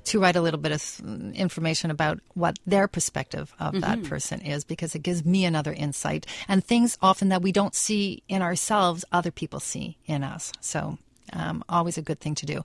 to 0.05 0.21
write 0.21 0.38
a 0.38 0.41
little 0.41 0.59
bit 0.59 0.71
of 0.71 1.01
information 1.36 1.91
about 1.91 2.19
what 2.34 2.57
their 2.65 2.88
perspective 2.88 3.53
of 3.59 3.82
that 3.82 4.03
person 4.03 4.41
is 4.41 4.63
because 4.63 4.95
it 4.95 5.03
gives 5.03 5.25
me 5.25 5.43
another 5.43 5.73
insight 5.73 6.25
and 6.47 6.63
things 6.63 6.97
often 7.01 7.28
that 7.30 7.41
we 7.41 7.51
don't 7.51 7.75
see 7.75 8.23
in 8.30 8.41
ourselves, 8.41 9.03
other 9.11 9.32
people 9.32 9.59
see 9.59 9.97
in 10.05 10.23
us. 10.23 10.53
So, 10.61 10.97
um, 11.34 11.63
always 11.67 11.97
a 11.97 12.01
good 12.01 12.21
thing 12.21 12.36
to 12.36 12.45
do. 12.45 12.63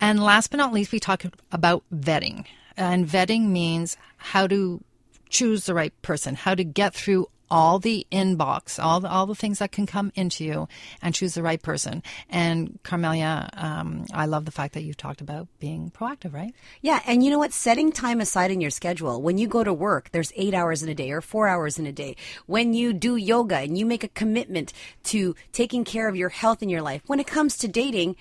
And 0.00 0.22
last 0.22 0.52
but 0.52 0.58
not 0.58 0.72
least, 0.72 0.92
we 0.92 1.00
talk 1.00 1.24
about 1.50 1.82
vetting. 1.92 2.44
And 2.76 3.06
vetting 3.06 3.48
means 3.48 3.96
how 4.16 4.46
to 4.46 4.80
choose 5.28 5.66
the 5.66 5.74
right 5.74 5.92
person, 6.02 6.36
how 6.36 6.54
to 6.54 6.64
get 6.64 6.94
through 6.94 7.28
all 7.50 7.78
the 7.78 8.06
inbox, 8.12 8.82
all 8.82 9.00
the, 9.00 9.08
all 9.08 9.26
the 9.26 9.34
things 9.34 9.58
that 9.58 9.72
can 9.72 9.86
come 9.86 10.12
into 10.14 10.44
you 10.44 10.68
and 11.02 11.14
choose 11.14 11.34
the 11.34 11.42
right 11.42 11.62
person. 11.62 12.02
And 12.28 12.78
Carmelia, 12.82 13.48
um, 13.54 14.06
I 14.12 14.26
love 14.26 14.44
the 14.44 14.50
fact 14.50 14.74
that 14.74 14.82
you 14.82 14.94
talked 14.94 15.20
about 15.20 15.48
being 15.58 15.90
proactive, 15.90 16.32
right? 16.32 16.54
Yeah, 16.82 17.00
and 17.06 17.24
you 17.24 17.30
know 17.30 17.38
what? 17.38 17.52
Setting 17.52 17.92
time 17.92 18.20
aside 18.20 18.50
in 18.50 18.60
your 18.60 18.70
schedule. 18.70 19.22
When 19.22 19.38
you 19.38 19.48
go 19.48 19.64
to 19.64 19.72
work, 19.72 20.10
there's 20.12 20.32
eight 20.36 20.54
hours 20.54 20.82
in 20.82 20.88
a 20.88 20.94
day 20.94 21.10
or 21.10 21.20
four 21.20 21.48
hours 21.48 21.78
in 21.78 21.86
a 21.86 21.92
day. 21.92 22.16
When 22.46 22.74
you 22.74 22.92
do 22.92 23.16
yoga 23.16 23.58
and 23.58 23.76
you 23.78 23.86
make 23.86 24.04
a 24.04 24.08
commitment 24.08 24.72
to 25.04 25.34
taking 25.52 25.84
care 25.84 26.08
of 26.08 26.16
your 26.16 26.28
health 26.28 26.62
in 26.62 26.68
your 26.68 26.82
life, 26.82 27.02
when 27.06 27.20
it 27.20 27.26
comes 27.26 27.56
to 27.58 27.68
dating, 27.68 28.16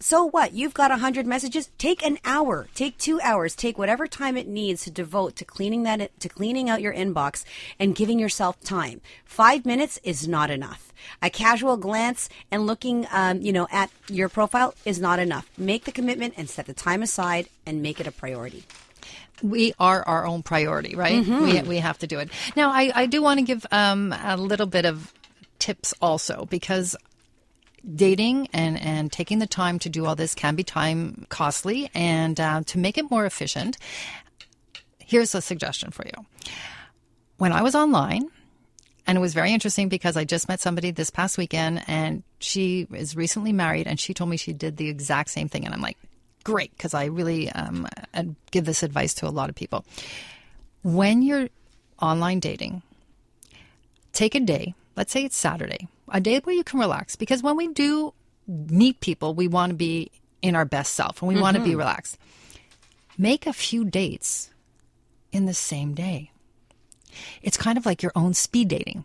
so 0.00 0.24
what? 0.24 0.52
You've 0.52 0.74
got 0.74 0.90
a 0.90 0.96
hundred 0.98 1.26
messages. 1.26 1.70
Take 1.78 2.04
an 2.04 2.18
hour. 2.24 2.68
Take 2.74 2.98
two 2.98 3.20
hours. 3.20 3.54
Take 3.56 3.78
whatever 3.78 4.06
time 4.06 4.36
it 4.36 4.46
needs 4.46 4.84
to 4.84 4.90
devote 4.90 5.36
to 5.36 5.44
cleaning 5.44 5.82
that 5.84 6.18
to 6.20 6.28
cleaning 6.28 6.70
out 6.70 6.80
your 6.80 6.94
inbox 6.94 7.44
and 7.78 7.94
giving 7.94 8.18
yourself 8.18 8.60
time. 8.60 9.00
Five 9.24 9.66
minutes 9.66 9.98
is 10.04 10.28
not 10.28 10.50
enough. 10.50 10.92
A 11.22 11.30
casual 11.30 11.76
glance 11.76 12.28
and 12.50 12.66
looking, 12.66 13.06
um, 13.12 13.40
you 13.40 13.52
know, 13.52 13.66
at 13.70 13.90
your 14.08 14.28
profile 14.28 14.74
is 14.84 15.00
not 15.00 15.18
enough. 15.18 15.48
Make 15.56 15.84
the 15.84 15.92
commitment 15.92 16.34
and 16.36 16.48
set 16.48 16.66
the 16.66 16.74
time 16.74 17.02
aside 17.02 17.48
and 17.66 17.82
make 17.82 18.00
it 18.00 18.06
a 18.06 18.12
priority. 18.12 18.64
we 19.42 19.72
are 19.78 20.02
our 20.02 20.26
own 20.26 20.42
priority, 20.42 20.96
right? 20.96 21.24
We, 21.26 21.62
we 21.62 21.78
have 21.78 21.98
to 21.98 22.06
do 22.06 22.18
it. 22.18 22.30
Now, 22.56 22.70
I, 22.70 22.90
I 22.94 23.06
do 23.06 23.22
want 23.22 23.38
to 23.38 23.44
give 23.44 23.64
um, 23.70 24.12
a 24.12 24.36
little 24.36 24.66
bit 24.66 24.84
of 24.84 25.12
tips 25.60 25.94
also 26.02 26.46
because 26.50 26.96
dating 27.94 28.48
and, 28.52 28.80
and 28.80 29.12
taking 29.12 29.38
the 29.38 29.46
time 29.46 29.78
to 29.80 29.88
do 29.88 30.06
all 30.06 30.14
this 30.14 30.34
can 30.34 30.54
be 30.54 30.64
time 30.64 31.26
costly. 31.28 31.90
And 31.94 32.38
uh, 32.38 32.62
to 32.66 32.78
make 32.78 32.98
it 32.98 33.10
more 33.10 33.26
efficient, 33.26 33.78
here's 34.98 35.34
a 35.34 35.40
suggestion 35.40 35.90
for 35.90 36.04
you. 36.06 36.52
When 37.38 37.52
I 37.52 37.62
was 37.62 37.74
online, 37.74 38.28
and 39.06 39.16
it 39.16 39.20
was 39.22 39.32
very 39.32 39.52
interesting 39.54 39.88
because 39.88 40.18
I 40.18 40.24
just 40.24 40.48
met 40.48 40.60
somebody 40.60 40.90
this 40.90 41.08
past 41.08 41.38
weekend 41.38 41.82
and 41.86 42.22
she 42.40 42.86
is 42.92 43.16
recently 43.16 43.52
married 43.52 43.86
and 43.86 43.98
she 43.98 44.12
told 44.12 44.28
me 44.28 44.36
she 44.36 44.52
did 44.52 44.76
the 44.76 44.88
exact 44.88 45.30
same 45.30 45.48
thing. 45.48 45.64
And 45.64 45.72
I'm 45.72 45.80
like, 45.80 45.96
great, 46.44 46.70
because 46.76 46.92
I 46.92 47.06
really 47.06 47.50
um, 47.52 47.88
I'd 48.12 48.34
give 48.50 48.66
this 48.66 48.82
advice 48.82 49.14
to 49.14 49.26
a 49.26 49.30
lot 49.30 49.48
of 49.48 49.54
people. 49.54 49.86
When 50.82 51.22
you're 51.22 51.48
online 52.02 52.38
dating, 52.38 52.82
take 54.12 54.34
a 54.34 54.40
day, 54.40 54.74
let's 54.94 55.10
say 55.10 55.24
it's 55.24 55.36
Saturday, 55.36 55.88
a 56.12 56.20
day 56.20 56.40
where 56.40 56.54
you 56.54 56.64
can 56.64 56.80
relax. 56.80 57.16
Because 57.16 57.42
when 57.42 57.56
we 57.56 57.68
do 57.68 58.14
meet 58.46 59.00
people, 59.00 59.34
we 59.34 59.48
want 59.48 59.70
to 59.70 59.76
be 59.76 60.10
in 60.42 60.54
our 60.54 60.64
best 60.64 60.94
self 60.94 61.22
and 61.22 61.28
we 61.28 61.40
want 61.40 61.56
to 61.56 61.62
be 61.62 61.70
mm-hmm. 61.70 61.78
relaxed. 61.78 62.18
Make 63.16 63.46
a 63.46 63.52
few 63.52 63.84
dates 63.84 64.50
in 65.32 65.46
the 65.46 65.54
same 65.54 65.94
day. 65.94 66.30
It's 67.42 67.56
kind 67.56 67.78
of 67.78 67.86
like 67.86 68.02
your 68.02 68.12
own 68.14 68.34
speed 68.34 68.68
dating. 68.68 69.04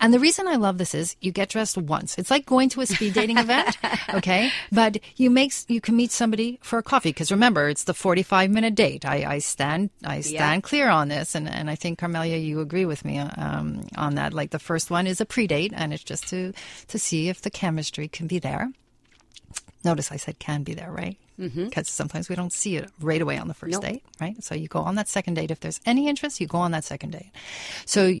And 0.00 0.12
the 0.12 0.18
reason 0.18 0.48
I 0.48 0.56
love 0.56 0.78
this 0.78 0.94
is 0.94 1.16
you 1.20 1.32
get 1.32 1.48
dressed 1.48 1.76
once. 1.78 2.18
It's 2.18 2.30
like 2.30 2.46
going 2.46 2.68
to 2.70 2.80
a 2.80 2.86
speed 2.86 3.14
dating 3.14 3.38
event, 3.38 3.76
okay? 4.14 4.50
But 4.72 4.98
you 5.16 5.30
make 5.30 5.52
you 5.68 5.80
can 5.80 5.96
meet 5.96 6.10
somebody 6.12 6.58
for 6.62 6.78
a 6.78 6.82
coffee 6.82 7.10
because 7.10 7.30
remember 7.30 7.68
it's 7.68 7.84
the 7.84 7.94
forty 7.94 8.22
five 8.22 8.50
minute 8.50 8.74
date. 8.74 9.04
I, 9.04 9.34
I 9.34 9.38
stand 9.38 9.90
I 10.04 10.20
stand 10.20 10.62
clear 10.62 10.88
on 10.88 11.08
this, 11.08 11.34
and, 11.34 11.48
and 11.48 11.70
I 11.70 11.74
think 11.74 11.98
Carmelia, 11.98 12.38
you 12.42 12.60
agree 12.60 12.84
with 12.84 13.04
me 13.04 13.18
um, 13.18 13.86
on 13.96 14.14
that. 14.16 14.32
Like 14.34 14.50
the 14.50 14.58
first 14.58 14.90
one 14.90 15.06
is 15.06 15.20
a 15.20 15.26
pre 15.26 15.46
date, 15.46 15.72
and 15.74 15.92
it's 15.92 16.04
just 16.04 16.28
to 16.28 16.52
to 16.88 16.98
see 16.98 17.28
if 17.28 17.42
the 17.42 17.50
chemistry 17.50 18.08
can 18.08 18.26
be 18.26 18.38
there. 18.38 18.70
Notice 19.84 20.10
I 20.10 20.16
said 20.16 20.38
can 20.38 20.64
be 20.64 20.74
there, 20.74 20.90
right? 20.90 21.16
Because 21.38 21.88
sometimes 21.88 22.28
we 22.28 22.34
don't 22.34 22.52
see 22.52 22.76
it 22.76 22.90
right 23.00 23.22
away 23.22 23.38
on 23.38 23.46
the 23.46 23.54
first 23.54 23.74
Nope. 23.74 23.82
date, 23.82 24.02
right? 24.20 24.42
So 24.42 24.56
you 24.56 24.66
go 24.66 24.80
on 24.80 24.96
that 24.96 25.06
second 25.06 25.34
date. 25.34 25.52
If 25.52 25.60
there's 25.60 25.80
any 25.86 26.08
interest, 26.08 26.40
you 26.40 26.48
go 26.48 26.58
on 26.58 26.72
that 26.72 26.82
second 26.82 27.12
date. 27.12 27.30
So 27.86 28.18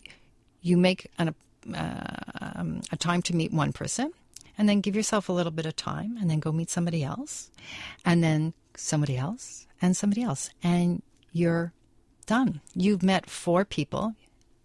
you 0.62 0.76
make 0.76 1.10
an, 1.18 1.34
um, 1.74 2.80
a 2.92 2.96
time 2.96 3.22
to 3.22 3.36
meet 3.36 3.52
one 3.52 3.72
person 3.72 4.12
and 4.56 4.68
then 4.68 4.80
give 4.80 4.96
yourself 4.96 5.28
a 5.28 5.32
little 5.32 5.52
bit 5.52 5.66
of 5.66 5.76
time 5.76 6.16
and 6.20 6.30
then 6.30 6.40
go 6.40 6.52
meet 6.52 6.70
somebody 6.70 7.04
else 7.04 7.50
and 8.04 8.22
then 8.22 8.52
somebody 8.76 9.16
else 9.16 9.66
and 9.80 9.96
somebody 9.96 10.22
else. 10.22 10.50
And 10.62 11.02
you're 11.32 11.72
done. 12.26 12.60
You've 12.74 13.02
met 13.02 13.30
four 13.30 13.64
people, 13.64 14.14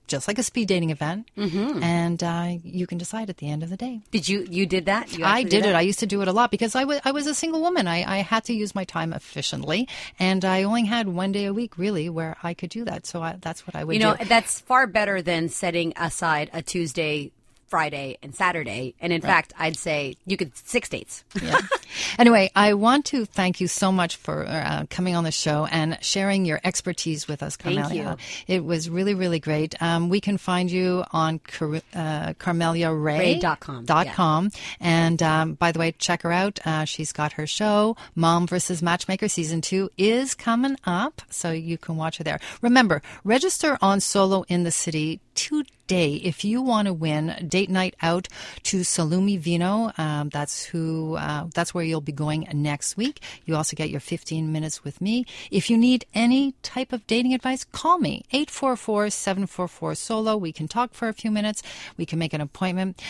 just 0.07 0.27
like 0.27 0.37
a 0.37 0.43
speed 0.43 0.67
dating 0.67 0.89
event, 0.89 1.27
and 1.37 2.21
uh, 2.23 2.53
you 2.63 2.85
can 2.87 2.97
decide 2.97 3.29
at 3.29 3.37
the 3.37 3.49
end 3.49 3.63
of 3.63 3.69
the 3.69 3.77
day. 3.77 4.01
Did 4.11 4.27
you 4.27 4.45
you 4.49 4.65
did 4.65 4.85
that? 4.85 5.17
You 5.17 5.23
I 5.25 5.39
actually 5.39 5.49
did 5.49 5.65
it. 5.65 5.75
I 5.75 5.81
used 5.81 5.99
to 5.99 6.05
do 6.05 6.21
it 6.21 6.27
a 6.27 6.33
lot 6.33 6.51
because 6.51 6.75
I 6.75 6.83
was 6.83 6.99
I 7.05 7.11
was 7.11 7.25
a 7.27 7.33
single 7.33 7.61
woman. 7.61 7.87
I, 7.87 8.03
I 8.03 8.17
had 8.17 8.43
to 8.45 8.53
use 8.53 8.75
my 8.75 8.83
time 8.83 9.13
efficiently, 9.13 9.87
and 10.19 10.43
I 10.45 10.63
only 10.63 10.85
had 10.85 11.07
one 11.07 11.31
day 11.31 11.45
a 11.45 11.53
week 11.53 11.77
really 11.77 12.09
where 12.09 12.35
I 12.43 12.53
could 12.53 12.69
do 12.69 12.83
that. 12.85 13.05
So 13.05 13.21
I, 13.23 13.37
that's 13.41 13.65
what 13.65 13.75
I 13.75 13.83
would 13.83 13.93
You 13.95 13.99
know, 14.01 14.15
do. 14.15 14.25
that's 14.25 14.59
far 14.59 14.87
better 14.87 15.21
than 15.21 15.49
setting 15.49 15.93
aside 15.95 16.49
a 16.53 16.61
Tuesday, 16.61 17.31
Friday, 17.67 18.17
and 18.21 18.35
Saturday. 18.35 18.93
And 18.99 19.11
in 19.13 19.21
fact, 19.21 19.53
I'd 19.57 19.77
say 19.77 20.15
you 20.25 20.37
could 20.37 20.55
six 20.57 20.89
dates. 20.89 21.23
Yeah. 21.41 21.59
anyway, 22.17 22.51
I 22.55 22.73
want 22.73 23.05
to 23.05 23.25
thank 23.25 23.61
you 23.61 23.67
so 23.67 23.91
much 23.91 24.15
for 24.15 24.45
uh, 24.45 24.85
coming 24.89 25.15
on 25.15 25.23
the 25.23 25.31
show 25.31 25.65
and 25.65 25.97
sharing 26.01 26.45
your 26.45 26.59
expertise 26.63 27.27
with 27.27 27.43
us, 27.43 27.57
Carmelia. 27.57 28.17
It 28.47 28.63
was 28.63 28.89
really, 28.89 29.13
really 29.13 29.39
great. 29.39 29.81
Um, 29.81 30.09
we 30.09 30.19
can 30.19 30.37
find 30.37 30.69
you 30.69 31.03
on 31.11 31.39
Car- 31.39 31.81
uh, 31.93 32.33
CarmeliaRay 32.33 33.03
Ray.com, 33.03 33.85
dot 33.85 34.07
yeah. 34.07 34.13
com. 34.13 34.51
And 34.79 35.21
um, 35.21 35.53
by 35.53 35.71
the 35.71 35.79
way, 35.79 35.93
check 35.97 36.21
her 36.23 36.31
out. 36.31 36.59
Uh, 36.65 36.85
she's 36.85 37.11
got 37.11 37.33
her 37.33 37.47
show, 37.47 37.95
Mom 38.15 38.47
versus 38.47 38.81
Matchmaker 38.81 39.27
Season 39.27 39.61
2 39.61 39.89
is 39.97 40.35
coming 40.35 40.77
up, 40.85 41.21
so 41.29 41.51
you 41.51 41.77
can 41.77 41.97
watch 41.97 42.17
her 42.17 42.23
there. 42.23 42.39
Remember, 42.61 43.01
register 43.23 43.77
on 43.81 43.99
Solo 43.99 44.43
in 44.47 44.63
the 44.63 44.71
City 44.71 45.19
today 45.35 46.15
if 46.15 46.43
you 46.43 46.61
want 46.61 46.87
to 46.87 46.93
win 46.93 47.45
date 47.47 47.69
night 47.69 47.95
out 48.01 48.27
to 48.63 48.81
Salumi 48.81 49.39
Vino. 49.39 49.91
Um, 49.97 50.29
that's 50.29 50.63
who. 50.63 51.15
Uh, 51.15 51.47
that's 51.53 51.73
where 51.73 51.82
you'll 51.83 52.01
be 52.01 52.11
going 52.11 52.47
next 52.53 52.97
week. 52.97 53.21
You 53.45 53.55
also 53.55 53.75
get 53.75 53.89
your 53.89 53.99
15 53.99 54.51
minutes 54.51 54.83
with 54.83 55.01
me. 55.01 55.25
If 55.51 55.69
you 55.69 55.77
need 55.77 56.05
any 56.13 56.53
type 56.63 56.93
of 56.93 57.05
dating 57.07 57.33
advice, 57.33 57.63
call 57.63 57.97
me 57.97 58.25
844-744 58.33 59.97
Solo. 59.97 60.37
We 60.37 60.51
can 60.51 60.67
talk 60.67 60.93
for 60.93 61.07
a 61.07 61.13
few 61.13 61.31
minutes. 61.31 61.63
We 61.97 62.05
can 62.05 62.19
make 62.19 62.33
an 62.33 62.41
appointment. 62.41 63.01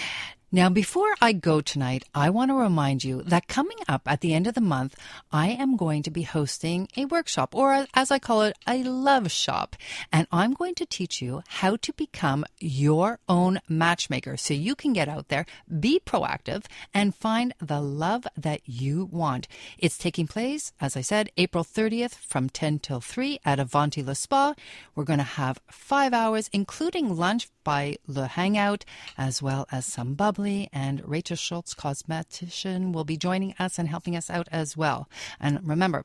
Now, 0.56 0.70
before 0.70 1.16
I 1.20 1.34
go 1.34 1.62
tonight, 1.62 2.04
I 2.14 2.30
want 2.30 2.52
to 2.52 2.54
remind 2.54 3.04
you 3.04 3.24
that 3.24 3.48
coming 3.48 3.80
up 3.88 4.04
at 4.06 4.22
the 4.22 4.36
end 4.36 4.46
of 4.46 4.54
the 4.54 4.62
month, 4.62 4.96
I 5.32 5.48
am 5.48 5.76
going 5.76 6.04
to 6.04 6.12
be 6.12 6.22
hosting 6.22 6.88
a 6.96 7.06
workshop, 7.06 7.56
or 7.56 7.88
as 7.96 8.12
I 8.12 8.20
call 8.20 8.44
it, 8.44 8.56
a 8.68 8.84
love 8.84 9.32
shop. 9.32 9.76
And 10.12 10.28
I'm 10.32 10.54
going 10.54 10.76
to 10.76 10.86
teach 10.86 11.24
you 11.24 11.42
how 11.48 11.78
to 11.78 11.92
become 11.94 12.46
your 12.60 13.18
own 13.28 13.62
matchmaker 13.68 14.38
so 14.38 14.54
you 14.54 14.76
can 14.76 14.94
get 14.94 15.10
out 15.10 15.30
there, 15.30 15.48
be 15.80 16.00
proactive, 16.00 16.66
and 16.94 17.16
find 17.16 17.56
the 17.60 17.82
love 17.82 18.28
that 18.38 18.62
you 18.66 19.06
want. 19.06 19.48
It's 19.80 19.98
taking 19.98 20.28
place, 20.28 20.72
as 20.80 20.96
I 20.96 21.02
said, 21.02 21.32
April 21.36 21.64
30th 21.64 22.14
from 22.14 22.48
10 22.48 22.78
till 22.78 23.02
3 23.02 23.40
at 23.44 23.60
Avanti 23.60 24.04
La 24.04 24.14
Spa. 24.14 24.54
We're 24.94 25.04
going 25.04 25.18
to 25.18 25.24
have 25.24 25.60
five 25.72 26.14
hours, 26.14 26.48
including 26.54 27.18
lunch 27.18 27.48
by 27.64 27.98
Le 28.08 28.28
Hangout, 28.28 28.86
as 29.18 29.42
well 29.42 29.68
as 29.72 29.86
some 29.86 30.14
bubbly. 30.14 30.70
And 30.74 31.02
Rachel 31.08 31.38
Schultz, 31.38 31.74
cosmetician, 31.74 32.94
will 32.94 33.04
be 33.04 33.18
joining 33.18 33.54
us 33.60 33.80
and 33.80 33.88
helping 33.88 34.16
us 34.16 34.30
out 34.30 34.48
as 34.52 34.76
well. 34.78 35.10
And 35.40 35.68
remember, 35.68 36.04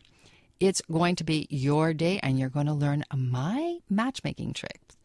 it's 0.60 0.82
going 0.90 1.16
to 1.16 1.24
be 1.24 1.46
your 1.50 1.92
day, 1.94 2.18
and 2.22 2.38
you're 2.38 2.48
going 2.48 2.66
to 2.66 2.72
learn 2.72 3.04
my 3.14 3.78
matchmaking 3.88 4.54
tricks. 4.54 4.96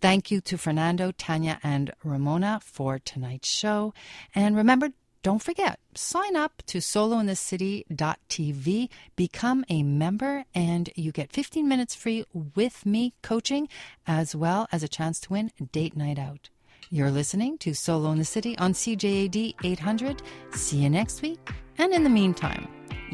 Thank 0.00 0.30
you 0.30 0.40
to 0.42 0.56
Fernando, 0.56 1.10
Tanya, 1.10 1.58
and 1.62 1.92
Ramona 2.04 2.60
for 2.62 2.98
tonight's 2.98 3.48
show. 3.48 3.94
And 4.34 4.56
remember, 4.56 4.90
don't 5.22 5.42
forget, 5.42 5.78
sign 5.94 6.36
up 6.36 6.62
to 6.66 6.78
solointhecity.tv, 6.78 8.88
become 9.16 9.64
a 9.68 9.82
member, 9.82 10.44
and 10.54 10.90
you 10.94 11.10
get 11.12 11.32
15 11.32 11.66
minutes 11.66 11.94
free 11.94 12.24
with 12.54 12.84
me 12.86 13.14
coaching, 13.22 13.68
as 14.06 14.36
well 14.36 14.68
as 14.70 14.82
a 14.82 14.88
chance 14.88 15.18
to 15.20 15.32
win 15.32 15.50
date 15.72 15.96
night 15.96 16.18
out. 16.18 16.50
You're 16.90 17.10
listening 17.10 17.58
to 17.58 17.74
Solo 17.74 18.10
in 18.12 18.18
the 18.18 18.24
City 18.24 18.56
on 18.58 18.72
CJAD 18.72 19.56
800. 19.62 20.22
See 20.52 20.78
you 20.78 20.88
next 20.88 21.20
week. 21.20 21.38
And 21.76 21.92
in 21.92 22.02
the 22.02 22.10
meantime, 22.10 22.66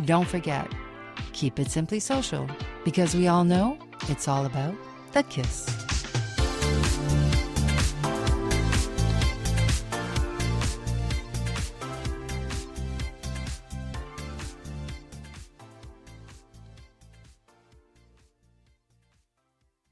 don't 0.04 0.28
forget, 0.28 0.72
keep 1.32 1.58
it 1.58 1.70
simply 1.70 1.98
social 2.00 2.48
because 2.84 3.16
we 3.16 3.28
all 3.28 3.44
know 3.44 3.78
it's 4.08 4.28
all 4.28 4.46
about 4.46 4.74
the 5.12 5.22
kiss. 5.24 5.83